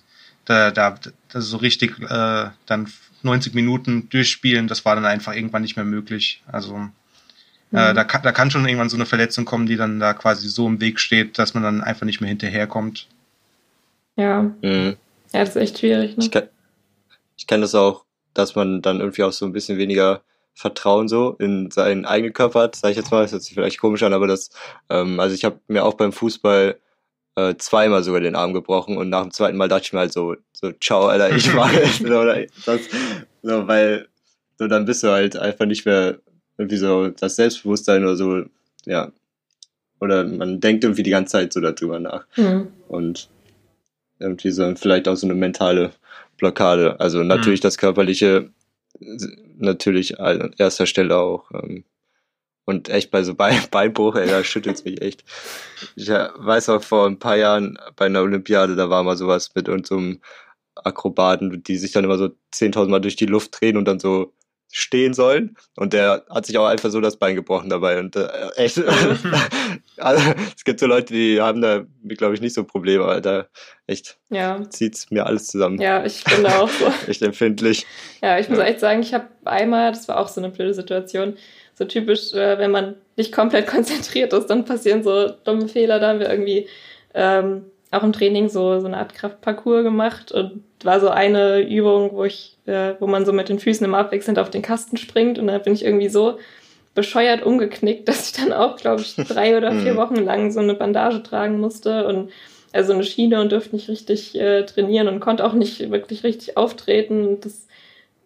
da, 0.46 0.72
da, 0.72 0.96
da 1.30 1.42
so 1.42 1.58
richtig 1.58 2.00
äh, 2.02 2.50
dann 2.66 2.92
90 3.22 3.54
Minuten 3.54 4.10
durchspielen, 4.10 4.68
das 4.68 4.86
war 4.86 4.96
dann 4.96 5.06
einfach 5.06 5.34
irgendwann 5.34 5.62
nicht 5.62 5.76
mehr 5.76 5.86
möglich. 5.86 6.44
Also 6.52 6.76
äh, 7.72 7.92
mhm. 7.92 7.96
da, 7.96 8.04
kann, 8.04 8.22
da 8.22 8.32
kann 8.32 8.52
schon 8.52 8.68
irgendwann 8.68 8.90
so 8.90 8.98
eine 8.98 9.06
Verletzung 9.06 9.46
kommen, 9.46 9.66
die 9.66 9.78
dann 9.78 10.00
da 10.00 10.14
quasi 10.14 10.48
so 10.50 10.68
im 10.68 10.82
Weg 10.82 11.00
steht, 11.00 11.40
dass 11.40 11.54
man 11.54 11.64
dann 11.64 11.82
einfach 11.82 12.06
nicht 12.06 12.22
mehr 12.22 12.30
hinterherkommt. 12.30 13.08
Ja. 14.16 14.44
Mhm. 14.62 14.98
Ja, 15.34 15.40
das 15.40 15.50
ist 15.50 15.56
echt 15.56 15.80
schwierig. 15.80 16.18
Ne? 16.18 16.24
Ich, 16.24 16.32
kann, 16.32 16.44
ich 17.38 17.48
kenne 17.48 17.62
das 17.62 17.74
auch, 17.74 18.06
dass 18.34 18.56
man 18.56 18.82
dann 18.82 19.00
irgendwie 19.00 19.24
auch 19.24 19.32
so 19.32 19.46
ein 19.46 19.54
bisschen 19.54 19.78
weniger 19.78 20.22
Vertrauen 20.54 21.08
so 21.08 21.36
in 21.40 21.72
seinen 21.72 22.06
eigenen 22.06 22.34
Körper 22.34 22.62
hat, 22.62 22.76
sage 22.76 22.92
ich 22.92 22.98
jetzt 22.98 23.12
mal. 23.12 23.24
Das 23.24 23.32
hört 23.32 23.42
sich 23.42 23.56
vielleicht 23.56 23.80
komisch 23.80 24.04
an, 24.04 24.14
aber 24.14 24.28
das, 24.28 24.52
ähm, 24.90 25.20
also 25.20 25.34
ich 25.34 25.44
habe 25.44 25.60
mir 25.68 25.84
auch 25.84 25.96
beim 25.96 26.12
Fußball 26.12 26.78
äh, 27.36 27.56
zweimal 27.58 28.04
sogar 28.04 28.22
den 28.22 28.36
Arm 28.36 28.54
gebrochen 28.54 28.98
und 28.98 29.10
nach 29.10 29.24
dem 29.24 29.32
zweiten 29.32 29.58
Mal 29.58 29.68
dachte 29.68 29.84
ich 29.86 29.94
mir 29.94 30.00
halt 30.00 30.14
so, 30.14 30.36
so, 30.54 30.72
ciao, 30.72 31.08
Alter, 31.08 31.36
ich 31.36 31.54
mache 31.56 31.86
so, 31.88 32.24
das, 32.66 32.82
so, 33.42 33.68
weil 33.68 34.08
so 34.58 34.68
dann 34.68 34.86
bist 34.86 35.04
du 35.04 35.10
halt 35.10 35.36
einfach 35.38 35.66
nicht 35.66 35.86
mehr 35.86 36.20
irgendwie 36.58 36.78
so 36.78 37.10
das 37.10 37.36
Selbstbewusstsein 37.36 38.04
oder 38.04 38.16
so, 38.16 38.44
ja. 38.86 39.12
Oder 40.00 40.26
man 40.26 40.60
denkt 40.60 40.84
irgendwie 40.84 41.04
die 41.04 41.12
ganze 41.12 41.32
Zeit 41.32 41.54
so 41.54 41.62
darüber 41.62 42.00
nach. 42.00 42.26
Mhm. 42.36 42.68
Und 42.90 43.30
irgendwie 44.20 44.52
so 44.52 44.76
vielleicht 44.76 45.08
auch 45.08 45.16
so 45.16 45.26
eine 45.28 45.34
mentale 45.34 45.92
Blockade. 46.38 47.00
Also 47.00 47.24
natürlich 47.24 47.62
mhm. 47.62 47.64
das 47.64 47.78
körperliche, 47.78 48.50
natürlich 49.58 50.20
an 50.20 50.54
erster 50.58 50.86
Stelle 50.86 51.18
auch. 51.18 51.50
Ähm, 51.52 51.84
Und 52.66 52.90
echt 52.90 53.12
bei 53.12 53.24
so 53.24 53.36
Bein 53.36 53.60
Beinbruch, 53.72 54.16
ey, 54.16 54.28
da 54.28 54.44
schüttelt's 54.44 54.86
mich 54.86 55.02
echt. 55.02 55.24
Ich 55.96 56.10
äh, 56.10 56.30
weiß 56.36 56.70
auch 56.70 56.84
vor 56.84 57.08
ein 57.08 57.20
paar 57.20 57.36
Jahren 57.36 57.78
bei 57.96 58.06
einer 58.06 58.22
Olympiade, 58.22 58.76
da 58.76 58.90
war 58.90 59.04
mal 59.04 59.18
sowas 59.18 59.52
mit 59.56 59.68
unserem 59.70 60.22
Akrobaten, 60.76 61.64
die 61.64 61.78
sich 61.78 61.92
dann 61.92 62.04
immer 62.04 62.18
so 62.18 62.30
10.000 62.54 62.88
Mal 62.88 63.02
durch 63.02 63.16
die 63.16 63.26
Luft 63.26 63.60
drehen 63.60 63.78
und 63.78 63.86
dann 63.86 64.00
so 64.00 64.34
stehen 64.76 65.14
sollen. 65.14 65.56
Und 65.76 65.94
der 65.94 66.26
hat 66.30 66.48
sich 66.48 66.58
auch 66.58 66.66
einfach 66.66 66.90
so 66.90 67.00
das 67.00 67.18
Bein 67.18 67.36
gebrochen 67.36 67.70
dabei. 67.70 68.00
Und 68.00 68.16
äh, 68.16 68.28
echt, 68.56 68.82
also, 69.98 70.34
es 70.56 70.64
gibt 70.64 70.80
so 70.80 70.88
Leute, 70.88 71.14
die 71.14 71.40
haben 71.40 71.62
da, 71.62 71.86
glaube 72.04 72.34
ich, 72.34 72.42
nicht 72.42 72.56
so 72.56 72.64
Probleme, 72.64 73.04
aber 73.04 73.22
da 73.22 73.46
echt 73.86 74.18
ja. 74.30 74.68
zieht's 74.70 75.12
mir 75.12 75.28
alles 75.28 75.46
zusammen. 75.48 75.80
Ja, 75.80 76.04
ich 76.04 76.24
bin 76.24 76.44
da 76.44 76.60
auch 76.60 76.70
so. 76.70 76.92
echt 77.08 77.22
empfindlich. 77.22 77.86
Ja, 78.24 78.40
ich 78.40 78.50
muss 78.50 78.58
echt 78.58 78.80
sagen, 78.80 79.02
ich 79.02 79.14
habe 79.14 79.28
einmal, 79.46 79.92
das 79.92 80.08
war 80.08 80.18
auch 80.18 80.28
so 80.28 80.42
eine 80.42 80.50
blöde 80.50 80.74
Situation, 80.74 81.38
so 81.76 81.86
typisch, 81.86 82.34
äh, 82.34 82.58
wenn 82.58 82.72
man 82.72 82.96
nicht 83.16 83.32
komplett 83.32 83.68
konzentriert 83.76 84.34
ist, 84.34 84.48
dann 84.48 84.66
passieren 84.66 85.04
so 85.04 85.30
dumme 85.44 85.68
Fehler. 85.68 86.00
Da 86.00 86.10
haben 86.10 86.20
wir 86.20 86.30
irgendwie 86.30 86.68
ähm, 87.14 87.66
auch 87.92 88.04
im 88.04 88.14
Training 88.14 88.50
so, 88.50 88.80
so 88.80 88.88
eine 88.88 88.98
Art 88.98 89.14
Kraftparcours 89.14 89.84
gemacht 89.84 90.32
und 90.32 90.64
war 90.84 91.00
so 91.00 91.10
eine 91.10 91.62
Übung, 91.62 92.12
wo 92.14 92.24
ich, 92.24 92.58
äh, 92.66 92.94
wo 93.00 93.08
man 93.08 93.26
so 93.26 93.34
mit 93.34 93.50
den 93.50 93.60
Füßen 93.60 93.86
im 93.86 93.96
Abwechselnd 93.96 94.40
auf 94.40 94.50
den 94.50 94.62
Kasten 94.62 94.98
springt 94.98 95.38
und 95.40 95.48
da 95.48 95.58
bin 95.60 95.74
ich 95.74 95.86
irgendwie 95.86 96.10
so 96.10 96.40
bescheuert 96.96 97.44
umgeknickt, 97.44 98.08
dass 98.08 98.32
ich 98.32 98.44
dann 98.44 98.54
auch, 98.54 98.78
glaube 98.78 99.02
ich, 99.02 99.16
drei 99.16 99.58
oder 99.58 99.72
vier 99.72 99.94
mhm. 99.94 99.98
Wochen 99.98 100.16
lang 100.16 100.52
so 100.52 100.60
eine 100.60 100.74
Bandage 100.74 101.24
tragen 101.24 101.60
musste 101.60 102.08
und 102.08 102.32
also 102.72 102.94
eine 102.94 103.04
Schiene 103.04 103.40
und 103.40 103.52
durfte 103.52 103.76
nicht 103.76 103.88
richtig 103.88 104.36
äh, 104.40 104.66
trainieren 104.66 105.08
und 105.08 105.20
konnte 105.20 105.46
auch 105.46 105.54
nicht 105.54 105.92
wirklich 105.92 106.24
richtig 106.24 106.58
auftreten. 106.58 107.28
Und 107.28 107.46
das 107.46 107.68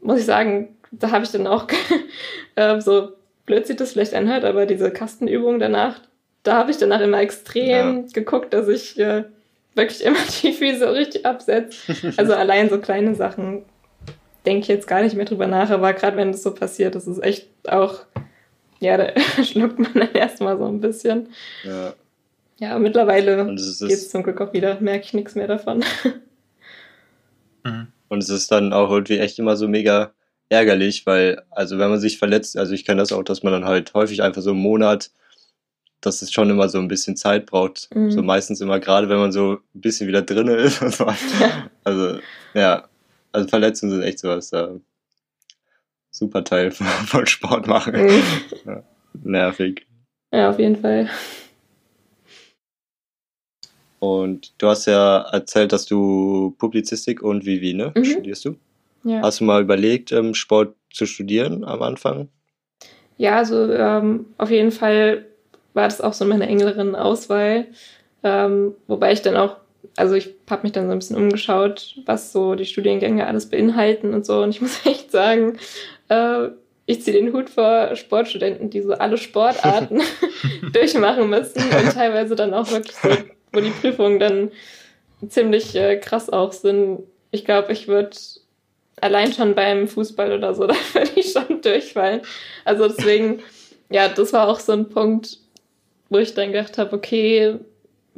muss 0.01 0.19
ich 0.19 0.25
sagen, 0.25 0.77
da 0.91 1.11
habe 1.11 1.25
ich 1.25 1.31
dann 1.31 1.47
auch 1.47 1.67
äh, 2.55 2.79
so 2.79 3.09
blöd 3.47 3.65
sieht 3.65 3.79
das 3.79 3.93
vielleicht 3.93 4.13
anhört, 4.13 4.45
aber 4.45 4.67
diese 4.67 4.91
Kastenübung 4.91 5.57
danach, 5.57 5.99
da 6.43 6.57
habe 6.57 6.69
ich 6.69 6.77
danach 6.77 7.01
immer 7.01 7.19
extrem 7.19 7.97
ja. 7.97 8.05
geguckt, 8.13 8.53
dass 8.53 8.67
ich 8.67 8.99
äh, 8.99 9.23
wirklich 9.73 10.03
immer 10.05 10.19
die 10.43 10.53
Füße 10.53 10.79
so 10.79 10.89
richtig 10.91 11.25
absetzt. 11.25 11.79
Also 12.17 12.35
allein 12.35 12.69
so 12.69 12.77
kleine 12.79 13.15
Sachen 13.15 13.63
denke 14.45 14.61
ich 14.61 14.67
jetzt 14.67 14.87
gar 14.87 15.01
nicht 15.01 15.15
mehr 15.15 15.25
drüber 15.25 15.47
nach, 15.47 15.71
aber 15.71 15.93
gerade 15.93 16.15
wenn 16.17 16.31
das 16.31 16.43
so 16.43 16.53
passiert, 16.53 16.93
das 16.93 17.07
ist 17.07 17.23
echt 17.23 17.49
auch, 17.67 18.01
ja, 18.79 18.97
da 18.97 19.11
schluckt 19.43 19.79
man 19.79 19.93
dann 19.93 20.13
erstmal 20.13 20.57
so 20.57 20.65
ein 20.65 20.79
bisschen. 20.79 21.29
Ja. 21.63 21.93
Ja, 22.59 22.79
mittlerweile 22.79 23.45
geht 23.45 23.59
es 23.59 24.09
zum 24.09 24.23
Glück 24.23 24.41
auch 24.41 24.51
wieder, 24.51 24.79
merke 24.79 25.05
ich 25.05 25.13
nichts 25.13 25.35
mehr 25.35 25.47
davon. 25.47 25.83
Mhm. 27.63 27.87
Und 28.09 28.23
es 28.23 28.29
ist 28.29 28.51
dann 28.51 28.73
auch 28.73 28.89
irgendwie 28.89 29.19
echt 29.19 29.37
immer 29.37 29.55
so 29.55 29.67
mega 29.67 30.11
ärgerlich, 30.49 31.05
weil, 31.05 31.43
also 31.51 31.77
wenn 31.77 31.89
man 31.89 31.99
sich 31.99 32.17
verletzt, 32.17 32.57
also 32.57 32.73
ich 32.73 32.85
kenne 32.85 33.01
das 33.01 33.11
auch, 33.11 33.23
dass 33.23 33.43
man 33.43 33.53
dann 33.53 33.65
halt 33.65 33.93
häufig 33.93 34.21
einfach 34.23 34.41
so 34.41 34.51
einen 34.51 34.59
Monat 34.59 35.11
dass 36.01 36.21
es 36.21 36.31
schon 36.31 36.49
immer 36.49 36.69
so 36.69 36.77
ein 36.77 36.87
bisschen 36.87 37.15
Zeit 37.15 37.45
braucht. 37.45 37.89
Mhm. 37.95 38.11
So 38.11 38.21
meistens 38.21 38.61
immer 38.61 38.79
gerade, 38.79 39.09
wenn 39.09 39.17
man 39.17 39.31
so 39.31 39.53
ein 39.53 39.81
bisschen 39.81 40.07
wieder 40.07 40.21
drinne 40.21 40.55
ist. 40.55 40.81
Und 40.81 40.93
so. 40.93 41.07
Also, 41.83 42.19
ja. 42.53 42.87
Also 43.31 43.47
Verletzungen 43.47 43.91
sind 43.91 44.03
echt 44.03 44.19
sowas 44.19 44.49
da. 44.49 44.75
Super 46.11 46.43
Teil 46.43 46.71
von 46.71 47.25
Sport 47.25 47.67
machen. 47.67 47.95
Mhm. 47.95 48.23
Ja, 48.65 48.83
nervig. 49.23 49.85
Ja, 50.31 50.49
auf 50.49 50.59
jeden 50.59 50.75
Fall. 50.75 51.09
Und 53.99 54.53
du 54.57 54.67
hast 54.67 54.85
ja 54.85 55.21
erzählt, 55.31 55.71
dass 55.71 55.85
du 55.85 56.55
Publizistik 56.59 57.23
und 57.23 57.45
Vivi, 57.45 57.73
ne? 57.73 57.93
Mhm. 57.95 58.05
Studierst 58.05 58.45
du? 58.45 58.55
Ja. 59.07 59.21
Hast 59.21 59.39
du 59.39 59.45
mal 59.45 59.61
überlegt, 59.61 60.11
ähm, 60.11 60.33
Sport 60.33 60.75
zu 60.91 61.05
studieren 61.05 61.63
am 61.63 61.81
Anfang? 61.81 62.29
Ja, 63.17 63.37
also 63.37 63.71
ähm, 63.71 64.25
auf 64.37 64.51
jeden 64.51 64.71
Fall 64.71 65.25
war 65.73 65.85
das 65.85 66.01
auch 66.01 66.13
so 66.13 66.25
meine 66.25 66.47
engeren 66.47 66.95
Auswahl. 66.95 67.67
Ähm, 68.23 68.75
wobei 68.87 69.13
ich 69.13 69.21
dann 69.21 69.37
auch, 69.37 69.57
also 69.95 70.15
ich 70.15 70.35
habe 70.49 70.63
mich 70.63 70.73
dann 70.73 70.87
so 70.87 70.91
ein 70.91 70.99
bisschen 70.99 71.15
umgeschaut, 71.15 71.95
was 72.05 72.33
so 72.33 72.55
die 72.55 72.65
Studiengänge 72.65 73.25
alles 73.25 73.49
beinhalten 73.49 74.13
und 74.13 74.25
so. 74.25 74.41
Und 74.41 74.49
ich 74.49 74.61
muss 74.61 74.85
echt 74.85 75.11
sagen, 75.11 75.57
äh, 76.09 76.49
ich 76.85 77.03
ziehe 77.03 77.17
den 77.17 77.33
Hut 77.33 77.49
vor 77.49 77.95
Sportstudenten, 77.95 78.69
die 78.69 78.81
so 78.81 78.93
alle 78.93 79.17
Sportarten 79.17 80.01
durchmachen 80.73 81.29
müssen 81.29 81.61
und 81.61 81.93
teilweise 81.93 82.35
dann 82.35 82.53
auch 82.53 82.69
wirklich 82.71 82.95
so, 82.95 83.09
wo 83.53 83.59
die 83.59 83.69
Prüfungen 83.69 84.19
dann 84.19 84.51
ziemlich 85.27 85.75
äh, 85.75 85.97
krass 85.97 86.29
auch 86.29 86.51
sind. 86.51 87.03
Ich 87.31 87.45
glaube, 87.45 87.71
ich 87.73 87.87
würde 87.87 88.11
allein 89.01 89.33
schon 89.33 89.55
beim 89.55 89.87
Fußball 89.87 90.33
oder 90.33 90.53
so, 90.53 90.67
da 90.67 90.75
würde 90.93 91.11
ich 91.15 91.31
schon 91.31 91.61
durchfallen. 91.61 92.21
Also 92.65 92.87
deswegen, 92.87 93.41
ja, 93.89 94.07
das 94.09 94.33
war 94.33 94.47
auch 94.47 94.59
so 94.59 94.73
ein 94.73 94.89
Punkt, 94.89 95.37
wo 96.09 96.17
ich 96.17 96.33
dann 96.33 96.51
gedacht 96.51 96.77
habe, 96.77 96.95
okay, 96.95 97.55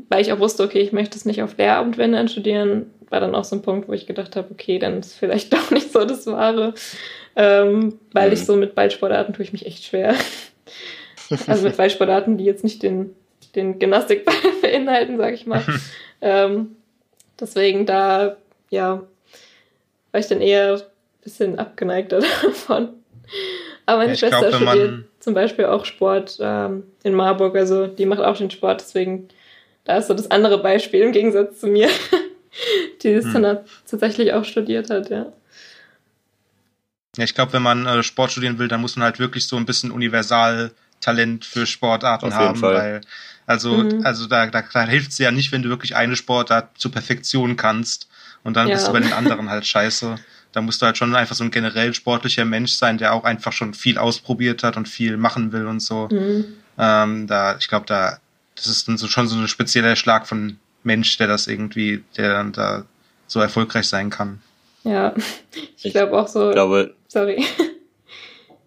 weil 0.09 0.21
ich 0.21 0.31
auch 0.31 0.39
wusste, 0.39 0.63
okay, 0.63 0.79
ich 0.79 0.91
möchte 0.91 1.17
es 1.17 1.25
nicht 1.25 1.41
auf 1.43 1.57
Lehramt, 1.57 1.97
wenn 1.97 2.13
dann 2.13 2.27
studieren, 2.29 2.91
war 3.09 3.19
dann 3.19 3.35
auch 3.35 3.43
so 3.43 3.55
ein 3.55 3.61
Punkt, 3.61 3.87
wo 3.87 3.93
ich 3.93 4.05
gedacht 4.05 4.35
habe, 4.35 4.49
okay, 4.51 4.79
dann 4.79 4.99
ist 4.99 5.15
vielleicht 5.15 5.53
doch 5.53 5.71
nicht 5.71 5.91
so 5.91 6.05
das 6.05 6.25
Wahre, 6.27 6.73
ähm, 7.35 7.99
weil 8.13 8.27
mhm. 8.27 8.33
ich 8.33 8.45
so 8.45 8.55
mit 8.55 8.75
Ballsportarten 8.75 9.33
tue 9.33 9.43
ich 9.43 9.53
mich 9.53 9.65
echt 9.65 9.83
schwer. 9.83 10.15
also 11.47 11.63
mit 11.67 11.77
Ballsportarten, 11.77 12.37
die 12.37 12.45
jetzt 12.45 12.63
nicht 12.63 12.83
den, 12.83 13.15
den 13.55 13.79
Gymnastikball 13.79 14.35
beinhalten, 14.61 15.17
sag 15.17 15.33
ich 15.33 15.45
mal. 15.45 15.63
ähm, 16.21 16.75
deswegen 17.39 17.85
da, 17.85 18.37
ja, 18.69 19.03
war 20.11 20.19
ich 20.19 20.27
dann 20.27 20.41
eher 20.41 20.75
ein 20.75 20.81
bisschen 21.23 21.59
abgeneigter 21.59 22.19
davon. 22.41 22.89
Aber 23.85 23.99
meine 23.99 24.11
ja, 24.11 24.17
Schwester 24.17 24.49
glaub, 24.49 24.61
studiert 24.61 25.05
zum 25.19 25.33
Beispiel 25.33 25.65
auch 25.65 25.85
Sport 25.85 26.37
ähm, 26.41 26.83
in 27.03 27.13
Marburg, 27.13 27.55
also 27.55 27.87
die 27.87 28.05
macht 28.05 28.21
auch 28.21 28.37
den 28.37 28.51
Sport, 28.51 28.81
deswegen 28.81 29.27
da 29.83 29.97
ist 29.97 30.07
so 30.07 30.13
das 30.13 30.31
andere 30.31 30.61
Beispiel 30.61 31.01
im 31.01 31.11
Gegensatz 31.11 31.59
zu 31.59 31.67
mir, 31.67 31.89
die 33.01 33.13
es 33.13 33.25
hm. 33.25 33.41
dann 33.41 33.59
tatsächlich 33.89 34.33
auch 34.33 34.45
studiert 34.45 34.89
hat, 34.89 35.09
ja. 35.09 35.31
Ja, 37.17 37.23
ich 37.23 37.33
glaube, 37.33 37.53
wenn 37.53 37.63
man 37.63 37.85
äh, 37.85 38.03
Sport 38.03 38.31
studieren 38.31 38.59
will, 38.59 38.67
dann 38.67 38.81
muss 38.81 38.95
man 38.95 39.05
halt 39.05 39.19
wirklich 39.19 39.47
so 39.47 39.57
ein 39.57 39.65
bisschen 39.65 39.91
Universaltalent 39.91 41.43
für 41.43 41.65
Sportarten 41.65 42.33
haben, 42.33 42.59
Fall. 42.59 42.75
weil 42.75 43.01
also, 43.49 43.77
mhm. 43.77 44.05
also 44.05 44.27
da, 44.27 44.45
da, 44.45 44.61
da 44.61 44.85
hilft 44.85 45.09
es 45.09 45.17
ja 45.17 45.31
nicht, 45.31 45.51
wenn 45.51 45.63
du 45.63 45.69
wirklich 45.69 45.95
eine 45.95 46.15
Sportart 46.15 46.77
zur 46.77 46.91
Perfektion 46.91 47.55
kannst 47.55 48.07
und 48.43 48.55
dann 48.55 48.67
ja. 48.67 48.75
bist 48.75 48.87
du 48.87 48.91
bei 48.91 48.99
den 48.99 49.11
anderen 49.11 49.49
halt 49.49 49.65
scheiße. 49.65 50.17
Da 50.51 50.61
musst 50.61 50.83
du 50.83 50.85
halt 50.85 50.99
schon 50.99 51.15
einfach 51.15 51.35
so 51.35 51.43
ein 51.43 51.49
generell 51.49 51.95
sportlicher 51.95 52.45
Mensch 52.45 52.73
sein, 52.73 52.99
der 52.99 53.11
auch 53.11 53.23
einfach 53.23 53.51
schon 53.51 53.73
viel 53.73 53.97
ausprobiert 53.97 54.61
hat 54.61 54.77
und 54.77 54.87
viel 54.87 55.17
machen 55.17 55.51
will 55.51 55.65
und 55.65 55.79
so. 55.79 56.07
Mhm. 56.11 56.45
Ähm, 56.77 57.25
da, 57.25 57.57
ich 57.57 57.67
glaube, 57.67 57.87
da, 57.87 58.19
das 58.53 58.67
ist 58.67 58.87
dann 58.87 58.99
so, 58.99 59.07
schon 59.07 59.27
so 59.27 59.35
ein 59.35 59.47
spezieller 59.47 59.95
Schlag 59.95 60.27
von 60.27 60.59
Mensch, 60.83 61.17
der 61.17 61.25
das 61.25 61.47
irgendwie, 61.47 62.03
der 62.17 62.33
dann 62.33 62.51
da 62.51 62.85
so 63.25 63.39
erfolgreich 63.39 63.87
sein 63.87 64.11
kann. 64.11 64.43
Ja, 64.83 65.15
ich, 65.75 65.85
ich 65.85 65.93
glaube 65.93 66.15
auch 66.15 66.27
so. 66.27 66.51
Glaube, 66.51 66.93
sorry. 67.07 67.43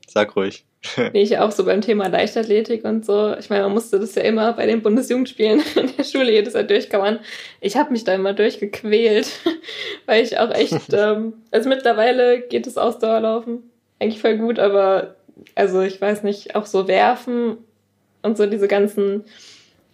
Sag 0.08 0.34
ruhig. 0.34 0.64
Nee, 1.12 1.22
ich 1.22 1.38
auch 1.38 1.52
so 1.52 1.64
beim 1.64 1.80
Thema 1.80 2.08
Leichtathletik 2.08 2.84
und 2.84 3.04
so. 3.04 3.34
Ich 3.38 3.50
meine, 3.50 3.62
man 3.64 3.72
musste 3.72 4.00
das 4.00 4.14
ja 4.14 4.22
immer 4.22 4.52
bei 4.52 4.66
den 4.66 4.82
Bundesjugendspielen 4.82 5.62
in 5.76 5.96
der 5.96 6.04
Schule 6.04 6.32
jedes 6.32 6.54
Jahr 6.54 6.64
durchkammern. 6.64 7.20
Ich 7.60 7.76
habe 7.76 7.92
mich 7.92 8.04
da 8.04 8.14
immer 8.14 8.32
durchgequält, 8.32 9.30
weil 10.06 10.22
ich 10.22 10.38
auch 10.38 10.50
echt, 10.50 10.92
ähm, 10.92 11.34
also 11.50 11.68
mittlerweile 11.68 12.40
geht 12.40 12.66
das 12.66 12.78
Ausdauerlaufen 12.78 13.62
eigentlich 14.02 14.20
voll 14.20 14.36
gut, 14.36 14.58
aber 14.58 15.14
also 15.54 15.80
ich 15.80 16.00
weiß 16.00 16.24
nicht, 16.24 16.56
auch 16.56 16.66
so 16.66 16.88
werfen 16.88 17.58
und 18.22 18.36
so 18.36 18.46
diese 18.46 18.68
ganzen 18.68 19.24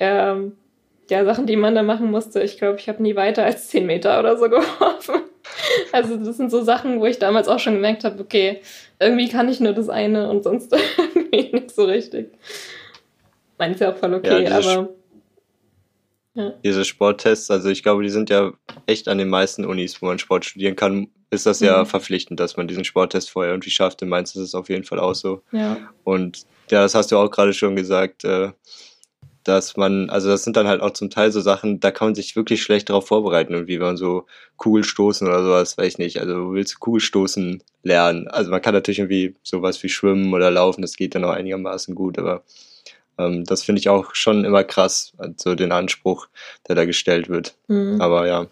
ähm, 0.01 0.53
ja, 1.11 1.25
Sachen, 1.25 1.47
die 1.47 1.57
man 1.57 1.75
da 1.75 1.83
machen 1.83 2.11
musste. 2.11 2.43
Ich 2.43 2.59
glaube, 2.59 2.79
ich 2.79 2.89
habe 2.89 3.03
nie 3.03 3.17
weiter 3.17 3.45
als 3.45 3.69
10 3.69 3.87
Meter 3.87 4.19
oder 4.19 4.37
so 4.37 4.49
geworfen. 4.49 5.23
Also 5.93 6.17
das 6.17 6.37
sind 6.37 6.51
so 6.51 6.63
Sachen, 6.63 7.01
wo 7.01 7.07
ich 7.07 7.19
damals 7.19 7.49
auch 7.49 7.59
schon 7.59 7.75
gemerkt 7.75 8.05
habe, 8.05 8.21
okay, 8.21 8.61
irgendwie 8.99 9.29
kann 9.29 9.49
ich 9.49 9.61
nur 9.61 9.73
das 9.73 9.89
eine 9.89 10.29
und 10.31 10.43
sonst 10.45 10.75
irgendwie 11.15 11.57
nicht 11.57 11.71
so 11.75 11.85
richtig. 11.85 12.33
Meint 13.59 13.75
ist 13.75 13.81
ja 13.81 13.93
auch 13.93 13.97
voll 13.97 14.15
okay, 14.15 14.45
ja, 14.45 14.59
aber. 14.59 14.89
Ja. 16.35 16.53
Diese 16.63 16.85
Sporttests, 16.85 17.51
also 17.51 17.69
ich 17.69 17.83
glaube, 17.83 18.03
die 18.05 18.11
sind 18.11 18.31
ja 18.31 18.53
echt 18.87 19.09
an 19.09 19.19
den 19.19 19.29
meisten 19.29 19.65
Unis, 19.65 20.01
wo 20.01 20.07
man 20.07 20.21
Sport 20.21 20.45
studieren 20.45 20.77
kann, 20.77 21.09
ist 21.31 21.47
das 21.47 21.61
ja 21.61 21.81
mhm. 21.81 21.87
verpflichtend, 21.87 22.39
dass 22.39 22.57
man 22.57 22.69
diesen 22.69 22.85
Sporttest 22.85 23.31
vorher 23.31 23.53
irgendwie 23.53 23.71
schafft. 23.71 24.03
In 24.03 24.09
Mainz 24.09 24.35
ist 24.35 24.43
es 24.43 24.55
auf 24.55 24.69
jeden 24.69 24.85
Fall 24.85 25.01
auch 25.01 25.15
so. 25.15 25.43
Ja. 25.53 25.77
Und 26.05 26.47
ja, 26.71 26.83
das 26.83 26.95
hast 26.95 27.11
du 27.11 27.19
auch 27.19 27.31
gerade 27.31 27.53
schon 27.53 27.77
gesagt. 27.77 28.25
Äh, 28.25 28.53
dass 29.49 29.77
man, 29.77 30.11
also 30.11 30.29
das 30.29 30.45
sind 30.45 30.57
dann 30.57 30.69
halt 30.69 30.83
auch 30.83 30.91
zum 30.91 31.11
Teil 31.11 31.33
so 31.33 31.41
Sachen, 31.41 31.81
da 31.81 31.91
kann 31.91 32.09
man 32.09 32.15
sich 32.15 32.37
wirklich 32.37 32.63
schlecht 32.63 32.91
darauf 32.91 33.07
vorbereiten, 33.07 33.55
und 33.55 33.67
wie 33.67 33.79
man 33.79 33.97
so 33.97 34.27
Kugelstoßen 34.57 35.27
oder 35.27 35.43
sowas, 35.43 35.79
weiß 35.79 35.95
ich 35.95 35.99
nicht. 35.99 36.21
Also 36.21 36.35
du 36.35 36.53
willst 36.53 36.81
Kugelstoßen 36.81 37.63
lernen. 37.83 38.29
Also 38.29 38.51
man 38.51 38.61
kann 38.61 38.75
natürlich 38.75 38.99
irgendwie 38.99 39.37
sowas 39.43 39.83
wie 39.83 39.89
Schwimmen 39.89 40.35
oder 40.35 40.51
Laufen, 40.51 40.83
das 40.83 40.97
geht 40.97 41.15
dann 41.15 41.25
auch 41.25 41.33
einigermaßen 41.33 41.95
gut, 41.95 42.19
aber 42.19 42.43
ähm, 43.19 43.45
das 43.45 43.63
finde 43.63 43.81
ich 43.81 43.89
auch 43.89 44.15
schon 44.15 44.45
immer 44.45 44.65
krass, 44.65 45.13
so 45.37 45.55
den 45.55 45.73
Anspruch, 45.73 46.29
der 46.69 46.75
da 46.75 46.85
gestellt 46.85 47.29
wird. 47.29 47.57
Mhm. 47.69 48.01
Aber 48.01 48.27
ja, 48.27 48.47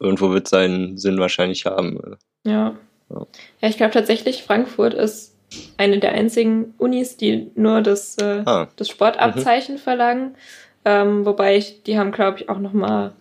irgendwo 0.00 0.30
wird 0.30 0.48
seinen 0.48 0.98
Sinn 0.98 1.18
wahrscheinlich 1.18 1.66
haben. 1.66 2.16
Ja. 2.44 2.76
Ja, 3.08 3.26
ja 3.60 3.68
ich 3.68 3.76
glaube 3.76 3.92
tatsächlich, 3.92 4.42
Frankfurt 4.42 4.94
ist 4.94 5.35
eine 5.76 5.98
der 5.98 6.12
einzigen 6.12 6.74
Unis, 6.78 7.16
die 7.16 7.50
nur 7.54 7.80
das, 7.80 8.18
äh, 8.18 8.42
ah. 8.44 8.68
das 8.76 8.88
Sportabzeichen 8.88 9.76
mhm. 9.76 9.80
verlangen. 9.80 10.34
Ähm, 10.84 11.26
wobei 11.26 11.56
ich, 11.56 11.82
die 11.82 11.98
haben, 11.98 12.12
glaube 12.12 12.38
ich, 12.40 12.48
auch 12.48 12.58
noch 12.58 12.72
mal 12.72 13.12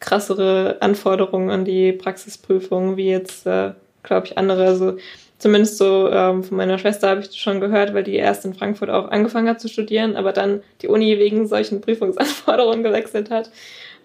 krassere 0.00 0.76
Anforderungen 0.80 1.50
an 1.50 1.64
die 1.64 1.92
Praxisprüfung, 1.92 2.96
wie 2.96 3.08
jetzt, 3.08 3.46
äh, 3.46 3.72
glaube 4.02 4.26
ich, 4.26 4.38
andere. 4.38 4.66
Also 4.66 4.96
zumindest 5.38 5.78
so 5.78 6.10
ähm, 6.10 6.44
von 6.44 6.56
meiner 6.56 6.78
Schwester 6.78 7.08
habe 7.08 7.20
ich 7.20 7.32
schon 7.40 7.60
gehört, 7.60 7.94
weil 7.94 8.04
die 8.04 8.16
erst 8.16 8.44
in 8.44 8.54
Frankfurt 8.54 8.90
auch 8.90 9.10
angefangen 9.10 9.48
hat 9.48 9.60
zu 9.60 9.68
studieren, 9.68 10.16
aber 10.16 10.32
dann 10.32 10.62
die 10.82 10.88
Uni 10.88 11.18
wegen 11.18 11.46
solchen 11.46 11.80
Prüfungsanforderungen 11.80 12.82
gewechselt 12.84 13.30
hat. 13.30 13.50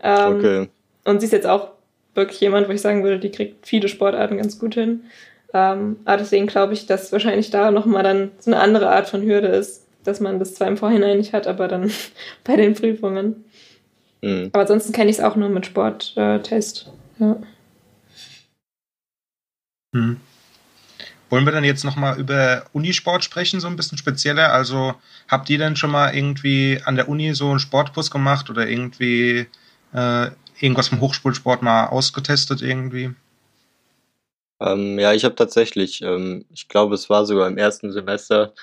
Ähm, 0.01 0.35
okay. 0.35 0.69
Und 1.05 1.19
sie 1.19 1.25
ist 1.25 1.33
jetzt 1.33 1.47
auch 1.47 1.69
wirklich 2.15 2.39
jemand, 2.41 2.67
wo 2.67 2.71
ich 2.71 2.81
sagen 2.81 3.03
würde, 3.03 3.19
die 3.19 3.31
kriegt 3.31 3.65
viele 3.65 3.87
Sportarten 3.87 4.37
ganz 4.37 4.59
gut 4.59 4.73
hin. 4.73 5.03
Ähm, 5.53 5.97
aber 6.05 6.17
deswegen 6.17 6.47
glaube 6.47 6.73
ich, 6.73 6.85
dass 6.85 7.11
wahrscheinlich 7.11 7.49
da 7.49 7.71
nochmal 7.71 8.03
dann 8.03 8.31
so 8.39 8.51
eine 8.51 8.61
andere 8.61 8.89
Art 8.89 9.09
von 9.09 9.21
Hürde 9.21 9.47
ist, 9.47 9.85
dass 10.03 10.19
man 10.19 10.39
das 10.39 10.55
zwar 10.55 10.67
im 10.67 10.77
Vorhinein 10.77 11.17
nicht 11.17 11.33
hat, 11.33 11.47
aber 11.47 11.67
dann 11.67 11.91
bei 12.43 12.55
den 12.55 12.73
Prüfungen. 12.73 13.43
Mhm. 14.21 14.49
Aber 14.53 14.61
ansonsten 14.61 14.93
kenne 14.93 15.09
ich 15.09 15.17
es 15.17 15.23
auch 15.23 15.35
nur 15.35 15.49
mit 15.49 15.65
Sporttest. 15.65 16.87
Äh, 17.19 17.23
ja. 17.23 17.37
Mhm. 19.93 20.17
Wollen 21.29 21.45
wir 21.45 21.53
dann 21.53 21.63
jetzt 21.63 21.85
nochmal 21.85 22.19
über 22.19 22.65
Unisport 22.73 23.23
sprechen, 23.23 23.61
so 23.61 23.67
ein 23.67 23.77
bisschen 23.77 23.97
spezieller? 23.97 24.51
Also 24.51 24.95
habt 25.29 25.49
ihr 25.49 25.57
denn 25.57 25.77
schon 25.77 25.91
mal 25.91 26.13
irgendwie 26.13 26.81
an 26.83 26.97
der 26.97 27.07
Uni 27.07 27.33
so 27.33 27.49
einen 27.49 27.59
Sportkurs 27.59 28.11
gemacht 28.11 28.49
oder 28.49 28.67
irgendwie 28.67 29.47
äh, 29.93 30.27
irgendwas 30.59 30.89
vom 30.89 30.99
Hochschulsport 30.99 31.61
mal 31.61 31.87
ausgetestet 31.87 32.61
irgendwie? 32.61 33.11
Ähm, 34.61 34.99
ja, 34.99 35.13
ich 35.13 35.25
habe 35.25 35.35
tatsächlich, 35.35 36.01
ähm, 36.01 36.45
ich 36.51 36.67
glaube, 36.67 36.95
es 36.95 37.09
war 37.09 37.25
sogar 37.25 37.47
im 37.47 37.57
ersten 37.57 37.91
Semester, 37.91 38.53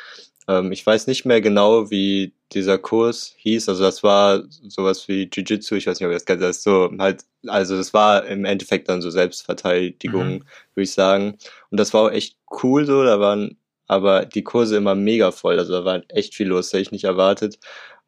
ähm, 0.49 0.73
ich 0.73 0.85
weiß 0.87 1.07
nicht 1.09 1.25
mehr 1.27 1.41
genau, 1.41 1.91
wie 1.91 2.33
dieser 2.53 2.79
Kurs 2.79 3.35
hieß. 3.39 3.69
Also 3.69 3.85
das 3.85 4.03
war 4.03 4.43
sowas 4.69 5.09
wie 5.09 5.29
Jiu-Jitsu, 5.31 5.77
ich 5.77 5.87
weiß 5.87 6.01
nicht, 6.01 6.07
ob 6.07 6.13
ihr 6.13 6.17
das 6.17 6.25
kennt. 6.25 6.43
Das 6.43 6.59
ist 6.59 6.63
so 6.63 6.91
halt, 6.99 7.25
also 7.47 7.77
das 7.77 7.93
war 7.95 8.27
im 8.27 8.45
Endeffekt 8.45 8.89
dann 8.89 9.03
so 9.03 9.11
Selbstverteidigung, 9.11 10.29
mhm. 10.29 10.45
würde 10.75 10.85
ich 10.85 10.93
sagen. 10.93 11.37
Und 11.71 11.79
das 11.79 11.93
war 11.93 12.03
auch 12.05 12.11
echt 12.13 12.37
cool 12.63 12.87
so. 12.87 13.05
Da 13.05 13.21
waren 13.21 13.59
aber 13.87 14.25
die 14.25 14.45
Kurse 14.45 14.77
immer 14.77 14.95
mega 14.95 15.33
voll. 15.33 15.59
Also 15.59 15.73
da 15.73 15.85
war 15.85 16.03
echt 16.09 16.35
viel 16.35 16.49
los, 16.49 16.73
hätte 16.73 16.83
ich 16.83 16.93
nicht 16.93 17.05
erwartet. 17.05 17.59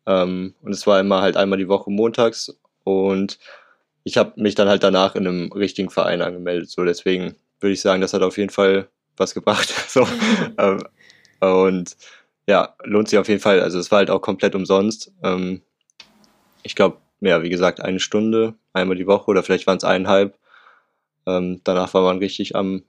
Ähm, 0.06 0.54
und 0.62 0.72
es 0.72 0.86
war 0.86 1.00
immer 1.00 1.22
halt 1.22 1.36
einmal 1.36 1.58
die 1.58 1.68
Woche 1.68 1.90
montags. 1.90 2.56
Und 2.84 3.38
ich 4.04 4.16
habe 4.16 4.40
mich 4.40 4.54
dann 4.54 4.68
halt 4.68 4.82
danach 4.82 5.14
in 5.14 5.26
einem 5.26 5.52
richtigen 5.52 5.90
Verein 5.90 6.22
angemeldet. 6.22 6.70
So 6.70 6.84
deswegen 6.84 7.36
würde 7.60 7.72
ich 7.72 7.80
sagen, 7.80 8.00
das 8.00 8.12
hat 8.12 8.22
auf 8.22 8.38
jeden 8.38 8.50
Fall 8.50 8.88
was 9.16 9.34
gebracht. 9.34 9.68
so. 9.88 10.06
ähm, 10.58 10.82
und 11.40 11.96
ja, 12.46 12.74
lohnt 12.82 13.08
sich 13.08 13.18
auf 13.18 13.28
jeden 13.28 13.40
Fall. 13.40 13.60
Also 13.60 13.78
es 13.78 13.90
war 13.90 13.98
halt 13.98 14.10
auch 14.10 14.20
komplett 14.20 14.54
umsonst. 14.54 15.12
Ähm, 15.22 15.62
ich 16.62 16.74
glaube, 16.74 16.98
ja, 17.20 17.42
wie 17.42 17.50
gesagt, 17.50 17.80
eine 17.80 18.00
Stunde, 18.00 18.54
einmal 18.72 18.96
die 18.96 19.06
Woche 19.06 19.30
oder 19.30 19.42
vielleicht 19.42 19.66
waren 19.66 19.76
es 19.76 19.84
eineinhalb. 19.84 20.38
Ähm, 21.26 21.60
danach 21.64 21.94
war 21.94 22.02
man 22.02 22.18
richtig 22.18 22.56
am, 22.56 22.82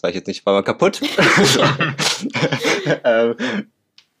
sag 0.00 0.10
ich 0.10 0.16
jetzt 0.16 0.28
nicht, 0.28 0.46
war 0.46 0.54
man 0.54 0.64
kaputt. 0.64 1.00
ähm, 3.04 3.34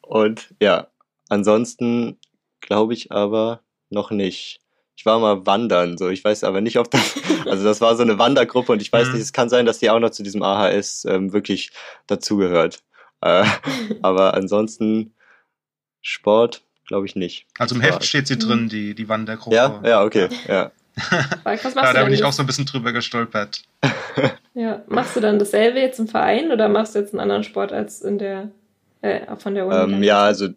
und 0.02 0.54
ja, 0.60 0.88
ansonsten 1.28 2.18
glaube 2.60 2.94
ich 2.94 3.12
aber 3.12 3.60
noch 3.90 4.10
nicht 4.10 4.61
ich 5.02 5.06
war 5.06 5.18
mal 5.18 5.44
wandern, 5.46 5.98
so 5.98 6.10
ich 6.10 6.22
weiß 6.22 6.44
aber 6.44 6.60
nicht, 6.60 6.78
ob 6.78 6.88
das, 6.88 7.14
also 7.46 7.64
das 7.64 7.80
war 7.80 7.96
so 7.96 8.02
eine 8.02 8.20
Wandergruppe 8.20 8.70
und 8.70 8.80
ich 8.80 8.92
weiß 8.92 9.08
mhm. 9.08 9.14
nicht, 9.14 9.22
es 9.22 9.32
kann 9.32 9.48
sein, 9.48 9.66
dass 9.66 9.80
die 9.80 9.90
auch 9.90 9.98
noch 9.98 10.10
zu 10.10 10.22
diesem 10.22 10.44
AHS 10.44 11.04
ähm, 11.06 11.32
wirklich 11.32 11.72
dazugehört. 12.06 12.84
Äh, 13.20 13.44
aber 14.02 14.34
ansonsten 14.34 15.12
Sport, 16.02 16.62
glaube 16.86 17.06
ich 17.06 17.16
nicht. 17.16 17.46
Also 17.58 17.74
im 17.74 17.80
Heft 17.80 18.04
steht 18.04 18.28
sie 18.28 18.38
drin, 18.38 18.68
die, 18.68 18.94
die 18.94 19.08
Wandergruppe. 19.08 19.56
Ja, 19.56 19.80
ja, 19.84 20.04
okay, 20.04 20.28
ja. 20.46 20.70
Ja, 21.44 21.56
da 21.92 22.04
bin 22.04 22.12
ich 22.12 22.22
auch 22.22 22.32
so 22.32 22.44
ein 22.44 22.46
bisschen 22.46 22.66
drüber 22.66 22.92
gestolpert. 22.92 23.64
ja, 24.54 24.84
machst 24.86 25.16
du 25.16 25.20
dann 25.20 25.40
dasselbe 25.40 25.80
jetzt 25.80 25.98
im 25.98 26.06
Verein 26.06 26.52
oder 26.52 26.68
machst 26.68 26.94
du 26.94 27.00
jetzt 27.00 27.12
einen 27.12 27.20
anderen 27.20 27.42
Sport 27.42 27.72
als 27.72 28.02
in 28.02 28.18
der 28.18 28.52
äh, 29.00 29.34
von 29.36 29.56
der 29.56 29.66
Uni? 29.66 29.94
Ähm, 29.94 30.02
ja, 30.04 30.22
also 30.22 30.50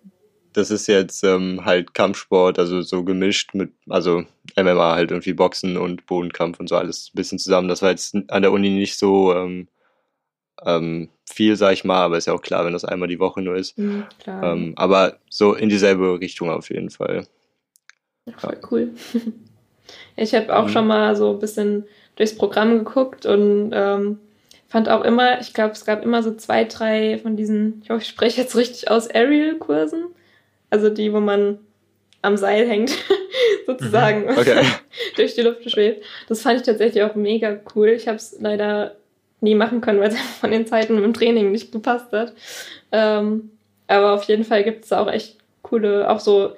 das 0.55 0.71
ist 0.71 0.87
jetzt 0.87 1.23
ähm, 1.23 1.65
halt 1.65 1.93
Kampfsport, 1.93 2.59
also 2.59 2.81
so 2.81 3.03
gemischt 3.03 3.53
mit, 3.53 3.73
also 3.89 4.23
MMA 4.55 4.95
halt 4.95 5.11
irgendwie 5.11 5.33
Boxen 5.33 5.75
und 5.77 6.05
Bodenkampf 6.05 6.59
und 6.59 6.69
so 6.69 6.77
alles 6.77 7.09
ein 7.09 7.15
bisschen 7.15 7.39
zusammen. 7.39 7.67
Das 7.67 7.81
war 7.81 7.89
jetzt 7.89 8.15
an 8.29 8.41
der 8.41 8.51
Uni 8.51 8.69
nicht 8.69 8.97
so 8.97 9.33
ähm, 9.33 9.67
ähm, 10.63 11.09
viel, 11.25 11.57
sag 11.57 11.73
ich 11.73 11.83
mal, 11.83 12.01
aber 12.01 12.17
ist 12.17 12.27
ja 12.27 12.33
auch 12.33 12.41
klar, 12.41 12.63
wenn 12.65 12.73
das 12.73 12.85
einmal 12.85 13.09
die 13.09 13.19
Woche 13.19 13.41
nur 13.41 13.55
ist. 13.55 13.77
Mhm, 13.77 14.05
ähm, 14.27 14.73
aber 14.77 15.17
so 15.29 15.53
in 15.53 15.67
dieselbe 15.67 16.19
Richtung 16.21 16.49
auf 16.49 16.69
jeden 16.69 16.89
Fall. 16.89 17.27
Ja, 18.25 18.33
voll 18.37 18.57
cool. 18.71 18.93
ich 20.15 20.33
habe 20.33 20.55
auch 20.55 20.67
mhm. 20.67 20.69
schon 20.69 20.87
mal 20.87 21.15
so 21.17 21.33
ein 21.33 21.39
bisschen 21.39 21.85
durchs 22.15 22.37
Programm 22.37 22.77
geguckt 22.77 23.25
und 23.25 23.71
ähm, 23.73 24.19
fand 24.69 24.87
auch 24.87 25.03
immer, 25.03 25.41
ich 25.41 25.53
glaube, 25.53 25.73
es 25.73 25.83
gab 25.83 26.03
immer 26.03 26.23
so 26.23 26.33
zwei, 26.33 26.63
drei 26.63 27.19
von 27.21 27.35
diesen, 27.35 27.81
ich 27.83 27.89
hoffe, 27.89 28.03
ich 28.03 28.07
spreche 28.07 28.39
jetzt 28.39 28.55
richtig 28.55 28.89
aus, 28.89 29.09
Aerial-Kursen. 29.09 30.15
Also 30.69 30.89
die, 30.89 31.13
wo 31.13 31.19
man 31.19 31.59
am 32.21 32.37
Seil 32.37 32.67
hängt, 32.67 32.91
sozusagen, 33.67 34.23
mhm. 34.23 34.37
okay. 34.37 34.63
durch 35.15 35.35
die 35.35 35.41
Luft 35.41 35.69
schwebt. 35.69 36.03
Das 36.27 36.41
fand 36.41 36.59
ich 36.59 36.65
tatsächlich 36.65 37.03
auch 37.03 37.15
mega 37.15 37.59
cool. 37.75 37.89
Ich 37.89 38.07
habe 38.07 38.17
es 38.17 38.35
leider 38.39 38.95
nie 39.41 39.55
machen 39.55 39.81
können, 39.81 39.99
weil 39.99 40.09
es 40.09 40.19
von 40.19 40.51
den 40.51 40.65
Zeiten 40.65 41.03
im 41.03 41.13
Training 41.13 41.51
nicht 41.51 41.71
gepasst 41.71 42.11
hat. 42.11 42.33
Ähm, 42.91 43.51
aber 43.87 44.13
auf 44.13 44.23
jeden 44.23 44.43
Fall 44.43 44.63
gibt 44.63 44.85
es 44.85 44.91
auch 44.91 45.09
echt 45.09 45.37
coole, 45.61 46.09
auch 46.09 46.19
so 46.19 46.53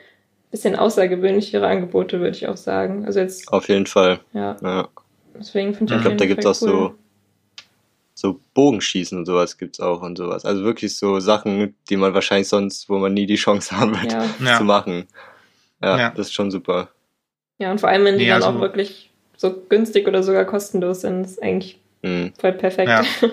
bisschen 0.52 0.76
außergewöhnlichere 0.76 1.68
Angebote, 1.68 2.20
würde 2.20 2.36
ich 2.36 2.48
auch 2.48 2.58
sagen. 2.58 3.06
Also 3.06 3.20
jetzt. 3.20 3.52
Auf 3.52 3.68
jeden 3.68 3.86
Fall. 3.86 4.20
Ja. 4.34 4.56
ja. 4.62 4.88
Deswegen 5.38 5.74
finde 5.74 5.94
ich, 5.94 5.98
ich 5.98 6.04
glaube, 6.04 6.18
da 6.18 6.26
gibt 6.26 6.46
es 6.46 6.46
auch 6.46 6.68
cool. 6.68 6.70
so 6.70 6.96
so 8.18 8.40
Bogenschießen 8.56 9.16
und 9.16 9.28
sowas 9.28 9.60
gibt's 9.60 9.80
auch 9.80 10.02
und 10.02 10.18
sowas. 10.18 10.44
Also 10.44 10.64
wirklich 10.64 10.96
so 10.96 11.20
Sachen, 11.20 11.76
die 11.88 11.98
man 11.98 12.16
wahrscheinlich 12.16 12.48
sonst, 12.50 12.90
wo 12.90 12.98
man 12.98 13.14
nie 13.14 13.28
die 13.28 13.36
Chance 13.36 13.78
haben 13.78 13.94
wird, 14.02 14.12
ja. 14.42 14.58
zu 14.58 14.64
machen. 14.64 15.06
Ja, 15.84 16.00
ja, 16.00 16.10
das 16.10 16.28
ist 16.28 16.34
schon 16.34 16.50
super. 16.50 16.90
Ja, 17.60 17.70
und 17.70 17.80
vor 17.80 17.90
allem, 17.90 18.06
wenn 18.06 18.18
die 18.18 18.24
nee, 18.24 18.30
dann 18.30 18.42
also 18.42 18.58
auch 18.58 18.62
wirklich 18.62 19.12
so 19.36 19.54
günstig 19.70 20.08
oder 20.08 20.24
sogar 20.24 20.46
kostenlos 20.46 21.02
sind, 21.02 21.26
ist 21.26 21.42
eigentlich 21.44 21.80
mhm. 22.02 22.34
voll 22.40 22.54
perfekt. 22.54 22.90
Ja. 22.90 23.04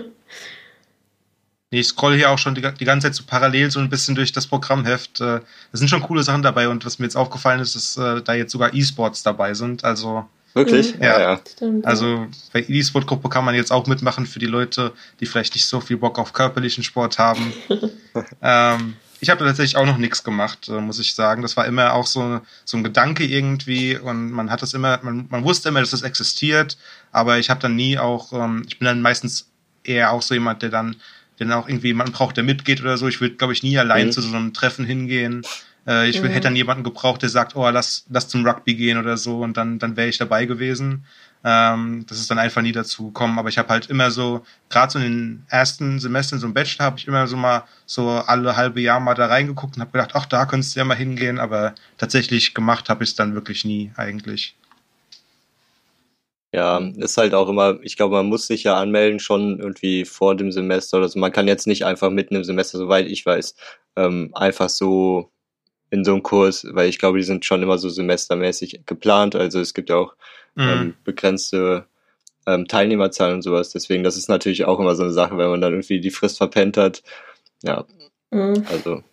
Ich 1.70 1.88
scroll 1.88 2.14
hier 2.14 2.30
auch 2.30 2.38
schon 2.38 2.54
die, 2.54 2.62
die, 2.62 2.84
ganze 2.84 3.08
Zeit 3.08 3.16
so 3.16 3.24
parallel 3.26 3.68
so 3.68 3.80
ein 3.80 3.90
bisschen 3.90 4.14
durch 4.14 4.30
das 4.30 4.46
Programmheft. 4.46 5.20
Äh, 5.20 5.40
da 5.40 5.42
sind 5.72 5.90
schon 5.90 6.02
coole 6.02 6.22
Sachen 6.22 6.42
dabei 6.42 6.68
und 6.68 6.86
was 6.86 7.00
mir 7.00 7.06
jetzt 7.06 7.16
aufgefallen 7.16 7.58
ist, 7.58 7.74
ist, 7.74 7.96
dass 7.98 8.18
äh, 8.18 8.22
da 8.22 8.34
jetzt 8.34 8.52
sogar 8.52 8.72
E-Sports 8.72 9.24
dabei 9.24 9.54
sind. 9.54 9.82
Also 9.82 10.24
Wirklich? 10.54 10.94
Mhm. 10.96 11.02
Ja, 11.02 11.20
ja. 11.20 11.40
Stimmt, 11.46 11.84
also 11.84 12.26
bei 12.52 12.64
E-Sport-Gruppe 12.66 13.28
kann 13.28 13.44
man 13.44 13.56
jetzt 13.56 13.72
auch 13.72 13.86
mitmachen 13.86 14.24
für 14.24 14.38
die 14.38 14.46
Leute, 14.46 14.92
die 15.20 15.26
vielleicht 15.26 15.54
nicht 15.54 15.66
so 15.66 15.80
viel 15.80 15.96
Bock 15.96 16.18
auf 16.18 16.32
körperlichen 16.32 16.84
Sport 16.84 17.18
haben. 17.18 17.52
ähm, 18.42 18.94
ich 19.20 19.30
habe 19.30 19.44
tatsächlich 19.44 19.76
auch 19.76 19.86
noch 19.86 19.98
nichts 19.98 20.22
gemacht, 20.22 20.68
äh, 20.68 20.80
muss 20.80 21.00
ich 21.00 21.14
sagen. 21.14 21.42
Das 21.42 21.56
war 21.56 21.66
immer 21.66 21.92
auch 21.94 22.06
so, 22.06 22.40
so 22.64 22.76
ein 22.76 22.84
Gedanke 22.84 23.24
irgendwie 23.24 23.96
und 23.96 24.30
man 24.30 24.50
hat 24.50 24.62
das 24.62 24.74
immer, 24.74 25.00
man, 25.02 25.26
man 25.28 25.44
wusste 25.44 25.70
immer, 25.70 25.80
dass 25.80 25.90
das 25.90 26.02
existiert, 26.02 26.78
aber 27.10 27.38
ich 27.38 27.50
habe 27.50 27.60
dann 27.60 27.74
nie 27.74 27.98
auch, 27.98 28.32
ähm, 28.32 28.64
ich 28.68 28.78
bin 28.78 28.86
dann 28.86 29.02
meistens 29.02 29.50
eher 29.82 30.12
auch 30.12 30.22
so 30.22 30.34
jemand, 30.34 30.62
der 30.62 30.70
dann, 30.70 30.96
der 31.38 31.48
dann 31.48 31.58
auch 31.58 31.68
irgendwie 31.68 31.88
jemanden 31.88 32.12
braucht, 32.12 32.36
der 32.36 32.44
mitgeht 32.44 32.80
oder 32.80 32.96
so. 32.96 33.08
Ich 33.08 33.20
würde, 33.20 33.34
glaube 33.34 33.52
ich, 33.52 33.62
nie 33.64 33.76
allein 33.76 34.06
mhm. 34.06 34.12
zu 34.12 34.20
so 34.20 34.34
einem 34.36 34.52
Treffen 34.52 34.84
hingehen. 34.84 35.42
Äh, 35.86 36.08
ich 36.08 36.20
mhm. 36.20 36.28
hätte 36.28 36.42
dann 36.42 36.56
jemanden 36.56 36.84
gebraucht, 36.84 37.22
der 37.22 37.28
sagt, 37.28 37.56
oh, 37.56 37.68
lass, 37.68 38.04
lass 38.08 38.28
zum 38.28 38.46
Rugby 38.46 38.74
gehen 38.74 38.98
oder 38.98 39.16
so 39.16 39.40
und 39.40 39.56
dann, 39.56 39.78
dann 39.78 39.96
wäre 39.96 40.08
ich 40.08 40.18
dabei 40.18 40.46
gewesen. 40.46 41.04
Ähm, 41.46 42.06
das 42.08 42.18
ist 42.18 42.30
dann 42.30 42.38
einfach 42.38 42.62
nie 42.62 42.72
dazu 42.72 43.08
gekommen. 43.08 43.38
Aber 43.38 43.50
ich 43.50 43.58
habe 43.58 43.68
halt 43.68 43.90
immer 43.90 44.10
so, 44.10 44.44
gerade 44.70 44.92
so 44.92 44.98
in 44.98 45.04
den 45.04 45.46
ersten 45.48 46.00
Semestern, 46.00 46.38
so 46.38 46.46
im 46.46 46.54
Bachelor, 46.54 46.86
habe 46.86 46.98
ich 46.98 47.06
immer 47.06 47.26
so 47.26 47.36
mal 47.36 47.64
so 47.84 48.08
alle 48.08 48.56
halbe 48.56 48.80
Jahr 48.80 48.98
mal 48.98 49.14
da 49.14 49.26
reingeguckt 49.26 49.76
und 49.76 49.82
habe 49.82 49.92
gedacht, 49.92 50.12
ach, 50.14 50.26
da 50.26 50.46
könntest 50.46 50.74
du 50.74 50.80
ja 50.80 50.84
mal 50.84 50.96
hingehen. 50.96 51.38
Aber 51.38 51.74
tatsächlich 51.98 52.54
gemacht 52.54 52.88
habe 52.88 53.04
ich 53.04 53.10
es 53.10 53.16
dann 53.16 53.34
wirklich 53.34 53.64
nie 53.64 53.92
eigentlich. 53.96 54.56
Ja, 56.54 56.78
ist 56.78 57.16
halt 57.18 57.34
auch 57.34 57.48
immer, 57.48 57.80
ich 57.82 57.96
glaube, 57.96 58.14
man 58.14 58.26
muss 58.26 58.46
sich 58.46 58.62
ja 58.62 58.78
anmelden 58.80 59.18
schon 59.18 59.58
irgendwie 59.58 60.04
vor 60.04 60.36
dem 60.36 60.52
Semester 60.52 60.98
oder 60.98 61.08
so. 61.08 61.18
Man 61.18 61.32
kann 61.32 61.48
jetzt 61.48 61.66
nicht 61.66 61.84
einfach 61.84 62.10
mitten 62.10 62.36
im 62.36 62.44
Semester, 62.44 62.78
soweit 62.78 63.06
ich 63.06 63.26
weiß, 63.26 63.56
ähm, 63.96 64.30
einfach 64.34 64.68
so 64.68 65.32
in 65.94 66.04
so 66.04 66.12
einem 66.12 66.22
Kurs, 66.24 66.66
weil 66.70 66.88
ich 66.88 66.98
glaube, 66.98 67.18
die 67.18 67.24
sind 67.24 67.44
schon 67.44 67.62
immer 67.62 67.78
so 67.78 67.88
semestermäßig 67.88 68.80
geplant. 68.84 69.36
Also 69.36 69.60
es 69.60 69.74
gibt 69.74 69.90
ja 69.90 69.96
auch 69.96 70.14
mhm. 70.56 70.68
ähm, 70.68 70.94
begrenzte 71.04 71.86
ähm, 72.46 72.66
Teilnehmerzahlen 72.66 73.36
und 73.36 73.42
sowas. 73.42 73.70
Deswegen, 73.70 74.02
das 74.02 74.16
ist 74.16 74.28
natürlich 74.28 74.64
auch 74.64 74.80
immer 74.80 74.96
so 74.96 75.04
eine 75.04 75.12
Sache, 75.12 75.38
wenn 75.38 75.50
man 75.50 75.60
dann 75.60 75.72
irgendwie 75.72 76.00
die 76.00 76.10
Frist 76.10 76.38
verpennt 76.38 76.76
hat. 76.76 77.02
Ja, 77.62 77.84
mhm. 78.30 78.66
also. 78.68 79.04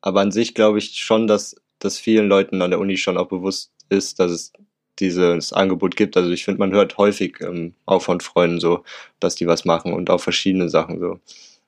Aber 0.00 0.20
an 0.20 0.30
sich 0.30 0.54
glaube 0.54 0.78
ich 0.78 0.94
schon, 0.94 1.26
dass, 1.26 1.56
dass 1.80 1.98
vielen 1.98 2.28
Leuten 2.28 2.62
an 2.62 2.70
der 2.70 2.78
Uni 2.78 2.96
schon 2.96 3.18
auch 3.18 3.28
bewusst 3.28 3.72
ist, 3.88 4.20
dass 4.20 4.30
es 4.30 4.52
dieses 5.00 5.52
Angebot 5.52 5.96
gibt. 5.96 6.16
Also 6.16 6.30
ich 6.30 6.44
finde, 6.44 6.60
man 6.60 6.72
hört 6.72 6.98
häufig 6.98 7.40
ähm, 7.40 7.74
auch 7.84 8.02
von 8.02 8.20
Freunden 8.20 8.60
so, 8.60 8.84
dass 9.18 9.34
die 9.34 9.48
was 9.48 9.64
machen 9.64 9.92
und 9.92 10.08
auch 10.08 10.20
verschiedene 10.20 10.68
Sachen 10.68 11.00
so. 11.00 11.20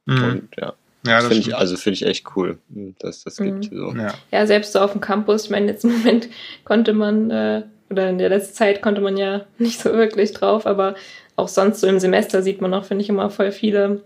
Mhm. 0.07 0.25
Und 0.25 0.49
ja. 0.59 0.75
Ja, 1.07 1.17
das 1.17 1.29
finde 1.29 1.41
ich, 1.41 1.57
also 1.57 1.77
finde 1.77 1.95
ich 1.95 2.07
echt 2.07 2.27
cool, 2.37 2.59
dass 2.99 3.25
das 3.25 3.37
gibt. 3.37 3.73
Mhm. 3.73 3.77
So. 3.77 3.93
Ja. 3.97 4.15
ja. 4.31 4.47
selbst 4.47 4.73
so 4.73 4.81
auf 4.81 4.93
dem 4.93 5.01
Campus, 5.01 5.45
ich 5.45 5.51
meine, 5.51 5.67
jetzt 5.69 5.85
im 5.85 5.93
Moment 5.93 6.29
konnte 6.65 6.93
man, 6.93 7.31
äh, 7.31 7.63
oder 7.89 8.11
in 8.11 8.19
der 8.19 8.29
letzten 8.29 8.55
Zeit 8.55 8.83
konnte 8.83 9.01
man 9.01 9.17
ja 9.17 9.47
nicht 9.59 9.81
so 9.81 9.93
wirklich 9.93 10.33
drauf, 10.33 10.67
aber 10.67 10.95
auch 11.37 11.49
sonst 11.49 11.81
so 11.81 11.87
im 11.87 11.99
Semester 11.99 12.43
sieht 12.43 12.61
man 12.61 12.75
auch, 12.75 12.85
finde 12.85 13.03
ich, 13.03 13.09
immer 13.09 13.31
voll 13.31 13.51
viele 13.51 14.03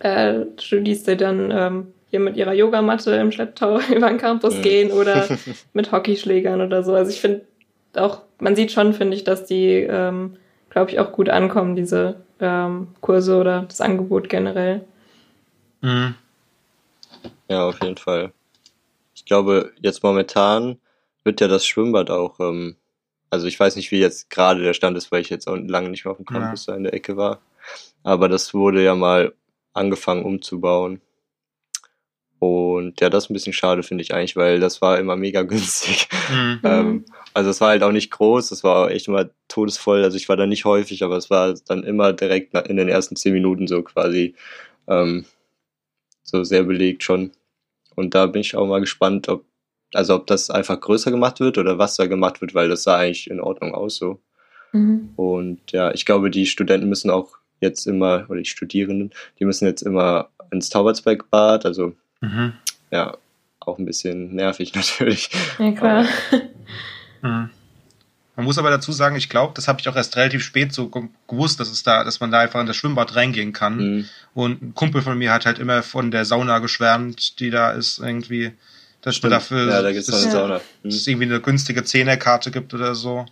äh, 0.00 0.40
Studis, 0.58 1.04
die 1.04 1.16
dann 1.16 1.50
ähm, 1.50 1.86
hier 2.10 2.20
mit 2.20 2.36
ihrer 2.36 2.52
Yogamatte 2.52 3.12
im 3.12 3.32
Schlepptau 3.32 3.80
über 3.94 4.08
den 4.08 4.18
Campus 4.18 4.56
mhm. 4.58 4.62
gehen 4.62 4.92
oder 4.92 5.26
mit 5.72 5.92
Hockeyschlägern 5.92 6.60
oder 6.60 6.82
so. 6.82 6.94
Also 6.94 7.10
ich 7.10 7.20
finde 7.20 7.42
auch, 7.94 8.22
man 8.38 8.54
sieht 8.54 8.70
schon, 8.70 8.92
finde 8.92 9.16
ich, 9.16 9.24
dass 9.24 9.46
die, 9.46 9.86
ähm, 9.88 10.36
glaube 10.70 10.90
ich, 10.90 11.00
auch 11.00 11.12
gut 11.12 11.30
ankommen, 11.30 11.74
diese 11.74 12.16
ähm, 12.40 12.88
Kurse 13.00 13.36
oder 13.36 13.64
das 13.68 13.80
Angebot 13.80 14.28
generell. 14.28 14.82
Mhm. 15.80 16.14
Ja, 17.48 17.66
auf 17.66 17.82
jeden 17.82 17.96
Fall. 17.96 18.32
Ich 19.14 19.24
glaube, 19.24 19.72
jetzt 19.80 20.02
momentan 20.02 20.78
wird 21.24 21.40
ja 21.40 21.48
das 21.48 21.66
Schwimmbad 21.66 22.10
auch, 22.10 22.38
ähm, 22.40 22.76
also 23.30 23.46
ich 23.46 23.58
weiß 23.58 23.76
nicht, 23.76 23.90
wie 23.90 24.00
jetzt 24.00 24.30
gerade 24.30 24.62
der 24.62 24.74
Stand 24.74 24.96
ist, 24.96 25.12
weil 25.12 25.20
ich 25.20 25.30
jetzt 25.30 25.48
auch 25.48 25.56
lange 25.56 25.90
nicht 25.90 26.04
mehr 26.04 26.12
auf 26.12 26.18
dem 26.18 26.26
Campus 26.26 26.66
ja. 26.66 26.72
da 26.72 26.76
in 26.76 26.84
der 26.84 26.94
Ecke 26.94 27.16
war. 27.16 27.40
Aber 28.02 28.28
das 28.28 28.54
wurde 28.54 28.82
ja 28.82 28.94
mal 28.94 29.34
angefangen 29.74 30.24
umzubauen. 30.24 31.00
Und 32.38 33.00
ja, 33.00 33.10
das 33.10 33.24
ist 33.24 33.30
ein 33.30 33.34
bisschen 33.34 33.52
schade, 33.52 33.82
finde 33.82 34.02
ich 34.02 34.14
eigentlich, 34.14 34.36
weil 34.36 34.60
das 34.60 34.80
war 34.80 34.98
immer 34.98 35.16
mega 35.16 35.42
günstig. 35.44 36.08
Mhm. 36.30 36.60
Ähm, 36.62 37.04
also 37.34 37.50
es 37.50 37.60
war 37.60 37.70
halt 37.70 37.82
auch 37.82 37.92
nicht 37.92 38.10
groß, 38.10 38.50
es 38.52 38.62
war 38.62 38.90
echt 38.90 39.08
immer 39.08 39.28
todesvoll. 39.48 40.04
Also 40.04 40.16
ich 40.16 40.28
war 40.28 40.36
da 40.36 40.46
nicht 40.46 40.64
häufig, 40.64 41.02
aber 41.02 41.16
es 41.16 41.30
war 41.30 41.54
dann 41.66 41.82
immer 41.82 42.12
direkt 42.12 42.54
in 42.68 42.76
den 42.76 42.88
ersten 42.88 43.16
zehn 43.16 43.32
Minuten 43.32 43.66
so 43.66 43.82
quasi 43.82 44.34
ähm, 44.86 45.24
so 46.28 46.44
sehr 46.44 46.64
belegt 46.64 47.02
schon. 47.02 47.32
Und 47.94 48.14
da 48.14 48.26
bin 48.26 48.40
ich 48.40 48.54
auch 48.54 48.66
mal 48.66 48.80
gespannt, 48.80 49.28
ob, 49.28 49.44
also 49.94 50.14
ob 50.14 50.26
das 50.26 50.50
einfach 50.50 50.78
größer 50.78 51.10
gemacht 51.10 51.40
wird 51.40 51.58
oder 51.58 51.78
was 51.78 51.96
da 51.96 52.06
gemacht 52.06 52.40
wird, 52.40 52.54
weil 52.54 52.68
das 52.68 52.82
sah 52.82 52.98
eigentlich 52.98 53.30
in 53.30 53.40
Ordnung 53.40 53.74
aus 53.74 53.96
so. 53.96 54.20
Mhm. 54.72 55.10
Und 55.16 55.72
ja, 55.72 55.92
ich 55.92 56.04
glaube, 56.04 56.30
die 56.30 56.46
Studenten 56.46 56.88
müssen 56.88 57.10
auch 57.10 57.38
jetzt 57.60 57.86
immer, 57.86 58.26
oder 58.28 58.40
die 58.40 58.44
Studierenden, 58.44 59.12
die 59.38 59.46
müssen 59.46 59.66
jetzt 59.66 59.82
immer 59.82 60.28
ins 60.50 60.68
Taubertsbergbad, 60.68 61.64
also 61.64 61.94
mhm. 62.20 62.52
ja, 62.90 63.16
auch 63.60 63.78
ein 63.78 63.86
bisschen 63.86 64.34
nervig 64.34 64.74
natürlich. 64.74 65.30
Ja, 65.58 65.72
klar. 65.72 66.06
Mhm. 67.22 67.50
Man 68.38 68.44
muss 68.44 68.56
aber 68.56 68.70
dazu 68.70 68.92
sagen, 68.92 69.16
ich 69.16 69.28
glaube, 69.28 69.52
das 69.56 69.66
habe 69.66 69.80
ich 69.80 69.88
auch 69.88 69.96
erst 69.96 70.16
relativ 70.16 70.44
spät 70.44 70.72
so 70.72 70.88
gewusst, 71.26 71.58
dass 71.58 71.72
es 71.72 71.82
da, 71.82 72.04
dass 72.04 72.20
man 72.20 72.30
da 72.30 72.38
einfach 72.38 72.60
in 72.60 72.68
das 72.68 72.76
Schwimmbad 72.76 73.16
reingehen 73.16 73.52
kann. 73.52 73.76
Mhm. 73.78 74.08
Und 74.32 74.62
ein 74.62 74.74
Kumpel 74.74 75.02
von 75.02 75.18
mir 75.18 75.32
hat 75.32 75.44
halt 75.44 75.58
immer 75.58 75.82
von 75.82 76.12
der 76.12 76.24
Sauna 76.24 76.60
geschwärmt, 76.60 77.40
die 77.40 77.50
da 77.50 77.72
ist 77.72 77.98
irgendwie, 77.98 78.52
dass 79.02 79.16
Stimmt. 79.16 79.32
dafür, 79.32 79.68
ja, 79.68 79.82
da 79.82 79.90
gibt's 79.90 80.06
dass, 80.06 80.22
eine 80.22 80.30
Sauna. 80.30 80.58
Mhm. 80.58 80.60
dass 80.84 80.94
es 80.94 81.06
irgendwie 81.08 81.26
eine 81.26 81.40
günstige 81.40 81.82
Zehnerkarte 81.82 82.52
gibt 82.52 82.72
oder 82.74 82.94
so. 82.94 83.26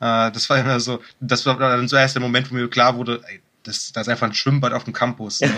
Äh, 0.00 0.30
das 0.32 0.50
war 0.50 0.58
immer 0.58 0.80
so, 0.80 1.00
das 1.18 1.46
war 1.46 1.58
dann 1.58 1.88
zuerst 1.88 2.14
der 2.14 2.20
Moment, 2.20 2.50
wo 2.50 2.54
mir 2.54 2.68
klar 2.68 2.94
wurde, 2.98 3.22
ey, 3.26 3.40
das, 3.62 3.92
das 3.92 4.02
ist 4.02 4.08
einfach 4.08 4.26
ein 4.26 4.34
Schwimmbad 4.34 4.72
auf 4.72 4.84
dem 4.84 4.92
Campus. 4.92 5.40
Ne? 5.40 5.50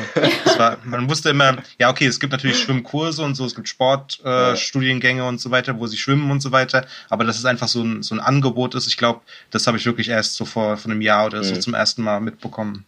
Das 0.45 0.59
war, 0.59 0.79
man 0.85 1.09
wusste 1.09 1.31
immer, 1.31 1.57
ja, 1.79 1.91
okay, 1.91 2.07
es 2.07 2.21
gibt 2.21 2.33
natürlich 2.33 2.59
Schwimmkurse 2.59 3.23
und 3.23 3.35
so, 3.35 3.45
es 3.45 3.55
gibt 3.55 3.69
Sportstudiengänge 3.69 5.23
äh, 5.23 5.27
und 5.27 5.41
so 5.41 5.51
weiter, 5.51 5.79
wo 5.79 5.87
sie 5.87 5.97
schwimmen 5.97 6.31
und 6.31 6.41
so 6.41 6.53
weiter, 6.53 6.87
aber 7.09 7.25
dass 7.25 7.39
es 7.39 7.45
einfach 7.45 7.69
so 7.69 7.83
ein, 7.83 8.03
so 8.03 8.15
ein 8.15 8.21
Angebot 8.21 8.75
ist, 8.75 8.87
ich 8.87 8.97
glaube, 8.97 9.21
das 9.51 9.67
habe 9.67 9.77
ich 9.77 9.87
wirklich 9.87 10.09
erst 10.09 10.35
so 10.35 10.45
vor, 10.45 10.77
vor 10.77 10.91
einem 10.91 11.01
Jahr 11.01 11.27
oder 11.27 11.43
so 11.43 11.55
mhm. 11.55 11.61
zum 11.61 11.75
ersten 11.75 12.03
Mal 12.03 12.21
mitbekommen. 12.21 12.85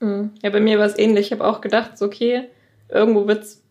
Mhm. 0.00 0.30
Ja, 0.42 0.50
bei 0.50 0.60
mir 0.60 0.78
war 0.78 0.86
es 0.86 0.98
ähnlich. 0.98 1.26
Ich 1.26 1.32
habe 1.32 1.44
auch 1.44 1.60
gedacht, 1.60 1.98
so, 1.98 2.06
okay, 2.06 2.48
irgendwo 2.88 3.26
wird 3.26 3.44
es 3.44 3.62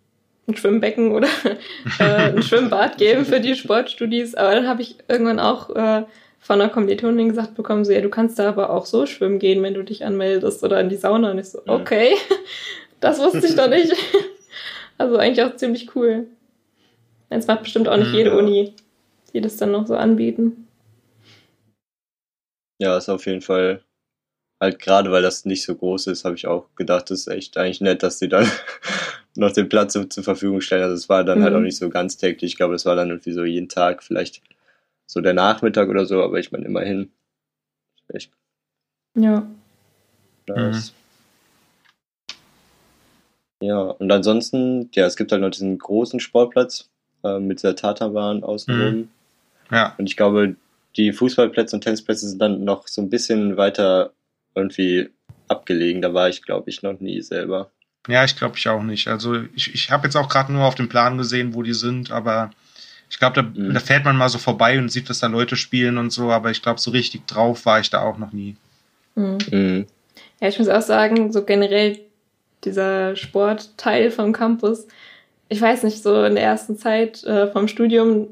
ein 0.47 0.55
Schwimmbecken 0.55 1.11
oder 1.11 1.27
äh, 1.99 2.03
ein 2.03 2.43
Schwimmbad 2.43 2.97
geben 2.97 3.25
für 3.25 3.39
die 3.39 3.55
Sportstudis, 3.55 4.35
aber 4.35 4.55
dann 4.55 4.67
habe 4.67 4.81
ich 4.81 4.95
irgendwann 5.07 5.39
auch 5.39 5.69
äh, 5.75 6.03
von 6.39 6.59
einer 6.59 6.69
Kommilitonin 6.69 7.29
gesagt 7.29 7.55
bekommen, 7.55 7.85
so, 7.85 7.91
ja, 7.91 8.01
du 8.01 8.09
kannst 8.09 8.39
da 8.39 8.49
aber 8.49 8.71
auch 8.71 8.85
so 8.85 9.05
schwimmen 9.05 9.39
gehen, 9.39 9.61
wenn 9.61 9.73
du 9.73 9.83
dich 9.83 10.05
anmeldest 10.05 10.63
oder 10.63 10.79
in 10.79 10.89
die 10.89 10.95
Sauna. 10.95 11.31
Und 11.31 11.39
ich 11.39 11.49
so, 11.49 11.61
okay, 11.67 12.15
das 12.99 13.19
wusste 13.19 13.45
ich 13.45 13.55
doch 13.55 13.69
nicht. 13.69 13.93
Also 14.97 15.15
eigentlich 15.15 15.45
auch 15.45 15.55
ziemlich 15.55 15.95
cool. 15.95 16.27
Jetzt 17.29 17.47
macht 17.47 17.63
bestimmt 17.63 17.87
auch 17.87 17.95
nicht 17.95 18.11
jede 18.11 18.31
ja. 18.31 18.35
Uni, 18.35 18.73
die 19.33 19.39
das 19.39 19.55
dann 19.55 19.71
noch 19.71 19.87
so 19.87 19.95
anbieten. 19.95 20.67
Ja, 22.81 22.97
ist 22.97 23.07
auf 23.07 23.25
jeden 23.25 23.39
Fall 23.39 23.81
halt 24.59 24.79
gerade, 24.79 25.09
weil 25.09 25.21
das 25.21 25.45
nicht 25.45 25.63
so 25.63 25.73
groß 25.75 26.07
ist, 26.07 26.25
habe 26.25 26.35
ich 26.35 26.47
auch 26.47 26.67
gedacht, 26.75 27.09
das 27.09 27.21
ist 27.21 27.27
echt 27.27 27.57
eigentlich 27.57 27.79
nett, 27.79 28.03
dass 28.03 28.19
die 28.19 28.27
dann 28.27 28.51
noch 29.35 29.53
den 29.53 29.69
Platz 29.69 29.93
zur 29.93 30.23
Verfügung 30.23 30.59
stellen. 30.59 30.83
Also 30.83 30.95
es 30.95 31.07
war 31.07 31.23
dann 31.23 31.39
mhm. 31.39 31.43
halt 31.43 31.55
auch 31.55 31.61
nicht 31.61 31.77
so 31.77 31.89
ganz 31.89 32.17
täglich. 32.17 32.51
Ich 32.51 32.57
glaube, 32.57 32.75
es 32.75 32.85
war 32.85 32.95
dann 32.95 33.09
irgendwie 33.09 33.31
so 33.31 33.45
jeden 33.45 33.69
Tag 33.69 34.03
vielleicht 34.03 34.41
so 35.09 35.21
der 35.21 35.33
Nachmittag 35.33 35.89
oder 35.89 36.05
so, 36.05 36.23
aber 36.23 36.39
ich 36.39 36.51
meine 36.51 36.65
immerhin. 36.65 37.11
Echt. 38.09 38.31
Ja. 39.15 39.47
Nice. 40.47 40.93
Mhm. 40.93 40.99
Ja, 43.61 43.81
und 43.81 44.11
ansonsten, 44.11 44.89
ja, 44.93 45.05
es 45.05 45.17
gibt 45.17 45.31
halt 45.31 45.41
noch 45.41 45.49
diesen 45.49 45.79
großen 45.79 46.19
Sportplatz 46.19 46.89
äh, 47.23 47.39
mit 47.39 47.63
der 47.63 47.75
Tatanbahn 47.75 48.43
außenrum. 48.43 48.95
Mhm. 48.95 49.09
Ja. 49.71 49.95
Und 49.97 50.05
ich 50.05 50.15
glaube, 50.15 50.55
die 50.95 51.11
Fußballplätze 51.11 51.75
und 51.75 51.81
Tennisplätze 51.81 52.29
sind 52.29 52.39
dann 52.39 52.63
noch 52.63 52.87
so 52.87 53.01
ein 53.01 53.09
bisschen 53.09 53.57
weiter 53.57 54.13
irgendwie 54.53 55.09
abgelegen. 55.47 56.03
Da 56.03 56.13
war 56.13 56.29
ich, 56.29 56.43
glaube 56.43 56.69
ich, 56.69 56.83
noch 56.83 56.99
nie 56.99 57.21
selber. 57.21 57.71
Ja, 58.07 58.23
ich 58.23 58.35
glaube 58.35 58.57
ich 58.57 58.69
auch 58.69 58.83
nicht. 58.83 59.07
Also 59.07 59.41
ich, 59.55 59.73
ich 59.73 59.89
habe 59.89 60.05
jetzt 60.05 60.15
auch 60.15 60.29
gerade 60.29 60.53
nur 60.53 60.65
auf 60.65 60.75
dem 60.75 60.87
Plan 60.87 61.17
gesehen, 61.17 61.55
wo 61.55 61.63
die 61.63 61.73
sind, 61.73 62.11
aber 62.11 62.51
ich 63.09 63.17
glaube, 63.19 63.35
da, 63.35 63.41
mhm. 63.41 63.73
da, 63.73 63.79
fährt 63.79 64.05
man 64.05 64.15
mal 64.15 64.29
so 64.29 64.37
vorbei 64.37 64.77
und 64.77 64.91
sieht, 64.91 65.09
dass 65.09 65.19
da 65.19 65.27
Leute 65.27 65.55
spielen 65.55 65.97
und 65.97 66.11
so, 66.11 66.31
aber 66.31 66.51
ich 66.51 66.61
glaube, 66.61 66.79
so 66.79 66.91
richtig 66.91 67.25
drauf 67.27 67.65
war 67.65 67.79
ich 67.79 67.89
da 67.89 68.01
auch 68.01 68.17
noch 68.17 68.31
nie. 68.31 68.55
Mhm. 69.15 69.37
Mhm. 69.51 69.87
Ja, 70.39 70.47
ich 70.47 70.59
muss 70.59 70.69
auch 70.69 70.81
sagen, 70.81 71.31
so 71.31 71.43
generell 71.43 71.99
dieser 72.63 73.15
Sportteil 73.15 74.11
vom 74.11 74.31
Campus, 74.31 74.87
ich 75.49 75.59
weiß 75.59 75.83
nicht, 75.83 76.03
so 76.03 76.23
in 76.23 76.35
der 76.35 76.43
ersten 76.43 76.77
Zeit 76.77 77.23
äh, 77.23 77.47
vom 77.51 77.67
Studium, 77.67 78.27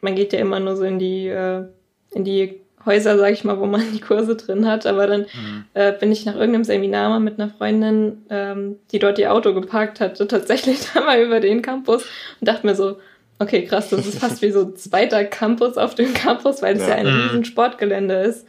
man 0.00 0.14
geht 0.14 0.32
ja 0.32 0.38
immer 0.38 0.60
nur 0.60 0.76
so 0.76 0.84
in 0.84 0.98
die, 0.98 1.28
äh, 1.28 1.64
in 2.12 2.24
die 2.24 2.60
Häuser, 2.84 3.18
sag 3.18 3.32
ich 3.32 3.44
mal, 3.44 3.58
wo 3.58 3.66
man 3.66 3.82
die 3.92 4.00
Kurse 4.00 4.36
drin 4.36 4.66
hat. 4.66 4.86
Aber 4.86 5.06
dann 5.06 5.22
mhm. 5.22 5.64
äh, 5.74 5.92
bin 5.92 6.12
ich 6.12 6.26
nach 6.26 6.34
irgendeinem 6.34 6.64
Seminar 6.64 7.08
mal 7.08 7.20
mit 7.20 7.40
einer 7.40 7.50
Freundin, 7.50 8.24
ähm, 8.30 8.76
die 8.92 8.98
dort 8.98 9.18
ihr 9.18 9.32
Auto 9.32 9.54
geparkt 9.54 10.00
hatte, 10.00 10.26
tatsächlich 10.28 10.80
da 10.92 11.00
mal 11.00 11.20
über 11.20 11.40
den 11.40 11.62
Campus 11.62 12.04
und 12.40 12.48
dachte 12.48 12.66
mir 12.66 12.74
so, 12.74 12.98
Okay, 13.40 13.64
krass, 13.64 13.90
das 13.90 14.06
ist 14.06 14.18
fast 14.18 14.42
wie 14.42 14.50
so 14.50 14.62
ein 14.62 14.76
zweiter 14.76 15.24
Campus 15.24 15.76
auf 15.76 15.94
dem 15.94 16.12
Campus, 16.12 16.60
weil 16.60 16.76
es 16.76 16.82
ja. 16.82 16.88
ja, 16.88 16.94
ein 16.96 17.06
mhm. 17.06 17.20
riesen 17.22 17.44
Sportgelände 17.44 18.14
ist. 18.14 18.46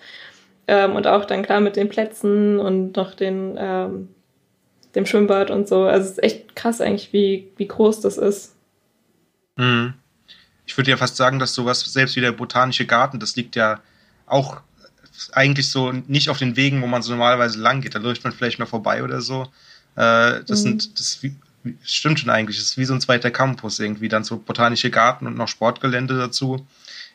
Ähm, 0.68 0.96
und 0.96 1.08
auch 1.08 1.26
dann 1.26 1.44
klar 1.44 1.62
mit 1.62 1.76
den 1.76 1.90
Plätzen 1.90 2.60
und 2.60 2.96
noch 2.96 3.14
den, 3.14 3.56
ähm, 3.58 4.10
dem 4.96 5.06
Schwimmbad 5.06 5.52
und 5.52 5.68
so. 5.68 5.84
Also 5.84 6.06
es 6.06 6.12
ist 6.14 6.24
echt 6.24 6.56
krass 6.56 6.82
eigentlich, 6.82 7.14
wie, 7.14 7.52
wie 7.58 7.68
groß 7.68 8.02
das 8.02 8.18
ist. 8.18 8.56
Mhm. 9.58 9.94
Ich 10.66 10.78
würde 10.78 10.92
ja 10.92 10.98
fast 10.98 11.16
sagen, 11.16 11.40
dass 11.40 11.54
sowas, 11.54 11.82
selbst 11.82 12.16
wie 12.16 12.22
der 12.22 12.32
botanische 12.32 12.86
Garten, 12.86 13.20
das 13.20 13.36
liegt 13.36 13.56
ja 13.56 13.82
auch 14.26 14.62
eigentlich 15.34 15.70
so 15.70 15.92
nicht 15.92 16.30
auf 16.30 16.38
den 16.38 16.56
Wegen, 16.56 16.82
wo 16.82 16.88
man 16.88 17.02
so 17.02 17.12
normalerweise 17.12 17.60
lang 17.60 17.82
geht. 17.82 17.96
Da 17.96 18.00
läuft 18.00 18.24
man 18.24 18.34
vielleicht 18.34 18.60
mal 18.60 18.66
vorbei 18.66 19.04
oder 19.04 19.22
so. 19.22 19.44
Äh, 19.96 20.44
das 20.46 20.64
mhm. 20.64 20.80
sind, 20.80 21.00
das 21.00 21.24
stimmt 21.84 22.20
schon 22.20 22.30
eigentlich. 22.30 22.58
Es 22.58 22.64
ist 22.64 22.78
wie 22.78 22.86
so 22.86 22.94
ein 22.94 23.02
zweiter 23.02 23.32
Campus 23.32 23.80
irgendwie. 23.80 24.10
Dann 24.10 24.24
so 24.24 24.38
botanische 24.38 24.90
Garten 24.90 25.28
und 25.28 25.36
noch 25.36 25.48
Sportgelände 25.48 26.18
dazu. 26.18 26.66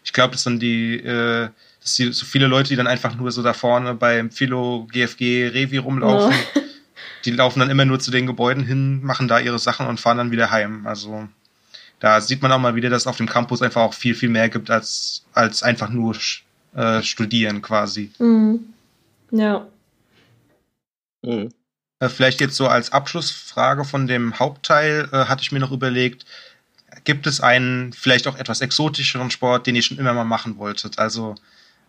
Ich 0.04 0.12
glaube, 0.12 0.32
das 0.32 0.42
sind 0.42 0.60
die, 0.60 0.96
äh, 0.96 1.48
das 1.80 1.96
sind 1.96 2.14
so 2.14 2.26
viele 2.26 2.46
Leute, 2.46 2.70
die 2.70 2.76
dann 2.76 2.86
einfach 2.86 3.14
nur 3.14 3.30
so 3.32 3.42
da 3.42 3.52
vorne 3.52 3.94
beim 3.94 4.30
Philo 4.30 4.86
GFG 4.90 5.48
Revi 5.48 5.78
rumlaufen. 5.78 6.34
Oh. 6.54 6.60
Die 7.24 7.30
laufen 7.30 7.60
dann 7.60 7.70
immer 7.70 7.86
nur 7.86 8.00
zu 8.00 8.10
den 8.10 8.26
Gebäuden 8.26 8.64
hin, 8.64 9.02
machen 9.02 9.28
da 9.28 9.38
ihre 9.38 9.58
Sachen 9.58 9.86
und 9.86 9.98
fahren 9.98 10.18
dann 10.18 10.30
wieder 10.30 10.50
heim. 10.50 10.86
Also 10.86 11.26
da 11.98 12.20
sieht 12.20 12.42
man 12.42 12.52
auch 12.52 12.58
mal 12.58 12.74
wieder, 12.74 12.90
dass 12.90 13.02
es 13.02 13.06
auf 13.06 13.16
dem 13.16 13.28
Campus 13.28 13.62
einfach 13.62 13.80
auch 13.80 13.94
viel, 13.94 14.14
viel 14.14 14.28
mehr 14.28 14.50
gibt 14.50 14.70
als, 14.70 15.24
als 15.32 15.62
einfach 15.62 15.88
nur 15.88 16.14
äh, 16.74 17.02
studieren 17.02 17.62
quasi. 17.62 18.10
Mhm. 18.18 18.60
Ja. 19.30 19.66
Mhm. 21.22 21.48
Äh, 22.00 22.08
vielleicht 22.08 22.40
jetzt 22.40 22.56
so 22.56 22.68
als 22.68 22.92
Abschlussfrage 22.92 23.84
von 23.84 24.06
dem 24.06 24.38
Hauptteil 24.38 25.08
äh, 25.12 25.24
hatte 25.26 25.42
ich 25.42 25.52
mir 25.52 25.60
noch 25.60 25.72
überlegt, 25.72 26.24
gibt 27.04 27.26
es 27.26 27.40
einen 27.40 27.92
vielleicht 27.92 28.26
auch 28.26 28.36
etwas 28.36 28.60
exotischeren 28.60 29.30
Sport, 29.30 29.66
den 29.66 29.74
ihr 29.74 29.82
schon 29.82 29.98
immer 29.98 30.14
mal 30.14 30.24
machen 30.24 30.56
wolltet? 30.56 30.98
Also 30.98 31.34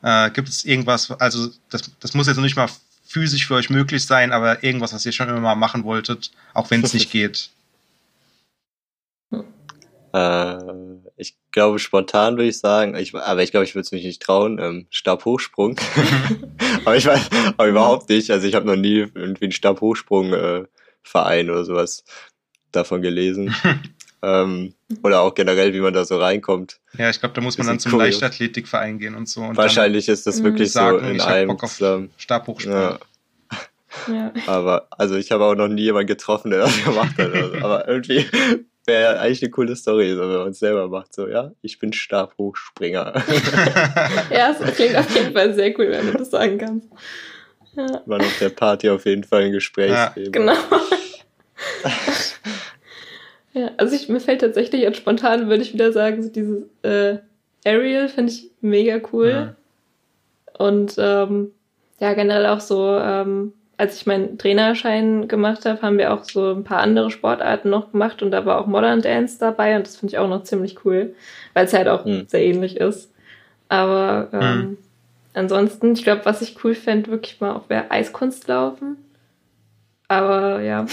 äh, 0.02 0.30
gibt 0.32 0.50
es 0.50 0.66
irgendwas, 0.66 1.12
also 1.12 1.50
das, 1.70 1.92
das 2.00 2.14
muss 2.14 2.28
jetzt 2.28 2.38
noch 2.38 2.44
nicht 2.44 2.56
mal 2.56 2.70
physisch 3.06 3.48
für 3.48 3.56
euch 3.56 3.70
möglich 3.70 4.06
sein, 4.06 4.32
aber 4.32 4.64
irgendwas, 4.64 4.94
was 4.94 5.06
ihr 5.06 5.12
schon 5.12 5.30
immer 5.30 5.40
mal 5.40 5.56
machen 5.56 5.84
wolltet, 5.84 6.32
auch 6.54 6.70
wenn 6.72 6.84
es 6.84 6.94
nicht 6.94 7.12
geht. 7.12 7.50
Äh, 10.14 10.58
ich 11.18 11.38
glaube, 11.52 11.80
spontan 11.80 12.36
würde 12.36 12.50
ich 12.50 12.60
sagen, 12.60 12.96
ich, 12.96 13.16
aber 13.16 13.42
ich 13.42 13.52
glaube, 13.52 13.64
ich 13.64 13.74
würde 13.74 13.86
es 13.86 13.92
mich 13.92 14.04
nicht 14.04 14.22
trauen, 14.22 14.60
ähm, 14.60 14.88
Stabhochsprung. 14.90 15.80
aber 16.86 16.98
ich 16.98 17.06
weiß 17.06 17.30
aber 17.58 17.68
überhaupt 17.68 18.10
nicht. 18.10 18.32
Also 18.32 18.48
ich 18.48 18.56
habe 18.56 18.66
noch 18.66 18.76
nie 18.76 19.08
irgendwie 19.14 19.46
einen 19.46 19.52
Stabhochsprung 19.52 20.34
äh, 20.34 20.66
oder 21.14 21.64
sowas 21.64 22.04
davon 22.72 23.02
gelesen. 23.02 23.56
ähm, 24.22 24.74
oder 25.04 25.22
auch 25.22 25.34
generell, 25.34 25.74
wie 25.74 25.80
man 25.80 25.94
da 25.94 26.04
so 26.04 26.18
reinkommt. 26.18 26.80
Ja, 26.98 27.10
ich 27.10 27.20
glaube, 27.20 27.34
da 27.34 27.42
muss 27.42 27.58
man 27.58 27.68
dann 27.68 27.80
zum 27.80 27.94
cool. 27.94 28.00
Leichtathletikverein 28.00 29.00
gehen 29.00 29.16
und 29.16 29.30
so. 29.30 29.42
Und 29.42 29.56
Wahrscheinlich 29.56 30.10
ist 30.10 30.28
das 30.28 30.44
wirklich 30.44 30.72
so 30.74 30.80
sagen, 30.80 31.06
in 31.06 31.16
ich 31.16 31.24
einem 31.24 31.50
Bock 31.50 31.64
auf 31.64 31.74
zusammen. 31.74 32.12
Stabhochsprung. 32.18 32.74
Ja. 32.74 33.00
Ja. 34.10 34.34
Aber, 34.48 34.88
also 34.92 35.16
ich 35.16 35.32
habe 35.32 35.46
auch 35.46 35.56
noch 35.56 35.70
nie 35.70 35.84
jemanden 35.84 36.08
getroffen, 36.08 36.52
der 36.52 36.60
das 36.60 36.84
gemacht 36.84 37.18
hat. 37.18 37.30
oder 37.30 37.50
so. 37.50 37.56
Aber 37.58 37.88
irgendwie 37.88 38.26
wäre 38.88 39.20
eigentlich 39.20 39.42
eine 39.42 39.52
coole 39.52 39.76
Story, 39.76 40.14
so, 40.14 40.22
wenn 40.22 40.38
man 40.38 40.50
es 40.50 40.60
selber 40.60 40.88
macht. 40.88 41.14
So, 41.14 41.28
ja, 41.28 41.52
ich 41.62 41.80
bin 41.80 41.94
Stabhochspringer. 41.94 43.14
ja, 44.32 44.56
es 44.60 44.76
klingt 44.76 44.96
auf 44.96 45.14
jeden 45.16 45.34
Fall 45.34 45.54
sehr 45.54 45.78
cool, 45.80 45.90
wenn 45.92 46.12
du 46.12 46.18
das 46.18 46.32
sagen 46.32 46.58
kannst. 46.58 46.90
Ja, 47.76 48.02
War 48.06 48.20
auf 48.20 48.40
der 48.40 48.50
Party 48.50 48.90
auf 48.90 49.06
jeden 49.06 49.24
Fall 49.24 49.44
ein 49.44 49.52
Gesprächsthema. 49.52 50.30
genau. 50.32 50.54
ja, 53.54 53.72
also 53.78 53.96
ich, 53.96 54.08
mir 54.08 54.20
fällt 54.20 54.42
tatsächlich 54.42 54.82
jetzt 54.82 54.98
spontan, 54.98 55.50
würde 55.50 55.64
ich 55.64 55.74
wieder 55.74 55.92
sagen, 55.92 56.24
so 56.24 56.30
dieses 56.30 56.64
äh, 56.84 57.18
Ariel 57.66 58.08
finde 58.08 58.32
ich 58.32 58.52
mega 58.62 59.02
cool. 59.12 59.30
Ja. 59.30 59.56
Und 60.58 60.96
ähm, 60.98 61.52
ja, 62.00 62.14
generell 62.14 62.46
auch 62.46 62.62
so, 62.62 62.98
ähm, 62.98 63.54
als 63.78 63.98
ich 63.98 64.06
meinen 64.06 64.38
Trainerschein 64.38 65.28
gemacht 65.28 65.66
habe, 65.66 65.82
haben 65.82 65.98
wir 65.98 66.14
auch 66.14 66.24
so 66.24 66.52
ein 66.52 66.64
paar 66.64 66.80
andere 66.80 67.12
Sportarten 67.12 67.70
noch 67.70 67.92
gemacht 67.92 68.22
und 68.22 68.32
da 68.32 68.46
war 68.46 68.60
auch 68.60 68.68
Modern 68.68 69.02
Dance 69.02 69.38
dabei 69.40 69.76
und 69.76 69.86
das 69.86 69.98
finde 69.98 70.14
ich 70.14 70.18
auch 70.18 70.30
noch 70.30 70.44
ziemlich 70.44 70.86
cool, 70.86 71.14
weil 71.54 71.66
es 71.66 71.74
halt 71.74 71.88
auch 71.88 72.06
Mhm. 72.06 72.26
sehr 72.28 72.44
ähnlich 72.44 72.78
ist. 72.78 73.12
Aber 73.68 74.30
ähm, 74.34 74.60
Mhm. 74.60 74.78
ansonsten, 75.34 75.94
ich 75.94 76.04
glaube, 76.04 76.26
was 76.26 76.42
ich 76.42 76.64
cool 76.64 76.76
fände, 76.76 77.12
wirklich 77.12 77.42
mal 77.42 77.54
auch 77.54 77.70
wäre 77.70 77.92
Eiskunstlaufen. 77.92 78.98
Aber 80.08 80.62
ja, 80.62 80.86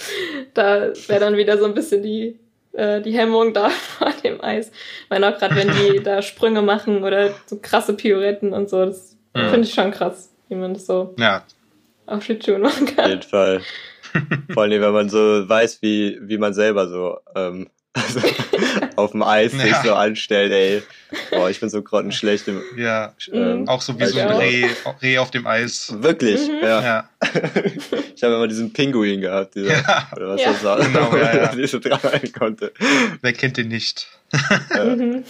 da 0.54 0.92
wäre 1.08 1.20
dann 1.20 1.36
wieder 1.36 1.56
so 1.58 1.64
ein 1.64 1.74
bisschen 1.74 2.02
die, 2.02 2.38
äh, 2.72 3.00
die 3.00 3.12
Hemmung 3.16 3.54
da 3.54 3.70
vor 3.98 4.12
dem 4.22 4.42
Eis. 4.42 4.70
Ich 4.70 5.10
meine 5.10 5.28
auch 5.34 5.38
gerade, 5.38 5.54
wenn 5.56 5.70
die 5.70 6.02
da 6.04 6.20
Sprünge 6.22 6.62
machen 6.62 7.02
oder 7.02 7.30
so 7.46 7.58
krasse 7.60 7.94
Pirouetten 7.94 8.52
und 8.52 8.68
so, 8.68 8.84
das 8.84 9.16
Mhm. 9.34 9.48
finde 9.50 9.68
ich 9.68 9.74
schon 9.74 9.90
krass, 9.90 10.32
wie 10.48 10.54
man 10.54 10.72
das 10.74 10.86
so 10.86 11.14
ja, 11.18 11.42
auf 12.08 12.24
Schlittschuhen 12.24 12.62
machen 12.62 12.88
Auf 12.88 12.96
kann. 12.96 13.10
jeden 13.10 13.22
Fall. 13.22 13.60
Vor 14.54 14.62
allem, 14.62 14.80
wenn 14.80 14.92
man 14.92 15.08
so 15.08 15.48
weiß, 15.48 15.82
wie, 15.82 16.18
wie 16.22 16.38
man 16.38 16.54
selber 16.54 16.88
so 16.88 17.18
ähm, 17.36 17.68
also 17.92 18.20
auf 18.96 19.10
dem 19.12 19.22
Eis 19.22 19.52
sich 19.52 19.64
Ja. 19.70 19.82
so 19.82 19.94
anstellt, 19.94 20.52
ey. 20.52 20.82
Boah, 21.30 21.50
ich 21.50 21.58
bin 21.60 21.68
so 21.68 21.82
grottenschlecht 21.82 22.46
im, 22.48 22.62
ja. 22.76 23.12
ähm, 23.32 23.66
Auch 23.68 23.82
so 23.82 23.98
wie 23.98 24.02
Also 24.02 24.14
so 24.14 24.20
ein 24.20 24.30
auch. 24.32 24.40
Reh, 24.40 24.66
Reh 25.02 25.18
auf 25.18 25.30
dem 25.30 25.46
Eis. 25.46 25.92
Wirklich, 25.98 26.40
Mhm. 26.48 26.58
ja. 26.62 26.82
Ja. 26.82 27.08
Ich 28.14 28.24
habe 28.24 28.34
immer 28.34 28.48
diesen 28.48 28.72
Pinguin 28.72 29.20
gehabt, 29.20 29.54
dieser, 29.54 29.72
Ja. 29.80 30.08
oder 30.16 30.28
was 30.30 30.40
Ja. 30.42 30.52
das 30.52 30.64
war, 30.64 30.78
Genau, 30.80 31.16
ja, 31.16 31.36
ja. 31.36 31.54
ich 31.56 31.70
so 31.70 31.78
dran 31.78 32.00
rein 32.02 32.32
konnte. 32.36 32.72
Wer 33.20 33.32
kennt 33.32 33.56
den 33.58 33.68
nicht? 33.68 34.08
Mhm. 34.74 35.24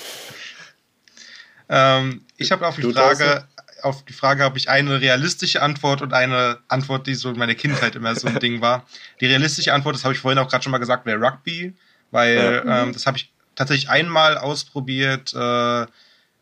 Ähm, 1.68 2.22
ich 2.39 2.51
habe 2.53 2.66
auf 2.66 2.76
die 2.76 2.83
Frage, 2.93 3.45
auf 3.83 4.05
die 4.05 4.12
Frage 4.12 4.43
habe 4.43 4.59
ich 4.59 4.68
eine 4.68 5.01
realistische 5.01 5.62
Antwort 5.62 6.03
und 6.03 6.12
eine 6.12 6.59
Antwort, 6.68 7.07
die 7.07 7.14
so 7.14 7.31
in 7.31 7.39
meiner 7.39 7.55
Kindheit 7.55 7.95
immer 7.95 8.14
so 8.14 8.29
ein 8.29 8.39
Ding 8.41 8.61
war. 8.61 8.85
Die 9.20 9.26
realistische 9.26 9.72
Antwort, 9.72 9.95
das 9.95 10.05
habe 10.05 10.14
ich 10.14 10.20
vorhin 10.20 10.39
auch 10.39 10.49
gerade 10.49 10.62
schon 10.64 10.72
mal 10.72 10.79
gesagt, 10.79 11.07
wäre 11.07 11.20
Rugby, 11.20 11.74
weil 12.11 12.62
Ja. 12.66 12.83
ähm, 12.83 12.93
das 12.93 13.07
habe 13.07 13.16
ich 13.18 13.33
tatsächlich 13.55 13.91
einmal 13.91 14.39
ausprobiert 14.39 15.35
äh, 15.35 15.83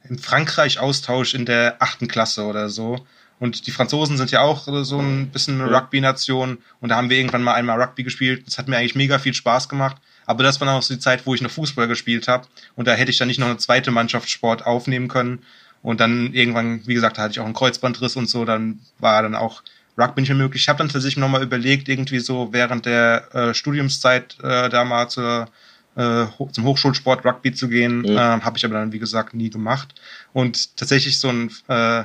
im 0.09 0.19
Frankreich 0.21 0.79
Austausch 0.79 1.35
in 1.35 1.47
der 1.47 1.77
achten 1.81 2.09
Klasse 2.09 2.45
oder 2.45 2.69
so. 2.69 3.07
Und 3.39 3.67
die 3.67 3.71
Franzosen 3.71 4.17
sind 4.17 4.31
ja 4.31 4.41
auch 4.41 4.67
so 4.85 4.99
ein 4.99 5.29
bisschen 5.29 5.61
eine. 5.61 5.71
Rugby-Nation. 5.71 6.57
Und 6.81 6.89
da 6.89 6.97
haben 6.97 7.11
wir 7.11 7.19
irgendwann 7.19 7.43
mal 7.43 7.53
einmal 7.53 7.81
Rugby 7.81 8.03
gespielt. 8.03 8.47
Das 8.47 8.57
hat 8.57 8.67
mir 8.67 8.79
eigentlich 8.79 8.95
mega 8.95 9.19
viel 9.19 9.35
Spaß 9.35 9.69
gemacht. 9.69 9.97
Aber 10.25 10.43
das 10.43 10.59
war 10.59 10.67
dann 10.67 10.77
auch 10.77 10.83
so 10.83 10.95
die 10.95 11.01
Zeit, 11.01 11.27
wo 11.27 11.35
ich 11.35 11.43
noch 11.43 11.51
Fußball 11.51 11.87
gespielt 11.87 12.29
habe. 12.29 12.47
Und 12.77 12.89
da 12.89 12.95
hätte 12.95 13.11
ich 13.11 13.19
dann 13.19 13.29
nicht 13.29 13.39
noch 13.39 13.47
eine 13.47 13.59
zweite 13.59 13.91
Mannschaftssport 13.91 14.65
aufnehmen 14.65 15.09
können. 15.09 15.43
Und 15.87 16.01
dann 16.01 16.35
irgendwann, 16.35 16.85
wie 16.85 16.95
gesagt, 16.95 17.17
da 17.17 17.23
hatte 17.23 17.31
ich 17.31 17.39
auch 17.39 17.45
einen 17.45 17.55
Kreuzbandriss 17.55 18.17
und 18.17 18.29
so. 18.29 18.45
Dann 18.45 18.81
war 18.99 19.23
dann 19.23 19.37
auch 19.37 19.63
Rugby 19.97 20.23
nicht 20.23 20.31
mehr 20.31 20.37
möglich. 20.37 20.63
Ich 20.63 20.69
habe 20.69 20.79
dann 20.79 20.89
tatsächlich 20.89 21.17
nochmal 21.17 21.45
überlegt, 21.45 21.89
irgendwie 21.89 22.19
so 22.19 22.49
während 22.51 22.87
der 22.87 23.33
äh, 23.33 23.55
Studiumszeit 23.55 24.37
äh, 24.43 24.69
da 24.69 24.85
mal 24.85 25.07
zur, 25.09 25.49
äh, 25.95 26.27
zum 26.51 26.65
Hochschulsport 26.65 27.25
Rugby 27.25 27.55
zu 27.55 27.69
gehen. 27.69 27.99
Mhm. 27.99 28.07
Ähm, 28.09 28.45
habe 28.45 28.59
ich 28.59 28.65
aber 28.65 28.75
dann, 28.75 28.91
wie 28.91 28.99
gesagt, 28.99 29.33
nie 29.33 29.49
gemacht. 29.49 29.95
Und 30.33 30.77
tatsächlich 30.77 31.21
so 31.21 31.29
ein 31.29 31.53
äh, 31.69 32.03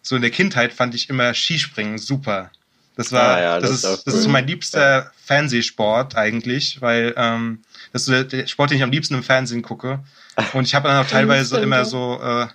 so 0.00 0.14
in 0.14 0.22
der 0.22 0.30
Kindheit 0.30 0.72
fand 0.72 0.94
ich 0.94 1.10
immer 1.10 1.34
Skispringen 1.34 1.98
super. 1.98 2.52
Das 2.94 3.10
war, 3.10 3.34
Ah 3.34 3.40
ja, 3.40 3.58
das, 3.58 3.70
das 3.70 3.78
ist, 3.78 3.84
ist 3.84 4.06
das 4.06 4.14
ist 4.14 4.22
so 4.22 4.28
mein 4.28 4.46
liebster 4.46 5.10
Fernsehsport 5.24 6.14
eigentlich, 6.14 6.80
weil 6.80 7.12
ähm, 7.16 7.64
das 7.92 8.06
ist 8.06 8.32
der, 8.32 8.46
Sport, 8.46 8.70
den 8.70 8.76
ich 8.76 8.84
am 8.84 8.92
liebsten 8.92 9.14
im 9.14 9.24
Fernsehen 9.24 9.62
gucke. 9.62 10.04
Und 10.52 10.68
ich 10.68 10.76
habe 10.76 10.86
dann 10.86 11.04
auch 11.04 11.10
teilweise 11.10 11.58
immer 11.58 11.78
ja. 11.78 11.84
so, 11.84 12.20
äh, 12.22 12.46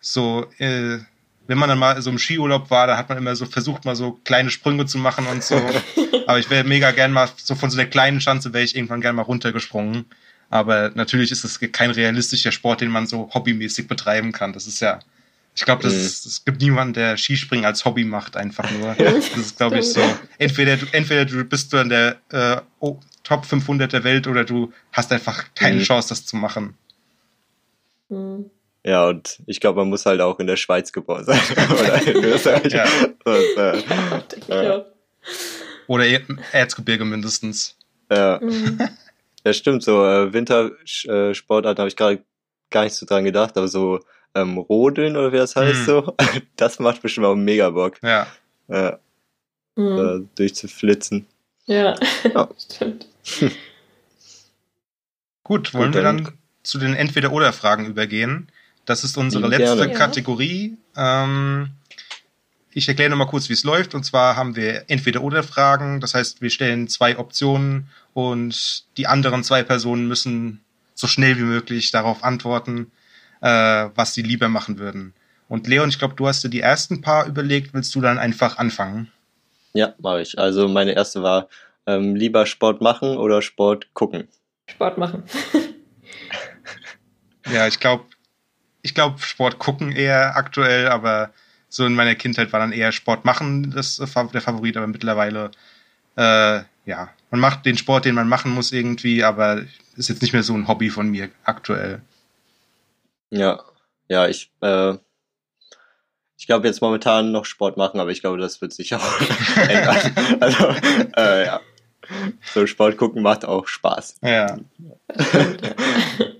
so, 0.00 0.46
äh, 0.58 0.98
wenn 1.46 1.58
man 1.58 1.68
dann 1.68 1.78
mal 1.78 2.00
so 2.00 2.10
im 2.10 2.18
Skiurlaub 2.18 2.70
war, 2.70 2.86
da 2.86 2.96
hat 2.96 3.08
man 3.08 3.18
immer 3.18 3.34
so 3.36 3.44
versucht, 3.46 3.84
mal 3.84 3.96
so 3.96 4.12
kleine 4.24 4.50
Sprünge 4.50 4.86
zu 4.86 4.98
machen 4.98 5.26
und 5.26 5.42
so. 5.42 5.56
Aber 6.26 6.38
ich 6.38 6.48
wäre 6.50 6.64
mega 6.64 6.90
gern 6.92 7.12
mal, 7.12 7.28
so 7.36 7.54
von 7.54 7.70
so 7.70 7.78
einer 7.78 7.88
kleinen 7.88 8.20
Schanze 8.20 8.52
wäre 8.52 8.64
ich 8.64 8.76
irgendwann 8.76 9.00
gern 9.00 9.16
mal 9.16 9.22
runtergesprungen. 9.22 10.06
Aber 10.48 10.90
natürlich 10.94 11.30
ist 11.30 11.44
es 11.44 11.60
kein 11.72 11.90
realistischer 11.90 12.52
Sport, 12.52 12.80
den 12.80 12.90
man 12.90 13.06
so 13.06 13.30
hobbymäßig 13.34 13.88
betreiben 13.88 14.32
kann. 14.32 14.52
Das 14.52 14.66
ist 14.66 14.80
ja, 14.80 15.00
ich 15.54 15.64
glaube, 15.64 15.82
das 15.82 15.92
Mhm. 15.94 15.98
es 16.00 16.42
gibt 16.44 16.60
niemanden, 16.60 16.94
der 16.94 17.16
Skispringen 17.16 17.64
als 17.64 17.84
Hobby 17.84 18.04
macht, 18.04 18.36
einfach 18.36 18.70
nur. 18.70 18.94
Das 18.98 19.36
ist, 19.36 19.56
glaube 19.56 19.78
ich, 19.80 19.86
so. 19.86 20.02
Entweder 20.38 20.76
du, 20.76 20.86
entweder 20.92 21.24
du 21.24 21.44
bist 21.44 21.72
du 21.72 21.78
an 21.78 21.88
der 21.88 22.16
äh, 22.30 22.60
oh, 22.78 22.98
Top 23.24 23.44
500 23.44 23.92
der 23.92 24.02
Welt 24.04 24.26
oder 24.26 24.44
du 24.44 24.72
hast 24.92 25.12
einfach 25.12 25.44
keine 25.54 25.76
Mhm. 25.76 25.84
Chance, 25.84 26.08
das 26.10 26.24
zu 26.26 26.36
machen. 26.36 26.74
Mhm. 28.08 28.50
Ja, 28.84 29.06
und 29.08 29.40
ich 29.46 29.60
glaube, 29.60 29.80
man 29.80 29.88
muss 29.90 30.06
halt 30.06 30.20
auch 30.20 30.38
in 30.40 30.46
der 30.46 30.56
Schweiz 30.56 30.90
geboren 30.92 31.24
sein. 31.24 31.40
Oder 31.70 32.06
in 32.06 32.24
Österreich. 32.24 32.72
Ja. 32.72 32.84
Und, 33.24 33.56
äh, 33.58 33.82
Ja, 34.48 34.76
auch. 34.78 34.84
Oder 35.86 36.06
im 36.06 36.38
Erzgebirge 36.52 37.04
mindestens. 37.04 37.76
ja. 38.10 38.38
Mhm. 38.42 38.78
ja, 39.44 39.52
stimmt, 39.52 39.82
so 39.82 40.04
äh, 40.06 40.32
Wintersportarten 40.32 41.78
habe 41.78 41.88
ich 41.88 41.96
gerade 41.96 42.22
gar 42.70 42.84
nicht 42.84 42.94
so 42.94 43.04
dran 43.06 43.24
gedacht, 43.24 43.56
aber 43.58 43.68
so 43.68 44.00
ähm, 44.34 44.56
Rodeln 44.58 45.16
oder 45.16 45.32
wie 45.32 45.38
das 45.38 45.56
heißt 45.56 45.80
Mhm. 45.80 45.84
so, 45.84 46.16
das 46.56 46.78
macht 46.78 47.02
bestimmt 47.02 47.26
auch 47.26 47.34
mega 47.34 47.68
Bock, 47.70 47.98
Ja. 48.02 48.26
ja, 48.68 48.98
Mhm. 49.76 49.96
da 49.96 50.18
durchzuflitzen. 50.36 51.26
Ja, 51.66 51.96
Ja. 52.32 52.48
stimmt. 52.56 53.06
Gut, 55.42 55.74
wollen 55.74 55.86
Gut, 55.86 55.94
wir 55.96 56.02
dann- 56.02 56.24
dann 56.24 56.38
zu 56.62 56.78
den 56.78 56.94
Entweder-Oder-Fragen 56.94 57.86
übergehen? 57.86 58.48
Das 58.90 59.04
ist 59.04 59.16
unsere 59.16 59.44
Lieben 59.44 59.60
letzte 59.62 59.76
gerne. 59.76 59.92
Ja. 59.92 59.98
Kategorie. 59.98 60.76
Ähm, 60.96 61.70
ich 62.72 62.88
erkläre 62.88 63.08
nochmal 63.08 63.28
kurz, 63.28 63.48
wie 63.48 63.52
es 63.52 63.62
läuft. 63.62 63.94
Und 63.94 64.02
zwar 64.02 64.34
haben 64.34 64.56
wir 64.56 64.86
Entweder-Oder-Fragen. 64.88 66.00
Das 66.00 66.14
heißt, 66.14 66.42
wir 66.42 66.50
stellen 66.50 66.88
zwei 66.88 67.16
Optionen 67.16 67.86
und 68.14 68.86
die 68.96 69.06
anderen 69.06 69.44
zwei 69.44 69.62
Personen 69.62 70.08
müssen 70.08 70.64
so 70.96 71.06
schnell 71.06 71.38
wie 71.38 71.44
möglich 71.44 71.92
darauf 71.92 72.24
antworten, 72.24 72.90
äh, 73.40 73.46
was 73.94 74.12
sie 74.14 74.22
lieber 74.22 74.48
machen 74.48 74.80
würden. 74.80 75.14
Und 75.48 75.68
Leon, 75.68 75.90
ich 75.90 76.00
glaube, 76.00 76.14
du 76.16 76.26
hast 76.26 76.42
dir 76.42 76.48
die 76.48 76.60
ersten 76.60 77.00
paar 77.00 77.28
überlegt. 77.28 77.72
Willst 77.72 77.94
du 77.94 78.00
dann 78.00 78.18
einfach 78.18 78.58
anfangen? 78.58 79.12
Ja, 79.72 79.94
mache 79.98 80.22
ich. 80.22 80.36
Also 80.36 80.66
meine 80.66 80.96
erste 80.96 81.22
war, 81.22 81.48
ähm, 81.86 82.16
lieber 82.16 82.44
Sport 82.44 82.80
machen 82.80 83.16
oder 83.18 83.40
Sport 83.40 83.86
gucken. 83.94 84.26
Sport 84.66 84.98
machen. 84.98 85.22
Ja, 87.52 87.66
ich 87.66 87.80
glaube, 87.80 88.04
ich 88.82 88.94
glaube 88.94 89.20
Sport 89.20 89.58
gucken 89.58 89.92
eher 89.92 90.36
aktuell, 90.36 90.88
aber 90.88 91.30
so 91.68 91.86
in 91.86 91.94
meiner 91.94 92.14
Kindheit 92.14 92.52
war 92.52 92.60
dann 92.60 92.72
eher 92.72 92.92
Sport 92.92 93.24
machen 93.24 93.70
das 93.70 93.98
äh, 93.98 94.06
der 94.32 94.40
Favorit, 94.40 94.76
aber 94.76 94.86
mittlerweile 94.86 95.50
äh, 96.16 96.62
ja, 96.86 97.10
man 97.30 97.40
macht 97.40 97.64
den 97.66 97.76
Sport, 97.76 98.04
den 98.04 98.14
man 98.14 98.28
machen 98.28 98.52
muss 98.52 98.72
irgendwie, 98.72 99.22
aber 99.22 99.62
ist 99.96 100.08
jetzt 100.08 100.22
nicht 100.22 100.32
mehr 100.32 100.42
so 100.42 100.54
ein 100.54 100.66
Hobby 100.66 100.90
von 100.90 101.08
mir 101.08 101.30
aktuell. 101.44 102.02
Ja, 103.30 103.62
ja, 104.08 104.26
ich, 104.26 104.50
äh, 104.60 104.94
ich 106.36 106.46
glaube 106.46 106.66
jetzt 106.66 106.80
momentan 106.82 107.30
noch 107.30 107.44
Sport 107.44 107.76
machen, 107.76 108.00
aber 108.00 108.10
ich 108.10 108.20
glaube, 108.20 108.38
das 108.38 108.60
wird 108.60 108.72
sich 108.72 108.94
auch 108.94 109.20
ändern. 109.56 110.40
Also, 110.40 110.68
äh, 111.16 111.46
ja. 111.46 111.60
So 112.52 112.66
Sport 112.66 112.96
gucken 112.96 113.22
macht 113.22 113.44
auch 113.44 113.68
Spaß. 113.68 114.16
Ja. 114.22 114.58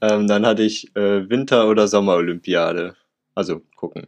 Ähm, 0.00 0.26
dann 0.28 0.44
hatte 0.46 0.62
ich 0.62 0.94
äh, 0.96 1.28
Winter- 1.28 1.68
oder 1.68 1.88
Sommerolympiade. 1.88 2.96
Also 3.34 3.62
gucken. 3.76 4.06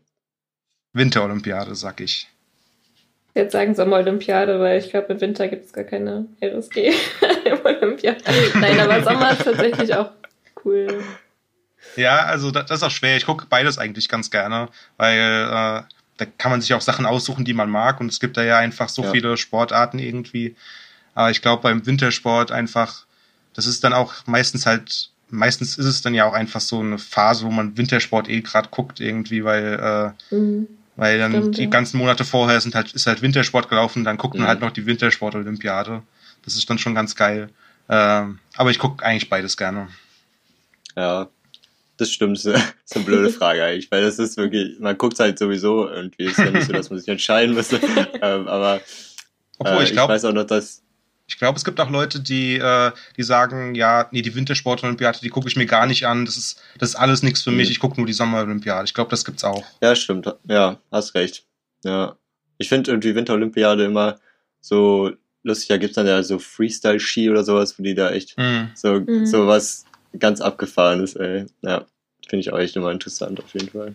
Winterolympiade, 0.92 1.74
sag 1.74 2.00
ich. 2.00 2.28
Jetzt 3.34 3.52
sagen 3.52 3.74
Sommerolympiade, 3.74 4.58
weil 4.58 4.78
ich 4.78 4.90
glaube, 4.90 5.12
im 5.12 5.20
Winter 5.20 5.48
gibt 5.48 5.66
es 5.66 5.72
gar 5.72 5.84
keine 5.84 6.26
RSG 6.42 6.92
im 7.44 7.58
Olympia. 7.64 8.16
Nein, 8.54 8.80
aber 8.80 9.02
Sommer 9.02 9.32
ist 9.32 9.44
tatsächlich 9.44 9.94
auch 9.94 10.10
cool. 10.64 11.02
Ja, 11.96 12.24
also 12.24 12.50
das, 12.50 12.66
das 12.66 12.78
ist 12.78 12.82
auch 12.82 12.90
schwer. 12.90 13.16
Ich 13.16 13.26
gucke 13.26 13.46
beides 13.48 13.78
eigentlich 13.78 14.08
ganz 14.08 14.30
gerne, 14.30 14.68
weil 14.96 15.18
äh, 15.18 15.82
da 16.16 16.24
kann 16.36 16.50
man 16.50 16.60
sich 16.60 16.74
auch 16.74 16.80
Sachen 16.80 17.06
aussuchen, 17.06 17.44
die 17.44 17.54
man 17.54 17.70
mag. 17.70 18.00
Und 18.00 18.10
es 18.10 18.18
gibt 18.18 18.36
da 18.36 18.42
ja 18.42 18.58
einfach 18.58 18.88
so 18.88 19.04
Ja. 19.04 19.10
viele 19.12 19.36
Sportarten 19.36 19.98
irgendwie. 19.98 20.56
Aber 21.14 21.30
ich 21.30 21.40
glaube, 21.40 21.62
beim 21.62 21.86
Wintersport 21.86 22.50
einfach, 22.50 23.06
das 23.54 23.66
ist 23.66 23.84
dann 23.84 23.92
auch 23.92 24.14
meistens 24.26 24.66
halt, 24.66 25.10
meistens 25.30 25.78
ist 25.78 25.86
es 25.86 26.02
dann 26.02 26.14
ja 26.14 26.24
auch 26.24 26.32
einfach 26.32 26.60
so 26.60 26.80
eine 26.80 26.98
Phase, 26.98 27.44
wo 27.44 27.50
man 27.50 27.76
Wintersport 27.76 28.28
eh 28.28 28.40
gerade 28.40 28.68
guckt 28.70 29.00
irgendwie, 29.00 29.44
weil, 29.44 30.14
äh, 30.30 30.34
Mhm. 30.34 30.68
weil 30.96 31.18
dann 31.18 31.32
Stimmt, 31.32 31.58
die 31.58 31.64
ja. 31.64 31.68
ganzen 31.70 31.98
Monate 31.98 32.24
vorher 32.24 32.60
sind 32.60 32.74
halt, 32.74 32.92
ist 32.92 33.06
halt 33.06 33.22
Wintersport 33.22 33.68
gelaufen, 33.68 34.04
dann 34.04 34.16
guckt 34.16 34.36
man 34.36 34.48
halt 34.48 34.60
noch 34.60 34.70
die 34.70 34.86
Wintersport-Olympiade. 34.86 36.02
Das 36.44 36.54
ist 36.56 36.68
dann 36.68 36.78
schon 36.78 36.94
ganz 36.94 37.14
geil. 37.14 37.50
Ähm, 37.88 38.38
aber 38.56 38.70
ich 38.70 38.78
gucke 38.78 39.04
eigentlich 39.04 39.28
beides 39.28 39.56
gerne. 39.56 39.88
Ja, 40.96 41.28
das 41.96 42.10
stimmt. 42.10 42.38
Das 42.44 42.96
ist 42.96 42.96
eine 42.96 43.04
blöde 43.04 43.30
Frage 43.30 43.62
eigentlich, 43.64 43.90
weil 43.90 44.00
das 44.02 44.18
ist 44.18 44.36
wirklich, 44.38 44.78
man 44.80 44.96
guckt 44.96 45.18
halt 45.20 45.38
sowieso 45.38 45.88
irgendwie. 45.88 46.24
Ist 46.24 46.38
ja 46.38 46.50
nicht 46.50 46.66
so, 46.66 46.72
dass 46.72 46.88
man 46.90 46.98
sich 46.98 47.08
entscheiden 47.08 47.54
müsste. 47.54 47.76
ähm, 48.22 48.48
aber 48.48 48.80
Obwohl 49.58 49.82
äh, 49.82 49.84
ich 49.84 49.92
glaube, 49.92 50.14
weiß 50.14 50.24
auch 50.24 50.32
noch, 50.32 50.44
dass. 50.44 50.82
Ich 51.28 51.36
glaube, 51.38 51.58
es 51.58 51.64
gibt 51.64 51.78
auch 51.78 51.90
Leute, 51.90 52.20
die, 52.20 52.56
äh, 52.56 52.90
die 53.18 53.22
sagen, 53.22 53.74
ja, 53.74 54.08
nee, 54.12 54.22
die 54.22 54.34
Wintersport-Olympiade, 54.34 55.18
die 55.22 55.28
gucke 55.28 55.46
ich 55.46 55.56
mir 55.56 55.66
gar 55.66 55.84
nicht 55.86 56.06
an. 56.06 56.24
Das 56.24 56.38
ist, 56.38 56.60
das 56.78 56.90
ist 56.90 56.94
alles 56.96 57.22
nichts 57.22 57.42
für 57.42 57.50
mich. 57.50 57.68
Mhm. 57.68 57.72
Ich 57.72 57.80
gucke 57.80 57.96
nur 57.98 58.06
die 58.06 58.14
Sommer-Olympiade. 58.14 58.86
Ich 58.86 58.94
glaube, 58.94 59.10
das 59.10 59.24
gibt's 59.26 59.44
auch. 59.44 59.64
Ja, 59.82 59.94
stimmt. 59.94 60.26
Ja, 60.48 60.78
hast 60.90 61.14
recht. 61.14 61.44
Ja. 61.84 62.16
Ich 62.56 62.70
finde 62.70 62.90
irgendwie 62.90 63.14
Winterolympiade 63.14 63.84
immer 63.84 64.18
so 64.62 65.12
lustig. 65.42 65.68
Da 65.68 65.76
gibt's 65.76 65.96
dann 65.96 66.06
ja 66.06 66.22
so 66.22 66.38
Freestyle-Ski 66.38 67.28
oder 67.28 67.44
sowas, 67.44 67.78
wo 67.78 67.82
die 67.82 67.94
da 67.94 68.10
echt 68.10 68.36
Mhm. 68.38 68.70
so, 68.74 68.94
Mhm. 69.00 69.26
so 69.26 69.46
was 69.46 69.84
ganz 70.18 70.40
abgefahrenes, 70.40 71.14
ey. 71.16 71.44
Ja, 71.60 71.84
finde 72.26 72.40
ich 72.40 72.52
auch 72.52 72.58
echt 72.58 72.74
immer 72.74 72.90
interessant 72.90 73.38
auf 73.38 73.52
jeden 73.52 73.68
Fall. 73.68 73.94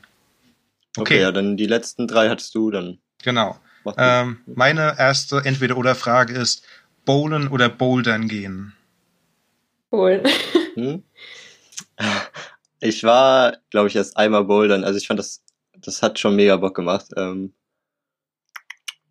Okay, 0.95 1.01
Okay. 1.15 1.21
ja, 1.21 1.31
dann 1.31 1.57
die 1.57 1.65
letzten 1.65 2.07
drei 2.07 2.29
hattest 2.29 2.53
du, 2.53 2.69
dann 2.69 2.99
Genau. 3.23 3.57
Ähm, 3.97 4.37
meine 4.45 4.95
erste 4.97 5.41
Entweder-Oder-Frage 5.43 6.33
ist, 6.33 6.63
Bowlen 7.05 7.47
oder 7.49 7.69
Bouldern 7.69 8.27
gehen? 8.27 8.73
Holen. 9.91 10.21
Hm? 10.75 11.03
Ich 12.79 13.03
war, 13.03 13.57
glaube 13.69 13.87
ich, 13.87 13.95
erst 13.95 14.17
einmal 14.17 14.43
bouldern. 14.45 14.83
Also 14.83 14.97
ich 14.97 15.05
fand 15.05 15.19
das, 15.19 15.43
das 15.77 16.01
hat 16.01 16.17
schon 16.17 16.35
mega 16.35 16.57
Bock 16.57 16.75
gemacht. 16.75 17.05
Ähm, 17.15 17.53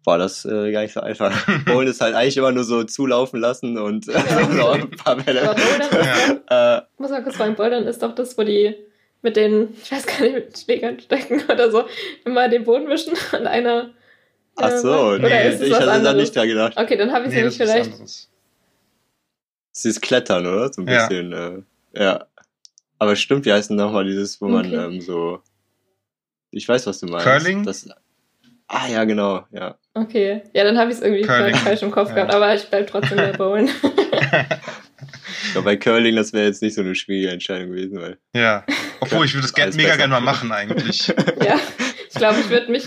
war 0.05 0.19
das 0.19 0.45
äh, 0.45 0.73
gar 0.73 0.83
nicht 0.83 0.93
so 0.93 1.01
einfach. 1.01 1.33
Bowlen 1.67 1.87
ist 1.87 2.01
halt 2.01 2.17
eigentlich 2.17 2.37
immer 2.37 2.51
nur 2.51 2.65
so 2.65 2.83
zulaufen 2.83 3.39
lassen 3.41 3.79
und 3.79 4.09
äh, 4.09 4.13
so 4.57 4.71
ein 4.71 4.91
paar 4.91 5.13
Aber 5.13 5.23
Bälle. 5.23 5.41
Bouldern 5.55 5.81
ist 5.83 5.93
Ja. 6.51 6.79
Äh, 6.79 6.83
Ich 6.95 6.99
muss 6.99 7.11
mal 7.11 7.23
kurz 7.23 7.39
sagen, 7.39 7.55
Bouldern 7.55 7.85
ist 7.87 8.03
doch 8.03 8.15
das, 8.17 8.37
wo 8.37 8.43
die 8.43 8.75
mit 9.23 9.37
den, 9.37 9.73
ich 9.81 9.93
weiß 9.93 10.05
gar 10.05 10.21
nicht, 10.23 10.35
mit 10.35 10.59
Schlägern 10.59 10.99
stecken 10.99 11.43
oder 11.49 11.71
so, 11.71 11.85
immer 12.25 12.49
den 12.49 12.65
Boden 12.65 12.89
wischen 12.89 13.13
und 13.33 13.47
einer. 13.47 13.91
Ach 14.57 14.71
äh, 14.71 14.79
so, 14.79 15.17
nee, 15.19 15.49
ist 15.49 15.61
es 15.61 15.69
ich 15.69 15.75
hatte 15.75 15.87
da 15.87 15.93
anderes? 15.93 16.17
nicht 16.17 16.37
dran 16.37 16.49
gedacht. 16.49 16.73
Okay, 16.77 16.97
dann 16.97 17.13
habe 17.13 17.25
ich 17.25 17.29
es 17.29 17.35
Nee, 17.35 17.41
nämlich 17.41 17.57
vielleicht. 17.57 17.93
anderes. 17.93 18.29
Es 19.75 19.85
ist 19.87 20.01
Klettern, 20.03 20.47
oder? 20.47 20.73
So 20.73 20.83
ein 20.83 20.89
Ja. 20.89 21.07
bisschen, 21.09 21.33
äh, 21.33 21.63
ja. 22.03 22.27
Aber 22.99 23.17
stimmt, 23.17 23.47
wie 23.47 23.53
heißt 23.53 23.71
denn 23.71 23.77
nochmal 23.79 24.05
dieses, 24.05 24.41
wo 24.41 24.49
man 24.49 24.67
Okay. 24.67 24.77
ähm, 24.97 25.01
so. 25.01 25.43
Ich 26.51 26.69
weiß, 26.69 26.87
was 26.87 27.01
du 27.01 27.07
meinst. 27.07 27.25
Curling? 27.27 27.65
Das, 27.65 27.89
ah 28.69 28.87
ja, 28.89 29.05
genau, 29.05 29.47
ja. 29.51 29.79
Okay, 29.95 30.43
ja, 30.53 30.65
dann 30.65 30.79
habe 30.79 30.91
ich 30.91 30.99
es 30.99 31.03
irgendwie 31.03 31.23
Curling. 31.23 31.55
falsch 31.57 31.83
im 31.83 31.91
Kopf 31.91 32.11
Ja. 32.11 32.15
gehabt, 32.17 32.35
aber 32.35 32.55
ich 32.55 32.65
bleib 32.69 32.87
trotzdem 32.89 33.19
bei 33.19 33.33
Bowlen. 33.33 33.71
Ich 35.45 35.53
glaube, 35.53 35.65
bei 35.67 35.77
Curling, 35.77 36.15
das 36.17 36.33
wäre 36.33 36.47
jetzt 36.47 36.63
nicht 36.63 36.75
so 36.75 36.81
eine 36.81 36.95
schwierige 36.95 37.31
Entscheidung 37.31 37.69
gewesen, 37.71 38.01
weil. 38.01 38.19
Ja. 38.35 38.65
Obwohl, 39.01 39.27
ich 39.27 39.35
würde 39.35 39.47
das 39.49 39.55
Alles 39.61 39.77
mega 39.77 39.97
gerne 39.97 40.13
mal 40.13 40.21
machen 40.21 40.53
eigentlich. 40.53 41.09
ja, 41.43 41.59
ich 42.09 42.15
glaube, 42.15 42.41
ich 42.41 42.49
würde 42.49 42.71
mich 42.71 42.85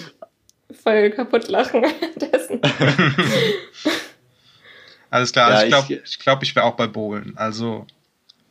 voll 0.85 1.09
kaputt 1.11 1.47
lachen 1.49 1.81
währenddessen. 1.83 2.61
Alles 5.09 5.31
klar. 5.31 5.49
Ja, 5.49 5.55
Also 5.55 5.65
ich 5.65 5.71
glaube, 5.71 5.93
ich- 5.93 6.01
ich, 6.11 6.19
glaub, 6.19 6.43
ich 6.43 6.55
wäre 6.55 6.65
auch 6.65 6.75
bei 6.75 6.87
Bowlen. 6.87 7.33
Also, 7.37 7.85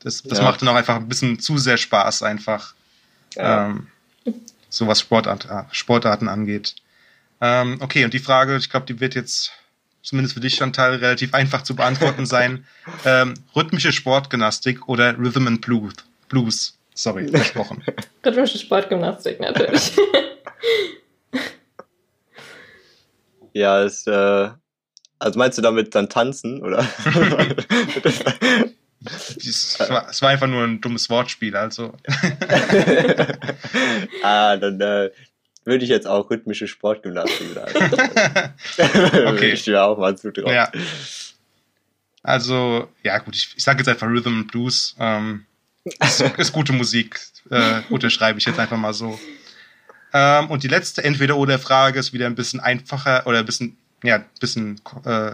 das, 0.03 0.22
das 0.22 0.39
Ja. 0.39 0.45
macht 0.45 0.61
dann 0.62 0.68
auch 0.68 0.74
einfach 0.74 0.97
ein 0.97 1.09
bisschen 1.09 1.39
zu 1.39 1.59
sehr 1.59 1.76
Spaß 1.76 2.22
einfach. 2.22 2.74
Ja. 3.37 3.66
ähm, 3.68 3.89
so 4.68 4.87
was 4.87 5.01
Sportart, 5.01 5.47
äh, 5.51 5.62
Sportarten 5.72 6.28
angeht. 6.28 6.74
Ähm, 7.41 7.78
okay, 7.80 8.05
und 8.05 8.14
die 8.14 8.18
Frage, 8.20 8.57
ich 8.57 8.70
glaube, 8.70 8.87
die 8.87 9.01
wird 9.01 9.14
jetzt 9.14 9.53
zumindest 10.03 10.35
für 10.35 10.41
dich, 10.41 10.55
Chantal, 10.57 10.97
relativ 10.97 11.35
einfach 11.35 11.62
zu 11.62 11.74
beantworten 11.76 12.26
sein. 12.37 12.64
Ähm, 13.05 13.35
rhythmische 13.55 13.93
Sportgymnastik 13.93 14.89
oder 14.89 15.16
Rhythm 15.18 15.47
and 15.49 15.61
Blues? 15.61 15.95
Blues, 16.28 16.76
sorry, 16.95 17.28
versprochen. 17.28 17.82
Rhythmische 18.24 18.59
Sportgymnastik 18.59 19.41
natürlich. 19.41 19.93
Ja, 23.55 23.83
es, 23.83 24.07
äh, 24.07 24.51
also 25.19 25.39
meinst 25.39 25.57
du 25.57 25.63
damit 25.63 25.95
dann 25.95 26.11
tanzen, 26.11 26.63
oder? 26.63 26.87
Es 29.37 29.79
war, 29.79 30.09
es 30.09 30.23
war 30.23 30.31
einfach 30.31 30.47
nur 30.47 30.65
ein 30.65 30.81
dummes 30.81 31.11
Wortspiel, 31.11 31.55
also. 31.57 31.93
ah, 34.23 34.57
dann 34.57 34.81
äh, 34.81 35.11
würde 35.65 35.85
ich 35.85 35.91
jetzt 35.91 36.07
auch 36.07 36.31
rhythmische 36.31 36.67
Sportgymnastik 36.67 37.49
sagen. 37.53 37.91
Okay. 39.27 39.53
Ich 39.53 39.61
stehe 39.61 39.83
auch 39.83 39.99
mal 39.99 40.17
zu 40.17 40.33
drauf. 40.33 40.51
ja. 40.51 40.71
Also, 42.23 42.89
ja 43.03 43.19
gut, 43.19 43.37
ich, 43.37 43.53
ich 43.57 43.63
sage 43.63 43.81
jetzt 43.81 43.89
einfach 43.89 44.07
Rhythm 44.07 44.47
Blues. 44.47 44.97
Ähm, 44.99 45.45
ist, 45.85 46.23
ist 46.39 46.53
gute 46.53 46.73
Musik, 46.73 47.21
äh, 47.51 47.83
unterschreibe 47.91 48.39
ich 48.39 48.47
jetzt 48.47 48.59
einfach 48.59 48.79
mal 48.79 48.95
so. 48.95 49.19
Ähm, 50.15 50.49
und 50.49 50.62
die 50.62 50.69
letzte 50.69 51.03
Entweder-Oder-Frage 51.03 51.99
ist 51.99 52.12
wieder 52.12 52.27
ein 52.27 52.37
bisschen 52.37 52.61
einfacher 52.61 53.27
oder 53.27 53.41
ein 53.41 53.45
bisschen, 53.45 53.77
ja, 54.05 54.17
ein 54.17 54.25
bisschen 54.41 54.81
äh, 55.05 55.33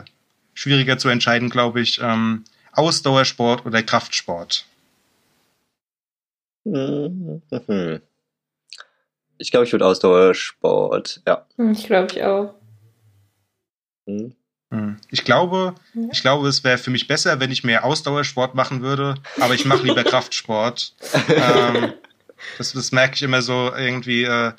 schwieriger 0.54 0.96
zu 0.96 1.10
entscheiden, 1.10 1.50
glaube 1.50 1.82
ich. 1.82 2.00
Ähm, 2.02 2.44
Ausdauersport 2.72 3.66
oder 3.66 3.82
Kraftsport? 3.82 4.64
Ich 9.38 9.50
glaube, 9.50 9.66
ich 9.66 9.72
würde 9.72 9.86
Ausdauersport, 9.86 11.22
ja. 11.26 11.46
Ich 11.72 11.86
glaube 11.86 12.12
ich 12.12 12.22
auch. 12.24 12.54
Hm. 14.06 14.34
Ich 15.10 15.24
glaube, 15.24 15.74
ich 16.12 16.22
glaube, 16.22 16.46
es 16.46 16.62
wäre 16.62 16.78
für 16.78 16.90
mich 16.90 17.08
besser, 17.08 17.40
wenn 17.40 17.50
ich 17.50 17.64
mehr 17.64 17.84
Ausdauersport 17.84 18.54
machen 18.54 18.82
würde, 18.82 19.16
aber 19.40 19.54
ich 19.54 19.64
mache 19.64 19.82
lieber 19.82 20.04
Kraftsport. 20.04 20.94
ähm, 21.28 21.94
das, 22.56 22.72
das 22.72 22.92
merke 22.92 23.16
ich 23.16 23.22
immer 23.22 23.42
so 23.42 23.72
irgendwie, 23.76 24.22
äh, 24.22 24.52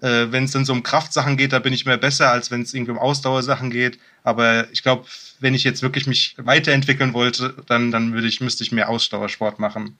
äh, 0.00 0.30
wenn 0.32 0.44
es 0.44 0.52
dann 0.52 0.64
so 0.64 0.72
um 0.72 0.82
Kraftsachen 0.82 1.36
geht, 1.36 1.52
da 1.52 1.58
bin 1.58 1.72
ich 1.72 1.86
mehr 1.86 1.96
besser, 1.98 2.30
als 2.30 2.50
wenn 2.50 2.62
es 2.62 2.72
irgendwie 2.74 2.92
um 2.92 2.98
Ausdauersachen 2.98 3.70
geht. 3.70 3.98
Aber 4.22 4.70
ich 4.72 4.82
glaube, 4.82 5.06
wenn 5.40 5.54
ich 5.54 5.64
jetzt 5.64 5.82
wirklich 5.82 6.06
mich 6.06 6.34
weiterentwickeln 6.38 7.12
wollte, 7.14 7.54
dann, 7.66 7.90
dann 7.90 8.12
würde 8.12 8.26
ich, 8.28 8.40
müsste 8.40 8.62
ich 8.64 8.72
mehr 8.72 8.88
Ausdauersport 8.88 9.58
machen. 9.58 9.98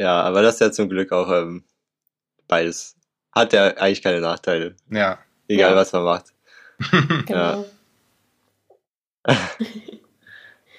Ja, 0.00 0.20
aber 0.22 0.42
das 0.42 0.54
ist 0.54 0.60
ja 0.60 0.72
zum 0.72 0.88
Glück 0.88 1.12
auch 1.12 1.30
ähm, 1.30 1.64
beides. 2.48 2.94
Hat 3.32 3.52
ja 3.52 3.66
eigentlich 3.76 4.02
keine 4.02 4.20
Nachteile. 4.20 4.74
Ja. 4.90 5.18
Egal, 5.48 5.70
Ja. 5.70 5.76
was 5.76 5.92
man 5.92 6.02
macht. 6.04 6.26
Genau. 7.26 7.64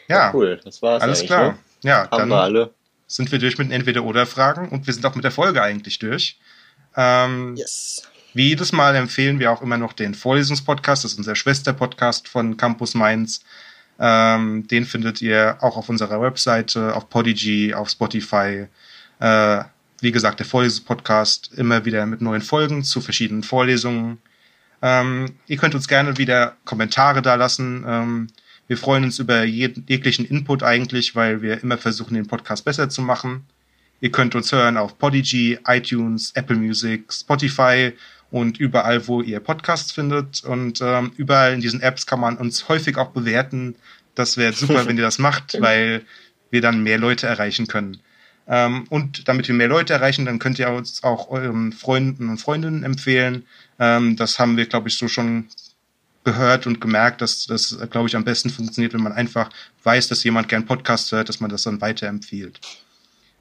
ja, 0.08 0.32
Cool, 0.34 0.60
das 0.64 0.82
war's 0.82 1.02
alles 1.04 1.24
klar. 1.24 1.52
Ne? 1.54 1.58
Ja, 1.84 2.10
Haben 2.12 2.18
dann 2.18 2.30
wir 2.30 2.42
alle. 2.42 2.74
sind 3.08 3.32
wir 3.32 3.40
durch 3.40 3.58
mit 3.58 3.68
den 3.68 3.72
Entweder-Oder-Fragen 3.74 4.70
und 4.70 4.88
wir 4.88 4.94
sind 4.94 5.06
auch 5.06 5.16
mit 5.16 5.24
der 5.24 5.32
Folge 5.32 5.62
eigentlich 5.62 6.00
durch. 6.00 6.40
Ähm, 6.98 7.56
Yes. 7.56 8.02
Wie 8.34 8.50
jedes 8.50 8.72
Mal 8.72 8.96
empfehlen 8.96 9.40
wir 9.40 9.52
auch 9.52 9.64
immer 9.64 9.78
noch 9.78 9.94
den 9.94 10.14
Vorlesungspodcast. 10.14 11.04
Das 11.04 11.14
ist 11.14 11.18
unser 11.18 11.36
Schwesterpodcast 11.36 12.28
von 12.28 12.56
Campus 12.56 12.94
Mainz. 12.94 13.42
Ähm, 14.00 14.68
den 14.68 14.86
findet 14.86 15.24
ihr 15.24 15.58
auch 15.62 15.76
auf 15.76 15.90
unserer 15.90 16.22
Webseite, 16.22 16.96
auf 16.96 17.10
Podigy, 17.10 17.74
auf 17.74 17.90
Spotify. 17.90 18.68
Äh, 19.20 19.64
wie 20.02 20.12
gesagt, 20.12 20.38
der 20.38 20.46
Vorlesungspodcast 20.46 21.54
immer 21.58 21.86
wieder 21.86 22.06
mit 22.06 22.22
neuen 22.22 22.44
Folgen 22.44 22.84
zu 22.84 23.02
verschiedenen 23.02 23.42
Vorlesungen. 23.42 24.20
Ähm, 24.84 25.38
ihr 25.48 25.58
könnt 25.58 25.74
uns 25.74 25.88
gerne 25.88 26.20
wieder 26.20 26.58
Kommentare 26.64 27.24
da 27.24 27.34
lassen. 27.34 27.84
Ähm, 27.88 28.28
wir 28.68 28.78
freuen 28.78 29.06
uns 29.06 29.18
über 29.18 29.44
jeglichen 29.46 30.26
Input 30.26 30.62
eigentlich, 30.62 31.16
weil 31.16 31.42
wir 31.42 31.64
immer 31.64 31.80
versuchen, 31.80 32.14
den 32.14 32.28
Podcast 32.28 32.66
besser 32.66 32.90
zu 32.90 33.02
machen. 33.02 33.48
Ihr 34.00 34.12
könnt 34.12 34.36
uns 34.36 34.52
hören 34.52 34.78
auf 34.78 34.98
Podigy, 34.98 35.60
iTunes, 35.68 36.32
Apple 36.36 36.56
Music, 36.56 37.12
Spotify 37.12 37.94
und 38.30 38.60
überall, 38.60 39.08
wo 39.08 39.22
ihr 39.22 39.40
Podcasts 39.40 39.92
findet. 39.92 40.44
Und 40.44 40.82
ähm, 40.82 41.12
überall 41.18 41.54
in 41.54 41.62
diesen 41.62 41.82
Apps 41.82 42.06
kann 42.06 42.20
man 42.20 42.38
uns 42.38 42.70
häufig 42.70 42.98
auch 42.98 43.10
bewerten. 43.10 43.76
Das 44.16 44.38
wäre 44.38 44.54
super, 44.54 44.86
wenn 44.88 44.98
ihr 44.98 45.04
das 45.04 45.20
macht, 45.20 45.60
weil 45.60 46.06
wir 46.52 46.62
dann 46.62 46.84
mehr 46.84 46.98
Leute 46.98 47.28
erreichen 47.28 47.68
können. 47.68 48.00
Ähm, 48.48 48.86
und 48.90 49.28
damit 49.28 49.48
wir 49.48 49.56
mehr 49.56 49.68
Leute 49.68 49.94
erreichen, 49.94 50.26
dann 50.26 50.40
könnt 50.40 50.60
ihr 50.60 50.70
uns 50.70 51.04
auch 51.04 51.30
euren 51.30 51.74
Freunden 51.74 52.30
und 52.30 52.38
Freundinnen 52.38 52.84
empfehlen. 52.84 53.46
Ähm, 53.80 54.16
das 54.16 54.40
haben 54.40 54.58
wir, 54.58 54.68
glaube 54.68 54.88
ich, 54.90 54.96
so 54.96 55.08
schon 55.08 55.48
gehört 56.24 56.68
und 56.68 56.82
gemerkt, 56.82 57.22
dass 57.22 57.46
das, 57.46 57.78
glaube 57.90 58.08
ich, 58.08 58.16
am 58.16 58.26
besten 58.26 58.50
funktioniert, 58.50 58.94
wenn 58.94 59.02
man 59.02 59.14
einfach 59.14 59.50
weiß, 59.84 60.08
dass 60.10 60.24
jemand 60.24 60.50
gern 60.50 60.66
Podcast 60.66 61.12
hört, 61.12 61.30
dass 61.30 61.40
man 61.40 61.50
das 61.50 61.64
dann 61.64 61.82
weiterempfiehlt. 61.82 62.60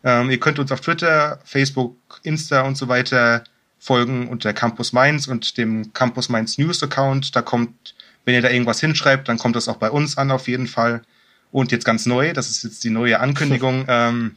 Ähm, 0.06 0.30
ihr 0.30 0.38
könnt 0.38 0.60
uns 0.60 0.70
auf 0.70 0.80
Twitter, 0.80 1.40
Facebook, 1.44 1.96
Insta 2.22 2.60
und 2.60 2.78
so 2.78 2.86
weiter 2.86 3.42
folgen 3.80 4.28
unter 4.28 4.52
Campus 4.52 4.92
Mainz 4.92 5.26
und 5.26 5.58
dem 5.58 5.92
Campus 5.92 6.28
Mainz 6.28 6.58
News 6.58 6.80
Account. 6.80 7.34
Da 7.34 7.42
kommt, 7.42 7.96
wenn 8.24 8.34
ihr 8.34 8.40
da 8.40 8.48
irgendwas 8.48 8.78
hinschreibt, 8.78 9.28
dann 9.28 9.36
kommt 9.36 9.56
das 9.56 9.68
auch 9.68 9.78
bei 9.78 9.90
uns 9.90 10.16
an 10.16 10.30
auf 10.30 10.46
jeden 10.46 10.68
Fall. 10.68 11.02
Und 11.50 11.72
jetzt 11.72 11.84
ganz 11.84 12.06
neu, 12.06 12.32
das 12.32 12.48
ist 12.50 12.62
jetzt 12.62 12.84
die 12.84 12.90
neue 12.90 13.18
Ankündigung. 13.18 13.84
ähm, 13.88 14.36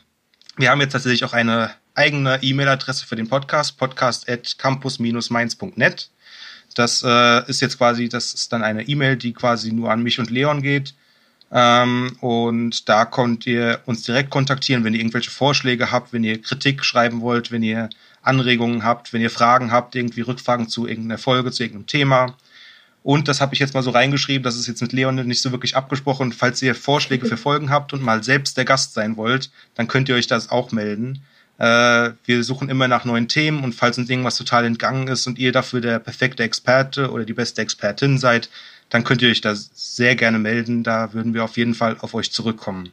wir 0.58 0.72
haben 0.72 0.82
jetzt 0.82 0.94
tatsächlich 0.94 1.24
auch 1.24 1.34
eine 1.34 1.70
eigene 1.94 2.40
E-Mail-Adresse 2.42 3.06
für 3.06 3.16
den 3.16 3.30
Podcast, 3.30 3.78
podcast 3.78 4.28
at 4.28 4.58
campus-mainz.net. 4.58 6.10
Das 6.74 7.04
äh, 7.06 7.48
ist 7.48 7.62
jetzt 7.62 7.78
quasi, 7.78 8.10
das 8.10 8.34
ist 8.34 8.52
dann 8.54 8.64
eine 8.64 8.88
E-Mail, 8.88 9.18
die 9.18 9.34
quasi 9.34 9.72
nur 9.72 9.92
an 9.92 10.02
mich 10.02 10.20
und 10.20 10.32
Leon 10.32 10.64
geht. 10.64 10.96
Ähm, 11.52 12.16
und 12.22 12.88
da 12.88 13.06
könnt 13.06 13.48
ihr 13.48 13.82
uns 13.86 14.04
direkt 14.04 14.30
kontaktieren, 14.30 14.84
wenn 14.84 14.94
ihr 14.94 15.00
irgendwelche 15.00 15.32
Vorschläge 15.32 15.92
habt, 15.92 16.14
wenn 16.14 16.24
ihr 16.24 16.42
Kritik 16.42 16.86
schreiben 16.86 17.22
wollt, 17.22 17.52
wenn 17.52 17.64
ihr 17.64 17.90
Anregungen 18.22 18.84
habt, 18.84 19.14
wenn 19.14 19.22
ihr 19.22 19.32
Fragen 19.32 19.72
habt, 19.72 19.96
irgendwie 19.96 20.22
Rückfragen 20.22 20.68
zu 20.68 20.88
irgendeiner 20.88 21.18
Folge, 21.18 21.52
zu 21.52 21.64
irgendeinem 21.64 21.88
Thema. 21.88 22.36
Und 23.02 23.28
das 23.28 23.42
habe 23.42 23.54
ich 23.54 23.60
jetzt 23.60 23.74
mal 23.74 23.82
so 23.82 23.92
reingeschrieben, 23.92 24.44
das 24.44 24.58
ist 24.58 24.68
jetzt 24.68 24.82
mit 24.82 24.94
Leon 24.94 25.16
nicht 25.16 25.42
so 25.42 25.52
wirklich 25.52 25.76
abgesprochen. 25.76 26.34
Falls 26.34 26.62
ihr 26.62 26.76
Vorschläge 26.76 27.26
für 27.26 27.38
Folgen 27.38 27.70
habt 27.70 27.94
und 27.94 28.04
mal 28.04 28.24
selbst 28.24 28.58
der 28.58 28.66
Gast 28.66 28.94
sein 28.94 29.18
wollt, 29.18 29.50
dann 29.76 29.88
könnt 29.88 30.10
ihr 30.10 30.16
euch 30.16 30.28
das 30.28 30.52
auch 30.52 30.72
melden. 30.72 31.24
Äh, 31.58 32.12
wir 32.26 32.44
suchen 32.44 32.70
immer 32.70 32.88
nach 32.88 33.06
neuen 33.06 33.28
Themen 33.28 33.64
und 33.64 33.74
falls 33.74 33.98
uns 33.98 34.10
irgendwas 34.10 34.36
total 34.36 34.66
entgangen 34.66 35.08
ist 35.08 35.28
und 35.28 35.40
ihr 35.40 35.52
dafür 35.52 35.82
der 35.82 36.00
perfekte 36.00 36.44
Experte 36.44 37.12
oder 37.12 37.26
die 37.26 37.34
beste 37.34 37.62
Expertin 37.62 38.18
seid, 38.18 38.50
dann 38.90 39.04
könnt 39.04 39.22
ihr 39.22 39.30
euch 39.30 39.42
da 39.42 39.54
sehr 39.56 40.16
gerne 40.16 40.40
melden. 40.40 40.84
Da 40.84 41.14
würden 41.14 41.34
wir 41.34 41.44
auf 41.44 41.58
jeden 41.58 41.76
Fall 41.76 41.98
auf 42.00 42.14
euch 42.14 42.32
zurückkommen. 42.32 42.92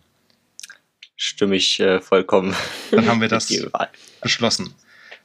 Stimme 1.16 1.57
ich 1.57 1.80
äh, 1.80 2.01
vollkommen. 2.01 2.55
Dann 2.90 3.07
haben 3.07 3.20
wir 3.20 3.28
das 3.28 3.53
beschlossen. 4.20 4.74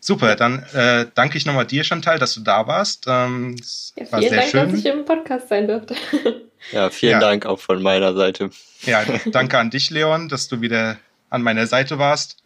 Super, 0.03 0.35
dann 0.35 0.63
äh, 0.73 1.05
danke 1.13 1.37
ich 1.37 1.45
nochmal 1.45 1.67
dir, 1.67 1.83
Chantal, 1.83 2.17
dass 2.17 2.33
du 2.33 2.41
da 2.41 2.65
warst. 2.65 3.05
Ähm, 3.07 3.55
ja, 3.95 4.05
vielen 4.19 4.33
Dank, 4.33 4.49
schön. 4.49 4.69
dass 4.71 4.79
ich 4.79 4.85
im 4.87 5.05
Podcast 5.05 5.49
sein 5.49 5.67
durfte. 5.67 5.95
Ja, 6.71 6.91
vielen 6.91 7.13
ja. 7.13 7.19
Dank 7.19 7.47
auch 7.47 7.59
von 7.59 7.81
meiner 7.81 8.13
Seite. 8.13 8.51
Ja, 8.83 9.03
danke 9.31 9.57
an 9.57 9.71
dich, 9.71 9.89
Leon, 9.89 10.29
dass 10.29 10.47
du 10.47 10.61
wieder 10.61 10.97
an 11.31 11.41
meiner 11.41 11.65
Seite 11.65 11.97
warst. 11.97 12.37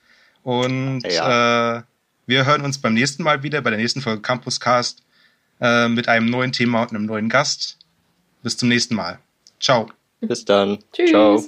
Und 0.42 1.02
ja. 1.02 1.80
äh, 1.80 1.84
wir 2.26 2.46
hören 2.46 2.62
uns 2.62 2.78
beim 2.78 2.94
nächsten 2.94 3.24
Mal 3.24 3.44
wieder, 3.44 3.62
bei 3.62 3.72
der 3.72 3.80
nächsten 3.80 4.02
Folge 4.02 4.22
Campus 4.22 4.62
Cast, 4.62 5.04
äh, 5.60 5.90
mit 5.90 6.08
einem 6.08 6.30
neuen 6.30 6.54
Thema 6.54 6.84
und 6.84 6.92
einem 6.92 7.06
neuen 7.06 7.28
Gast. 7.28 7.78
Bis 8.46 8.58
zum 8.58 8.70
nächsten 8.70 8.94
Mal. 8.94 9.18
Ciao. 9.60 9.88
Bis 10.22 10.46
dann. 10.46 10.78
Tschüss. 10.94 11.10
Ciao. 11.10 11.44